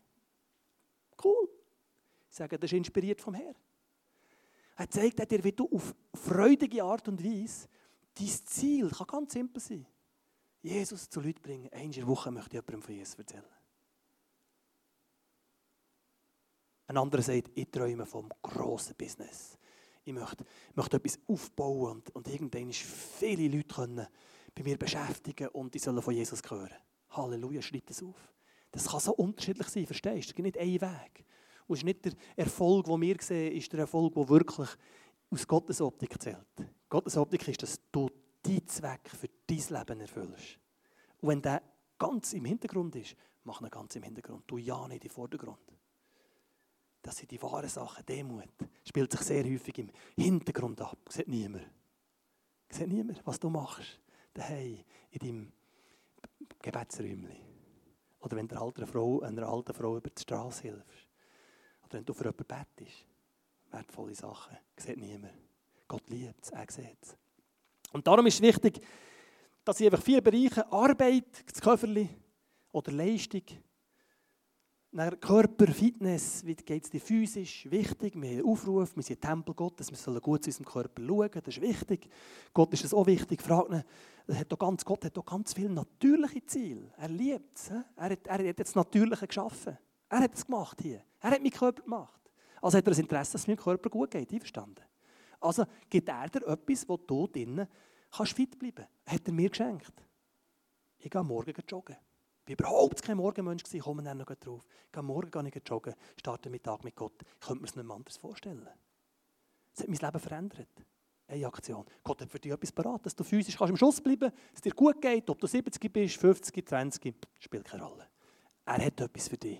Cool. 1.22 1.50
Ich 2.30 2.36
sage, 2.36 2.58
das 2.58 2.72
ist 2.72 2.78
inspiriert 2.78 3.20
vom 3.20 3.34
Herrn. 3.34 3.54
Er 4.76 4.88
zeigt 4.88 5.30
dir, 5.30 5.44
wie 5.44 5.52
du 5.52 5.68
auf 5.70 5.94
freudige 6.14 6.82
Art 6.82 7.06
und 7.06 7.22
Weise 7.22 7.68
dein 8.18 8.28
Ziel, 8.28 8.88
kann 8.88 9.06
ganz 9.06 9.34
simpel 9.34 9.60
sein, 9.60 9.86
Jesus 10.62 11.10
zu 11.10 11.20
Leuten 11.20 11.42
bringen. 11.42 11.68
Einmal 11.70 11.84
in 11.84 11.92
der 11.92 12.06
Woche 12.06 12.30
möchte 12.30 12.56
ich 12.56 12.62
jemandem 12.62 12.80
von 12.80 12.94
Jesus 12.94 13.14
erzählen. 13.16 13.53
Ein 16.86 16.96
anderer 16.98 17.22
sagt, 17.22 17.50
ich 17.54 17.70
träume 17.70 18.04
vom 18.04 18.28
grossen 18.42 18.94
Business. 18.96 19.56
Ich 20.04 20.12
möchte, 20.12 20.44
möchte 20.74 20.96
etwas 20.96 21.18
aufbauen 21.26 21.96
und, 21.96 22.14
und 22.14 22.28
irgendwann 22.28 22.72
viele 22.72 23.48
Leute 23.48 23.74
können 23.74 24.06
bei 24.54 24.62
mir 24.62 24.76
beschäftigen 24.76 25.48
und 25.48 25.74
die 25.74 25.78
sollen 25.78 26.02
von 26.02 26.14
Jesus 26.14 26.42
hören. 26.48 26.74
Halleluja, 27.10 27.62
schreib 27.62 27.86
das 27.86 28.02
auf. 28.02 28.32
Das 28.70 28.86
kann 28.86 29.00
so 29.00 29.14
unterschiedlich 29.14 29.68
sein, 29.68 29.86
verstehst 29.86 30.26
du? 30.26 30.30
Es 30.30 30.34
gibt 30.34 30.46
nicht 30.46 30.58
einen 30.58 30.80
Weg. 30.80 31.24
Und 31.66 31.76
es 31.76 31.80
ist 31.80 31.84
nicht 31.84 32.04
der 32.04 32.12
Erfolg, 32.36 32.86
den 32.86 33.00
wir 33.00 33.16
sehen, 33.20 33.52
ist 33.52 33.72
der 33.72 33.80
Erfolg, 33.80 34.14
der 34.14 34.28
wirklich 34.28 34.68
aus 35.30 35.46
Gottes 35.46 35.80
Optik 35.80 36.20
zählt. 36.22 36.44
Gottes 36.88 37.16
Optik 37.16 37.48
ist, 37.48 37.62
dass 37.62 37.80
du 37.90 38.10
deinen 38.42 38.66
Zweck 38.66 39.08
für 39.08 39.28
dein 39.46 39.58
Leben 39.58 40.00
erfüllst. 40.00 40.58
Und 41.20 41.28
wenn 41.28 41.40
der 41.40 41.62
ganz 41.98 42.34
im 42.34 42.44
Hintergrund 42.44 42.94
ist, 42.96 43.16
mach 43.44 43.62
ihn 43.62 43.70
ganz 43.70 43.96
im 43.96 44.02
Hintergrund. 44.02 44.44
Du 44.46 44.58
ja 44.58 44.86
nicht 44.86 45.04
im 45.04 45.10
Vordergrund. 45.10 45.73
Das 47.04 47.18
sind 47.18 47.30
die 47.30 47.42
wahren 47.42 47.68
Sachen. 47.68 48.04
Demut 48.06 48.48
spielt 48.82 49.12
sich 49.12 49.20
sehr 49.20 49.44
häufig 49.44 49.78
im 49.78 49.90
Hintergrund 50.16 50.80
ab. 50.80 50.96
Sieht 51.10 51.28
niemand. 51.28 51.66
Sieht 52.70 52.88
niemand, 52.88 53.20
was 53.26 53.38
du 53.38 53.50
machst. 53.50 54.00
Daheim, 54.32 54.82
in 55.10 55.18
deinem 55.18 55.52
Gebetsräumchen. 56.62 57.36
Oder 58.20 58.36
wenn 58.36 58.48
du 58.48 58.56
einer 58.56 58.86
Frau, 58.86 59.20
einer 59.20 59.46
alten 59.46 59.74
Frau 59.74 59.98
über 59.98 60.08
die 60.08 60.22
Straße 60.22 60.62
hilfst. 60.62 61.06
Oder 61.84 61.98
wenn 61.98 62.06
du 62.06 62.14
für 62.14 62.24
jemanden 62.24 62.46
bettest. 62.46 63.04
Wertvolle 63.70 64.14
Sachen. 64.14 64.56
Sieht 64.78 64.96
niemand. 64.96 65.34
Gott 65.86 66.08
liebt 66.08 66.42
es, 66.42 66.50
er 66.52 66.70
sieht 66.70 66.96
es. 67.02 67.14
Und 67.92 68.06
darum 68.06 68.26
ist 68.26 68.36
es 68.36 68.40
wichtig, 68.40 68.80
dass 69.62 69.78
ich 69.78 69.86
einfach 69.86 70.02
vier 70.02 70.22
Bereiche, 70.22 70.72
Arbeit, 70.72 71.44
das 71.52 71.60
Köfferli 71.60 72.08
oder 72.72 72.92
Leistung, 72.92 73.42
dann 74.96 75.18
Körper, 75.18 75.66
Fitness, 75.68 76.44
wie 76.46 76.54
geht 76.54 76.84
es 76.84 76.90
dir 76.90 77.00
physisch? 77.00 77.68
Wichtig. 77.70 78.14
Wir 78.14 78.38
haben 78.38 78.48
Aufruf, 78.48 78.94
wir 78.94 79.02
sind 79.02 79.20
Tempel 79.20 79.54
Gottes, 79.54 79.90
wir 79.90 79.96
sollen 79.96 80.20
gut 80.20 80.44
zu 80.44 80.50
unserem 80.50 80.66
Körper 80.66 81.02
schauen, 81.02 81.30
das 81.32 81.56
ist 81.56 81.60
wichtig. 81.60 82.08
Gott 82.52 82.72
ist 82.72 82.84
das 82.84 82.94
auch 82.94 83.06
wichtig. 83.06 83.42
Frag 83.42 83.70
ihn, 83.70 83.82
ganz, 84.58 84.84
Gott 84.84 85.04
hat 85.04 85.18
auch 85.18 85.24
ganz 85.24 85.52
viele 85.52 85.70
natürliche 85.70 86.44
Ziele. 86.46 86.92
Er 86.96 87.08
liebt 87.08 87.56
es. 87.56 87.70
Er 87.70 88.10
hat, 88.10 88.26
er 88.26 88.48
hat 88.48 88.58
jetzt 88.58 88.76
Natürliche 88.76 89.26
geschaffen. 89.26 89.76
Er 90.08 90.20
hat 90.20 90.34
es 90.34 90.46
gemacht 90.46 90.80
hier. 90.80 91.02
Er 91.20 91.30
hat 91.30 91.40
meinen 91.40 91.50
Körper 91.50 91.82
gemacht. 91.82 92.20
Also 92.62 92.78
hat 92.78 92.86
er 92.86 92.90
das 92.90 92.98
Interesse, 92.98 93.32
dass 93.32 93.42
es 93.42 93.46
meinem 93.48 93.56
Körper 93.56 93.90
gut 93.90 94.12
geht. 94.12 94.32
Einverstanden? 94.32 94.84
Also 95.40 95.64
gibt 95.90 96.08
er 96.08 96.28
dir 96.28 96.46
etwas, 96.46 96.88
wo 96.88 96.96
du 96.96 97.26
drinnen 97.26 97.66
kannst 98.10 98.32
fit 98.34 98.58
bleiben. 98.58 98.86
Hat 99.06 99.26
er 99.26 99.32
mir 99.32 99.48
geschenkt. 99.48 99.92
Ich 100.98 101.10
gehe 101.10 101.24
morgen 101.24 101.52
joggen. 101.68 101.96
Ich 102.46 102.58
war 102.58 102.68
überhaupt 102.68 103.02
kein 103.02 103.16
Morgenmensch, 103.16 103.62
ich 103.72 103.80
komme 103.80 104.02
dann 104.02 104.18
noch 104.18 104.26
drauf. 104.26 104.66
Morgen 105.00 105.30
gehe 105.30 105.48
ich 105.48 105.68
joggen, 105.68 105.94
starte 106.18 106.50
den 106.50 106.62
Tag 106.62 106.84
mit 106.84 106.94
Gott. 106.94 107.22
Ich 107.22 107.46
könnte 107.46 107.62
mir 107.62 107.68
es 107.68 107.74
nicht 107.74 107.86
mehr 107.86 107.96
anders 107.96 108.18
vorstellen. 108.18 108.68
Es 109.74 109.80
hat 109.80 109.88
mein 109.88 109.98
Leben 109.98 110.20
verändert. 110.20 110.68
Eine 111.26 111.46
Aktion. 111.46 111.86
Gott 112.02 112.20
hat 112.20 112.30
für 112.30 112.38
dich 112.38 112.52
etwas 112.52 112.70
parat, 112.70 113.06
dass 113.06 113.16
du 113.16 113.24
physisch 113.24 113.56
kannst 113.56 113.70
im 113.70 113.76
Schuss 113.78 114.00
bleiben 114.00 114.30
dass 114.30 114.56
es 114.56 114.60
dir 114.60 114.74
gut 114.74 115.00
geht, 115.00 115.28
ob 115.30 115.40
du 115.40 115.46
70 115.46 115.90
bist, 115.90 116.16
50, 116.18 116.68
20, 116.68 117.14
spielt 117.38 117.64
keine 117.64 117.82
Rolle. 117.82 118.06
Er 118.66 118.84
hat 118.84 119.00
etwas 119.00 119.28
für 119.28 119.38
dich. 119.38 119.58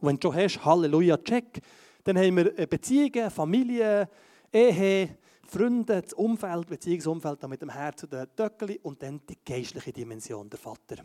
Und 0.00 0.08
wenn 0.08 0.16
du 0.16 0.32
schon 0.32 0.34
hast, 0.34 0.64
Halleluja, 0.64 1.16
check, 1.18 1.60
dann 2.02 2.18
haben 2.18 2.36
wir 2.36 2.58
äh, 2.58 2.66
Beziehungen, 2.66 3.30
Familie, 3.30 4.08
Ehe, 4.52 5.18
Freunde, 5.46 6.02
das 6.02 6.12
Umfeld, 6.14 6.66
Beziehungsumfeld 6.66 7.48
mit 7.48 7.62
dem 7.62 7.70
Herz 7.70 8.02
und 8.02 8.12
den 8.12 8.26
Töckeli 8.34 8.80
und 8.82 9.02
dann 9.02 9.20
die 9.28 9.38
geistliche 9.44 9.92
Dimension, 9.92 10.50
der 10.50 10.58
Vater, 10.58 11.04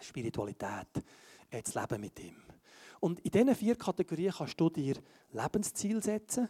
Spiritualität, 0.00 1.04
äh, 1.50 1.62
das 1.62 1.74
Leben 1.74 2.00
mit 2.00 2.18
ihm. 2.20 2.36
Und 3.00 3.20
in 3.20 3.30
diesen 3.30 3.54
vier 3.54 3.76
Kategorien 3.76 4.32
kannst 4.32 4.58
du 4.58 4.70
dir 4.70 4.96
Lebensziel 5.32 6.02
setzen, 6.02 6.48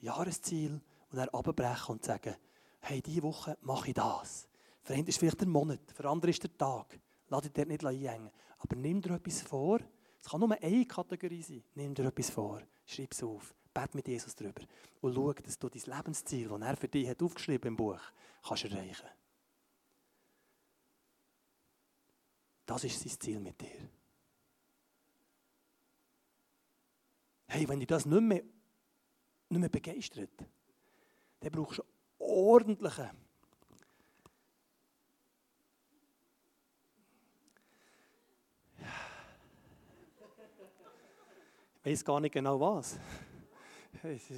Jahresziel 0.00 0.80
und 1.10 1.16
dann 1.16 1.28
abbrechen 1.30 1.92
und 1.92 2.04
sagen, 2.04 2.34
hey, 2.80 3.00
diese 3.00 3.22
Woche 3.22 3.56
mache 3.62 3.88
ich 3.88 3.94
das. 3.94 4.48
Für 4.82 4.94
einen 4.94 5.06
ist 5.06 5.18
vielleicht 5.18 5.40
der 5.40 5.48
Monat, 5.48 5.80
für 5.94 6.08
andere 6.08 6.30
ist 6.30 6.42
der 6.42 6.56
Tag. 6.56 6.98
Lass 7.28 7.42
dich 7.42 7.52
dort 7.52 7.68
nicht 7.68 7.84
einhängen. 7.84 8.30
Aber 8.58 8.76
nimm 8.76 9.00
dir 9.00 9.14
etwas 9.14 9.42
vor. 9.42 9.80
Es 10.20 10.28
kann 10.28 10.40
nur 10.40 10.52
eine 10.52 10.86
Kategorie 10.86 11.42
sein. 11.42 11.64
Nimm 11.74 11.94
dir 11.94 12.06
etwas 12.06 12.30
vor. 12.30 12.60
Schreib 12.86 13.12
es 13.12 13.22
auf. 13.22 13.54
Bet 13.72 13.94
mit 13.94 14.06
Jesus 14.06 14.34
darüber. 14.34 14.62
Und 15.00 15.14
schau, 15.14 15.32
dass 15.32 15.58
du 15.58 15.68
dein 15.68 15.96
Lebensziel, 15.96 16.48
das 16.48 16.60
er 16.60 16.76
für 16.76 16.88
dich 16.88 17.08
hat 17.08 17.22
aufgeschrieben 17.22 17.68
im 17.68 17.76
Buch, 17.76 18.00
kannst 18.46 18.64
erreichen. 18.64 19.08
Das 22.66 22.84
ist 22.84 23.00
sein 23.00 23.20
Ziel 23.20 23.40
mit 23.40 23.60
dir. 23.60 23.90
Hey, 27.46 27.68
wenn 27.68 27.78
dich 27.78 27.86
das 27.86 28.06
nicht 28.06 28.20
mehr, 28.20 28.42
nicht 29.48 29.60
mehr 29.60 29.68
begeistert, 29.68 30.30
dann 31.40 31.52
brauchst 31.52 31.78
du 31.78 31.84
ordentliche 32.18 33.10
Ich 41.84 41.90
weiß 41.90 42.04
gar 42.06 42.18
nicht 42.18 42.32
genau 42.32 42.58
was. 42.58 42.98
Vielleicht 44.00 44.30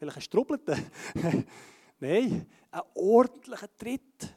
ein 0.00 0.20
Strubbelter. 0.20 0.76
Nein, 2.00 2.46
ein 2.72 2.80
ordentlicher 2.94 3.68
Tritt. 3.78 4.34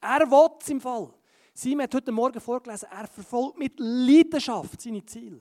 Er 0.00 0.28
will 0.28 0.56
es 0.60 0.68
im 0.70 0.80
Fall. 0.80 1.14
Simon 1.56 1.84
hat 1.84 1.94
heute 1.94 2.10
Morgen 2.10 2.40
vorgelesen, 2.40 2.88
er 2.90 3.06
verfolgt 3.06 3.58
mit 3.58 3.74
Leidenschaft 3.78 4.80
seine 4.80 5.06
Ziele. 5.06 5.40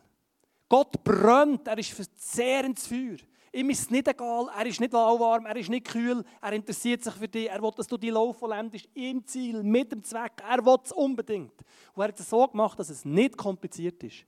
Gott 0.70 1.03
brennt, 1.03 1.68
er 1.68 1.78
ist 1.80 1.89
verzehrendes 1.89 2.86
Feuer. 2.86 3.18
Ihm 3.51 3.70
ist 3.72 3.82
es 3.82 3.89
nicht 3.89 4.07
egal, 4.07 4.47
er 4.55 4.66
ist 4.68 4.80
nicht 4.80 4.93
lauwarm, 4.93 5.47
er 5.47 5.55
ist 5.55 5.70
nicht 5.70 5.88
kühl, 5.88 6.24
er 6.39 6.53
interessiert 6.53 7.03
sich 7.03 7.14
für 7.14 7.28
dich, 7.28 7.49
er 7.49 7.61
will, 7.61 7.72
dass 7.76 7.88
du 7.88 7.97
die 7.97 8.11
Lauf 8.11 8.38
vollendest, 8.38 8.88
im 8.93 9.26
Ziel, 9.26 9.64
mit 9.64 9.91
dem 9.91 10.03
Zweck, 10.03 10.34
er 10.47 10.64
will 10.64 10.78
es 10.84 10.91
unbedingt. 10.91 11.53
Und 11.93 12.03
er 12.03 12.09
hat 12.09 12.20
es 12.20 12.30
so 12.30 12.47
gemacht, 12.47 12.78
dass 12.78 12.89
es 12.89 13.05
nicht 13.05 13.36
kompliziert 13.36 14.03
ist. 14.03 14.26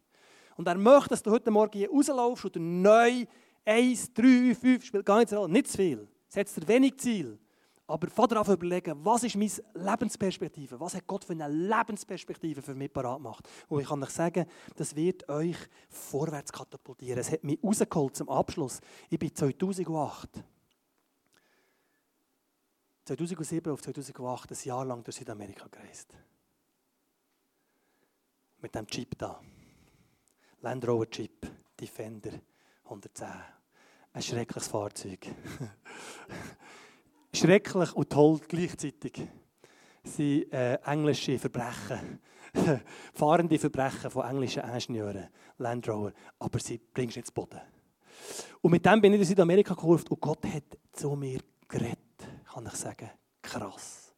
Und 0.58 0.68
er 0.68 0.78
möchte, 0.78 1.10
dass 1.10 1.22
du 1.22 1.30
heute 1.32 1.52
Morgen 1.52 1.78
hier 1.78 1.90
rauslaufst 1.90 2.46
und 2.46 2.82
neu 2.82 3.26
1, 3.64 4.14
3, 4.14 4.56
5, 4.56 4.86
spielt 4.86 5.06
gar 5.06 5.20
nicht 5.20 5.30
so 5.30 5.48
nicht 5.48 5.68
zu 5.68 5.78
viel. 5.78 6.08
Setz 6.30 6.56
dir 6.56 6.68
wenig 6.68 6.98
Ziel. 6.98 7.38
Aber 7.88 8.10
fahr 8.10 8.28
darauf 8.28 8.48
überlegen, 8.48 8.98
was 9.06 9.24
ist 9.24 9.36
meine 9.36 9.52
Lebensperspektive? 9.76 10.80
Was 10.80 10.96
hat 10.96 11.06
Gott 11.06 11.24
für 11.24 11.34
eine 11.34 11.48
Lebensperspektive 11.48 12.62
für 12.64 12.74
mich 12.74 12.92
parat 12.92 13.18
gemacht? 13.18 13.48
Und 13.68 13.82
ich 13.82 13.88
kann 13.88 14.02
euch 14.02 14.10
sagen, 14.10 14.48
das 14.76 14.96
wird 14.96 15.30
euch 15.30 15.58
vorwärts 15.90 16.52
katapultieren. 16.52 17.20
Es 17.20 17.32
hat 17.32 17.44
mich 17.44 17.64
rausgeholt 17.64 18.16
zum 18.16 18.30
Abschluss. 18.30 18.82
Ich 19.10 19.20
bin 19.20 19.36
2008, 19.36 20.44
2007 23.06 23.72
auf 23.72 23.82
2008 23.84 24.52
ein 24.52 24.58
Jahr 24.64 24.86
lang 24.86 25.04
durch 25.04 25.18
Südamerika 25.18 25.68
gereist. 25.68 26.18
Mit 28.62 28.74
dem 28.74 28.88
Chip 28.88 29.16
da. 29.16 29.40
Land 30.62 30.88
Rover 30.88 31.06
Jeep 31.12 31.48
Defender 31.80 32.32
110. 32.86 33.28
Ein 34.12 34.22
schreckliches 34.24 34.70
Fahrzeug. 34.70 35.28
Schrecklich 37.36 37.94
und 37.94 38.10
toll 38.10 38.40
gleichzeitig. 38.48 39.28
Sie 40.04 40.44
äh, 40.52 40.76
englische 40.86 41.38
Verbrechen. 41.38 42.20
Fahrende 43.14 43.60
Verbrechen 43.60 44.10
von 44.10 44.26
englischen 44.26 44.64
Ingenieuren. 44.64 45.28
Land 45.58 45.90
Rover. 45.90 46.14
Aber 46.40 46.60
sie 46.60 46.80
bringst 46.94 47.26
zu 47.26 47.34
Boden. 47.34 47.60
Und 48.62 48.72
mit 48.72 48.86
dem 48.86 49.02
bin 49.02 49.14
ich 49.14 49.20
in 49.20 49.26
Südamerika 49.26 49.74
gekurft 49.74 50.10
und 50.10 50.22
Gott 50.22 50.46
hat 50.46 50.78
zu 50.94 51.16
mir 51.16 51.40
geredet, 51.68 51.98
kann 52.52 52.66
ich 52.66 52.74
sagen. 52.74 53.10
Krass. 53.42 54.14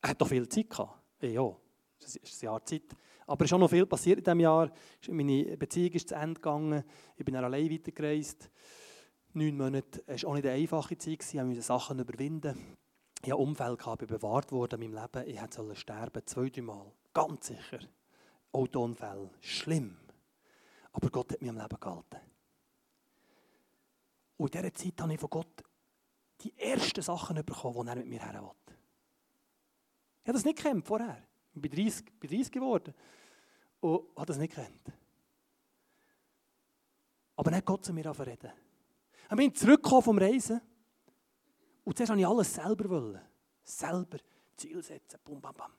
Er 0.00 0.10
hat 0.10 0.20
doch 0.20 0.28
viel 0.28 0.48
Zeit 0.48 0.70
gehabt. 0.70 0.98
Ja, 1.20 1.54
es 2.00 2.16
ist 2.16 2.42
ein 2.42 2.46
Jahr 2.46 2.64
Zeit. 2.64 2.82
Aber 3.26 3.44
es 3.44 3.50
ist 3.50 3.54
auch 3.54 3.58
noch 3.58 3.70
viel 3.70 3.86
passiert 3.86 4.18
in 4.18 4.24
diesem 4.24 4.40
Jahr. 4.40 4.70
Meine 5.08 5.56
Beziehung 5.56 5.92
ist 5.92 6.08
zu 6.08 6.14
Ende 6.14 6.34
gegangen. 6.34 6.82
Ich 7.16 7.24
bin 7.24 7.34
dann 7.34 7.44
allein 7.44 7.70
weitergereist. 7.70 8.50
Neun 9.34 9.56
Monate. 9.56 10.02
Es 10.06 10.22
war 10.22 10.30
auch 10.30 10.34
nicht 10.34 10.46
eine 10.46 10.54
einfache 10.54 10.98
Zeit. 10.98 11.22
Ich 11.22 11.34
musste 11.34 11.62
Sachen 11.62 11.98
überwinden. 11.98 12.76
Ich 13.24 13.30
hatte 13.30 13.36
Umfeld, 13.36 13.80
ich 13.80 13.98
bin 13.98 14.08
bewahrt 14.08 14.52
worden 14.52 14.82
in 14.82 14.92
meinem 14.92 15.02
Leben. 15.02 15.28
Ich 15.28 15.40
hätte 15.40 15.76
sterben, 15.76 16.26
zwei, 16.26 16.50
drei 16.50 16.62
Mal. 16.62 16.92
Ganz 17.14 17.46
sicher. 17.46 17.78
Autounfälle. 18.52 19.30
Schlimm. 19.40 19.96
Aber 20.92 21.08
Gott 21.08 21.32
hat 21.32 21.40
mich 21.40 21.50
am 21.50 21.56
Leben 21.56 21.80
gehalten. 21.80 22.20
Und 24.36 24.54
in 24.54 24.60
dieser 24.60 24.74
Zeit 24.74 25.00
habe 25.00 25.14
ich 25.14 25.20
von 25.20 25.30
Gott 25.30 25.62
die 26.42 26.58
ersten 26.58 27.00
Sachen 27.00 27.36
bekommen, 27.44 27.86
die 27.86 27.88
er 27.88 27.96
mit 27.96 28.08
mir 28.08 28.20
her 28.20 28.42
will. 28.42 28.74
Ich 30.22 30.28
habe 30.28 30.34
das 30.34 30.44
nicht 30.44 30.58
gekämpft 30.58 30.88
vorher. 30.88 31.22
Ich 31.54 31.62
bin 31.62 31.70
30, 31.70 32.18
bin 32.18 32.30
30 32.30 32.52
geworden 32.52 32.94
und 33.80 34.08
habe 34.16 34.26
das 34.26 34.36
nicht 34.38 34.54
gekannt. 34.54 34.92
Aber 37.36 37.50
dann 37.50 37.58
hat 37.58 37.64
Gott 37.64 37.84
zu 37.84 37.92
mir 37.92 38.04
reden. 38.04 38.52
Ich 39.32 39.36
bin 39.38 39.54
zurückgekommen 39.54 40.02
vom 40.02 40.18
Reisen 40.18 40.60
und 41.84 41.96
zuerst 41.96 42.10
wollte 42.10 42.20
ich 42.20 42.26
alles 42.26 42.54
selber. 42.54 42.90
Wollen. 42.90 43.20
Selber 43.64 44.18
Ziel 44.58 44.82
setzen, 44.82 45.18
bum, 45.24 45.40
bam, 45.40 45.54
bam. 45.54 45.72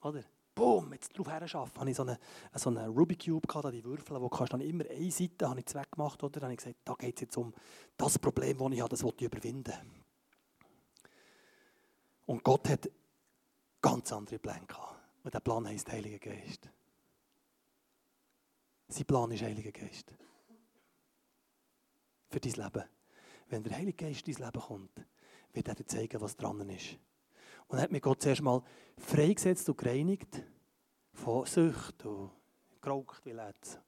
Oder? 0.00 0.24
Boom, 0.54 0.94
jetzt 0.94 1.16
drauf 1.16 1.28
her 1.28 1.46
schaffen. 1.46 1.78
Habe 1.78 1.90
ich 1.90 1.96
so 1.96 2.02
einen 2.02 2.16
so 2.54 2.70
eine 2.70 2.88
Rubik 2.88 3.26
Cube 3.26 3.46
gehabt, 3.46 3.74
die 3.74 3.84
Würfel, 3.84 4.18
wo 4.22 4.30
kannst 4.30 4.54
dann 4.54 4.62
immer 4.62 4.84
eine 4.88 5.10
Seite 5.10 5.46
habe 5.46 5.60
ich 5.60 5.66
zweck 5.66 5.92
gemacht, 5.92 6.22
oder? 6.22 6.40
Dann 6.40 6.44
habe 6.44 6.54
ich 6.54 6.60
gesagt, 6.60 6.76
da 6.82 6.94
geht 6.94 7.16
es 7.16 7.20
jetzt 7.20 7.36
um 7.36 7.52
das 7.98 8.18
Problem, 8.18 8.56
das 8.56 8.72
ich 8.72 8.80
habe, 8.80 8.88
das 8.88 9.02
ich 9.02 9.20
überwinden. 9.20 9.74
Und 12.24 12.42
Gott 12.42 12.70
hat 12.70 12.90
ganz 13.82 14.10
andere 14.14 14.38
Pläne 14.38 14.66
gehabt. 14.66 14.96
Und 15.24 15.34
der 15.34 15.40
Plan 15.40 15.66
heisst 15.66 15.92
Heiliger 15.92 16.18
Geist. 16.18 16.70
Sein 18.88 19.04
Plan 19.04 19.30
ist 19.30 19.42
Heiliger 19.42 19.72
Geist. 19.72 20.14
Für 22.32 22.40
dein 22.40 22.52
Leben. 22.52 22.84
Wenn 23.48 23.62
der 23.62 23.76
Heilige 23.76 24.06
Geist 24.06 24.26
in 24.26 24.34
dein 24.34 24.46
Leben 24.46 24.62
kommt, 24.62 25.06
wird 25.52 25.68
er 25.68 25.74
dir 25.74 25.86
zeigen, 25.86 26.18
was 26.18 26.34
dran 26.34 26.66
ist. 26.70 26.98
Und 27.68 27.76
er 27.76 27.82
hat 27.82 27.92
mich 27.92 28.00
Gott 28.00 28.22
zuerst 28.22 28.40
mal 28.40 28.62
freigesetzt 28.96 29.68
und 29.68 29.76
gereinigt 29.76 30.42
von 31.12 31.44
Sucht 31.44 32.06
und 32.06 32.30
geraucht 32.80 33.24
wie 33.26 33.32
letztes. 33.32 33.76
Ein 33.76 33.82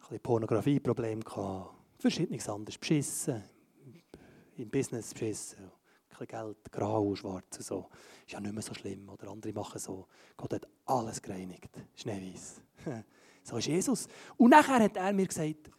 bisschen 0.00 0.20
Pornografieproblem 0.20 1.20
gehabt, 1.20 1.74
verschiedenes 1.98 2.46
anderes, 2.50 2.76
beschissen, 2.76 3.42
im 4.58 4.68
Business 4.68 5.14
beschissen 5.14 5.70
bisschen 6.20 6.46
Geld, 6.46 6.72
grau 6.72 7.02
und 7.02 7.16
schwarz 7.16 7.56
und 7.56 7.64
so. 7.64 7.88
Ist 8.26 8.32
ja 8.32 8.40
nicht 8.40 8.52
mehr 8.52 8.62
so 8.62 8.74
schlimm. 8.74 9.08
Oder 9.08 9.30
andere 9.30 9.52
machen 9.52 9.78
so. 9.78 10.06
Gott 10.36 10.54
hat 10.54 10.68
alles 10.86 11.20
gereinigt. 11.20 11.70
Schneeweiß. 11.96 12.60
so 13.42 13.56
ist 13.56 13.66
Jesus. 13.66 14.06
Und 14.36 14.50
nachher 14.50 14.82
hat 14.82 14.96
er 14.96 15.12
mir 15.12 15.26
gesagt, 15.26 15.70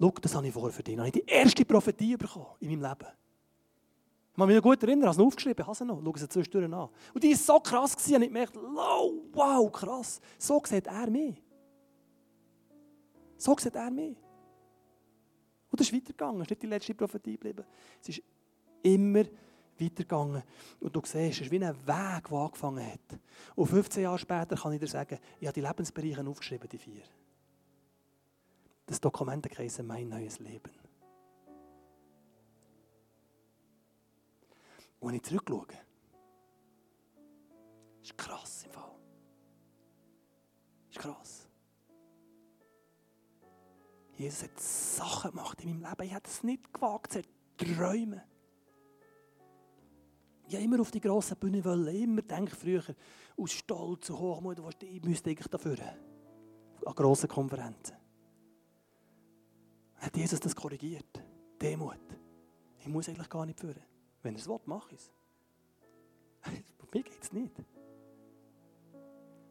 schau, 0.00 0.10
das 0.20 0.34
habe 0.34 0.46
ich 0.46 0.52
vor 0.52 0.70
für 0.70 0.82
dich. 0.82 0.96
Dann 0.96 1.06
habe 1.06 1.16
ich 1.16 1.24
die 1.24 1.30
erste 1.30 1.64
Prophetie 1.64 2.16
bekommen 2.16 2.46
in 2.60 2.70
meinem 2.70 2.82
Leben. 2.82 3.10
Ich 4.30 4.36
kann 4.36 4.46
mich 4.46 4.56
noch 4.56 4.62
gut 4.62 4.82
erinnern, 4.82 5.02
ich 5.02 5.06
habe 5.06 5.16
sie 5.16 5.22
aufgeschrieben, 5.22 5.66
habe 5.66 5.76
sie 5.76 5.84
noch, 5.84 6.00
schau 6.02 6.16
sie 6.16 6.28
zwischendurch 6.28 6.72
an. 6.72 6.88
Und 7.12 7.22
die 7.22 7.30
war 7.30 7.36
so 7.36 7.60
krass, 7.60 7.94
und 7.94 8.22
ich 8.22 8.28
gemerkt, 8.28 8.56
wow, 8.56 9.12
wow, 9.32 9.70
krass. 9.72 10.20
So 10.38 10.62
sieht 10.64 10.86
er 10.86 11.10
mich. 11.10 11.42
So 13.36 13.56
sieht 13.58 13.74
er 13.74 13.90
mich. 13.90 14.16
Und 15.70 15.80
es 15.80 15.88
ist 15.88 15.94
weitergegangen, 15.94 16.40
es 16.40 16.46
ist 16.46 16.50
nicht 16.50 16.62
die 16.62 16.66
letzte 16.66 16.94
Prophetie 16.94 17.32
geblieben. 17.32 17.64
Es 18.00 18.08
ist 18.08 18.22
immer 18.82 19.24
weitergegangen. 19.78 20.42
Und 20.80 20.96
du 20.96 21.00
siehst, 21.04 21.40
es 21.40 21.40
ist 21.42 21.50
wie 21.50 21.62
ein 21.62 21.74
Weg, 21.74 22.28
der 22.28 22.38
angefangen 22.38 22.86
hat. 22.86 23.20
Und 23.54 23.66
15 23.66 24.02
Jahre 24.02 24.18
später 24.18 24.56
kann 24.56 24.72
ich 24.72 24.80
dir 24.80 24.86
sagen, 24.86 25.18
ich 25.38 25.46
habe 25.46 25.60
die 25.60 25.66
Lebensbereiche 25.66 26.26
aufgeschrieben, 26.26 26.68
die 26.68 26.78
vier. 26.78 27.02
Das 28.90 29.00
Dokument 29.00 29.46
heisst 29.56 29.80
«Mein 29.84 30.08
neues 30.08 30.40
Leben». 30.40 30.72
Und 34.98 35.08
wenn 35.08 35.14
ich 35.14 35.22
zurückschaue, 35.22 35.66
ist 38.02 38.18
krass 38.18 38.64
im 38.64 38.72
Fall. 38.72 38.96
Ist 40.90 40.98
krass. 40.98 41.48
Jesus 44.16 44.42
hat 44.42 44.60
Sachen 44.60 45.30
gemacht 45.30 45.62
in 45.62 45.80
meinem 45.80 45.90
Leben. 45.90 46.02
Ich 46.06 46.12
hätte 46.12 46.28
es 46.28 46.42
nicht 46.42 46.74
gewagt, 46.74 47.12
zu 47.12 47.22
träumen. 47.58 48.20
Ich 50.48 50.54
wollte 50.54 50.64
immer 50.64 50.80
auf 50.80 50.90
die 50.90 51.00
grossen 51.00 51.36
Bühne 51.36 51.64
wollen. 51.64 51.94
Immer 51.94 52.22
denke 52.22 52.56
früher 52.56 52.82
aus 53.36 53.52
Stolz 53.52 54.10
und 54.10 54.18
Hochmut, 54.18 54.60
ich 54.82 55.04
müsste 55.04 55.30
eigentlich 55.30 55.46
dafür. 55.46 55.78
An 56.84 56.94
grossen 56.96 57.28
Konferenzen. 57.28 57.99
Hat 60.00 60.16
Jesus 60.16 60.40
das 60.40 60.56
korrigiert? 60.56 61.22
Demut. 61.60 62.00
Ich 62.78 62.88
muss 62.88 63.08
eigentlich 63.08 63.28
gar 63.28 63.44
nicht 63.44 63.60
führen. 63.60 63.82
Wenn 64.22 64.34
er 64.34 64.40
es 64.40 64.48
will, 64.48 64.58
mache 64.64 64.94
ich 64.94 65.00
es. 65.00 65.12
Mir 66.92 67.02
geht 67.02 67.22
es 67.22 67.32
nicht. 67.32 67.54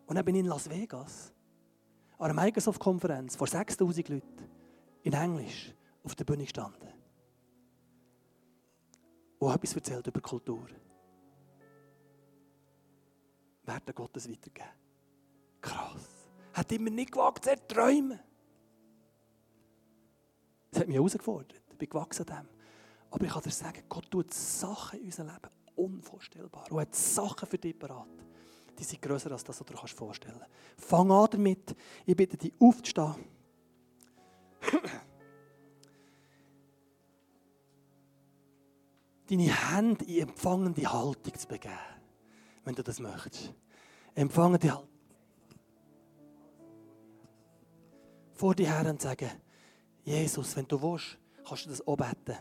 Und 0.07 0.15
dann 0.15 0.25
bin 0.25 0.35
ich 0.35 0.41
in 0.41 0.47
Las 0.47 0.69
Vegas, 0.69 1.31
an 2.17 2.31
einer 2.31 2.41
Microsoft-Konferenz 2.41 3.35
vor 3.35 3.47
6000 3.47 4.09
Leuten, 4.09 4.49
in 5.03 5.13
Englisch, 5.13 5.73
auf 6.03 6.15
der 6.15 6.25
Bühne 6.25 6.43
gestanden. 6.43 6.89
Und 9.37 9.53
etwas 9.53 9.73
erzählt 9.73 10.07
über 10.07 10.19
Kultur. 10.19 10.67
Werte 13.63 13.93
Gottes 13.93 14.29
weitergeben. 14.29 14.69
Krass. 15.61 16.27
Hat 16.53 16.71
immer 16.71 16.89
nicht 16.89 17.11
gewagt, 17.11 17.45
zu 17.45 17.55
träumen. 17.67 18.19
Das 20.71 20.81
hat 20.81 20.87
mich 20.87 20.97
herausgefordert. 20.97 21.61
Ich 21.71 21.77
bin 21.77 21.89
gewachsen 21.89 22.29
an 22.29 22.43
dem. 22.43 22.49
Aber 23.11 23.25
ich 23.25 23.31
kann 23.31 23.41
dir 23.41 23.51
sagen, 23.51 23.83
Gott 23.89 24.09
tut 24.11 24.33
Sachen 24.33 24.99
in 24.99 25.05
unserem 25.05 25.29
Leben 25.29 25.49
unvorstellbar. 25.75 26.71
Und 26.71 26.79
hat 26.79 26.93
Sachen 26.95 27.47
für 27.47 27.57
dich 27.57 27.77
parat. 27.77 28.07
Die 28.77 28.83
sind 28.83 29.01
grösser 29.01 29.31
als 29.31 29.43
das, 29.43 29.59
was 29.59 29.65
du 29.65 29.73
dir 29.73 29.79
vorstellen 29.87 30.37
kannst. 30.39 30.51
Fang 30.77 31.11
an 31.11 31.27
damit. 31.31 31.75
Ich 32.05 32.15
bitte 32.15 32.37
dich 32.37 32.53
aufzustehen. 32.59 33.15
Deine 39.29 39.73
Hände 39.73 40.05
in 40.05 40.21
empfangende 40.29 40.91
Haltung 40.91 41.37
zu 41.37 41.47
begeben, 41.47 41.73
wenn 42.63 42.75
du 42.75 42.83
das 42.83 42.99
möchtest. 42.99 43.53
Empfangende 44.15 44.71
Haltung. 44.71 44.89
Vor 48.33 48.55
dir 48.55 48.73
her 48.73 48.89
und 48.89 49.01
sagen, 49.01 49.29
Jesus, 50.03 50.55
wenn 50.55 50.67
du 50.67 50.81
willst, 50.81 51.17
kannst 51.47 51.65
du 51.65 51.69
das 51.69 51.85
auch 51.85 51.95
beten. 51.95 52.37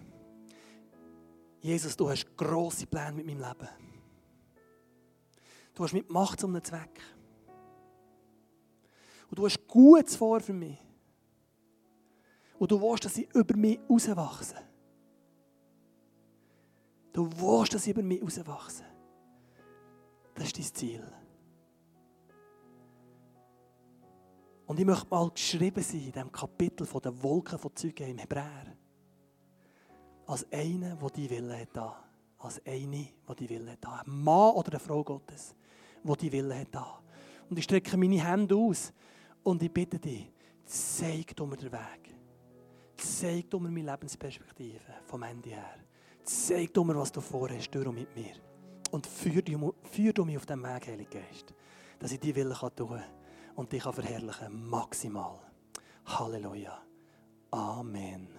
Jesus, 1.60 1.96
du 1.96 2.08
hast 2.08 2.36
grosse 2.36 2.86
Pläne 2.86 3.12
mit 3.12 3.26
meinem 3.26 3.40
Leben. 3.40 3.68
Du 5.74 5.84
hast 5.84 5.92
mit 5.92 6.08
Macht 6.10 6.42
um 6.44 6.54
einen 6.54 6.64
Zweck. 6.64 7.00
Und 9.30 9.38
du 9.38 9.44
hast 9.44 9.66
Gutes 9.66 10.16
vor 10.16 10.40
für 10.40 10.52
mich. 10.52 10.78
Und 12.58 12.70
du 12.70 12.80
willst, 12.80 13.04
dass 13.04 13.18
ich 13.18 13.32
über 13.34 13.56
mich 13.56 13.78
rauswachse. 13.88 14.56
Du 17.12 17.30
willst, 17.36 17.74
dass 17.74 17.86
ich 17.86 17.92
über 17.92 18.02
mich 18.02 18.22
rauswachse. 18.22 18.84
Das 20.34 20.46
ist 20.46 20.58
dein 20.58 20.74
Ziel. 20.74 21.12
Und 24.68 24.78
ich 24.78 24.84
möchte 24.84 25.06
mal 25.08 25.30
geschrieben 25.30 25.82
sein 25.82 26.00
in 26.00 26.12
diesem 26.12 26.30
Kapitel 26.30 26.86
von 26.86 27.00
den 27.00 27.22
Wolken 27.22 27.58
von 27.58 27.74
Zeugen 27.74 28.10
im 28.10 28.18
Hebräer. 28.18 28.76
Als 30.26 30.46
einer, 30.52 30.94
der 30.94 31.08
die 31.08 31.30
Wille 31.30 31.58
hat. 31.58 31.96
Als 32.36 32.60
eine, 32.66 33.08
die 33.28 33.34
die 33.38 33.48
Wille 33.48 33.72
hat. 33.72 33.86
Ein 33.86 34.22
Mann 34.22 34.52
oder 34.52 34.72
eine 34.72 34.78
Frau 34.78 35.02
Gottes, 35.02 35.54
die 36.04 36.16
die 36.18 36.32
Wille 36.32 36.54
hat. 36.54 36.76
Und 37.48 37.58
ich 37.58 37.64
strecke 37.64 37.96
meine 37.96 38.22
Hände 38.22 38.54
aus 38.54 38.92
und 39.42 39.62
ich 39.62 39.72
bitte 39.72 39.98
dich, 39.98 40.30
zeig 40.66 41.40
mir 41.40 41.56
den 41.56 41.72
Weg. 41.72 42.14
Zeig 42.98 43.50
mir 43.54 43.70
meine 43.70 43.90
Lebensperspektive 43.90 44.92
vom 45.06 45.22
Ende 45.22 45.48
her. 45.48 45.78
Zeig 46.24 46.76
mir, 46.76 46.94
was 46.94 47.10
du 47.10 47.22
vorhast, 47.22 47.74
durch 47.74 47.90
mit 47.90 48.14
mir. 48.14 48.34
Und 48.90 49.06
führ 49.06 49.40
du, 49.40 49.74
führ 49.84 50.12
du 50.12 50.26
mich 50.26 50.36
auf 50.36 50.44
den 50.44 50.62
Weg, 50.62 50.88
Heiliger 50.88 51.20
Geist, 51.20 51.54
dass 51.98 52.12
ich 52.12 52.20
die 52.20 52.36
Wille 52.36 52.54
tun 52.54 52.88
kann 52.90 53.17
und 53.58 53.72
dich 53.72 53.82
verherrlichen 53.82 54.70
maximal. 54.70 55.40
Halleluja. 56.06 56.80
Amen. 57.50 58.37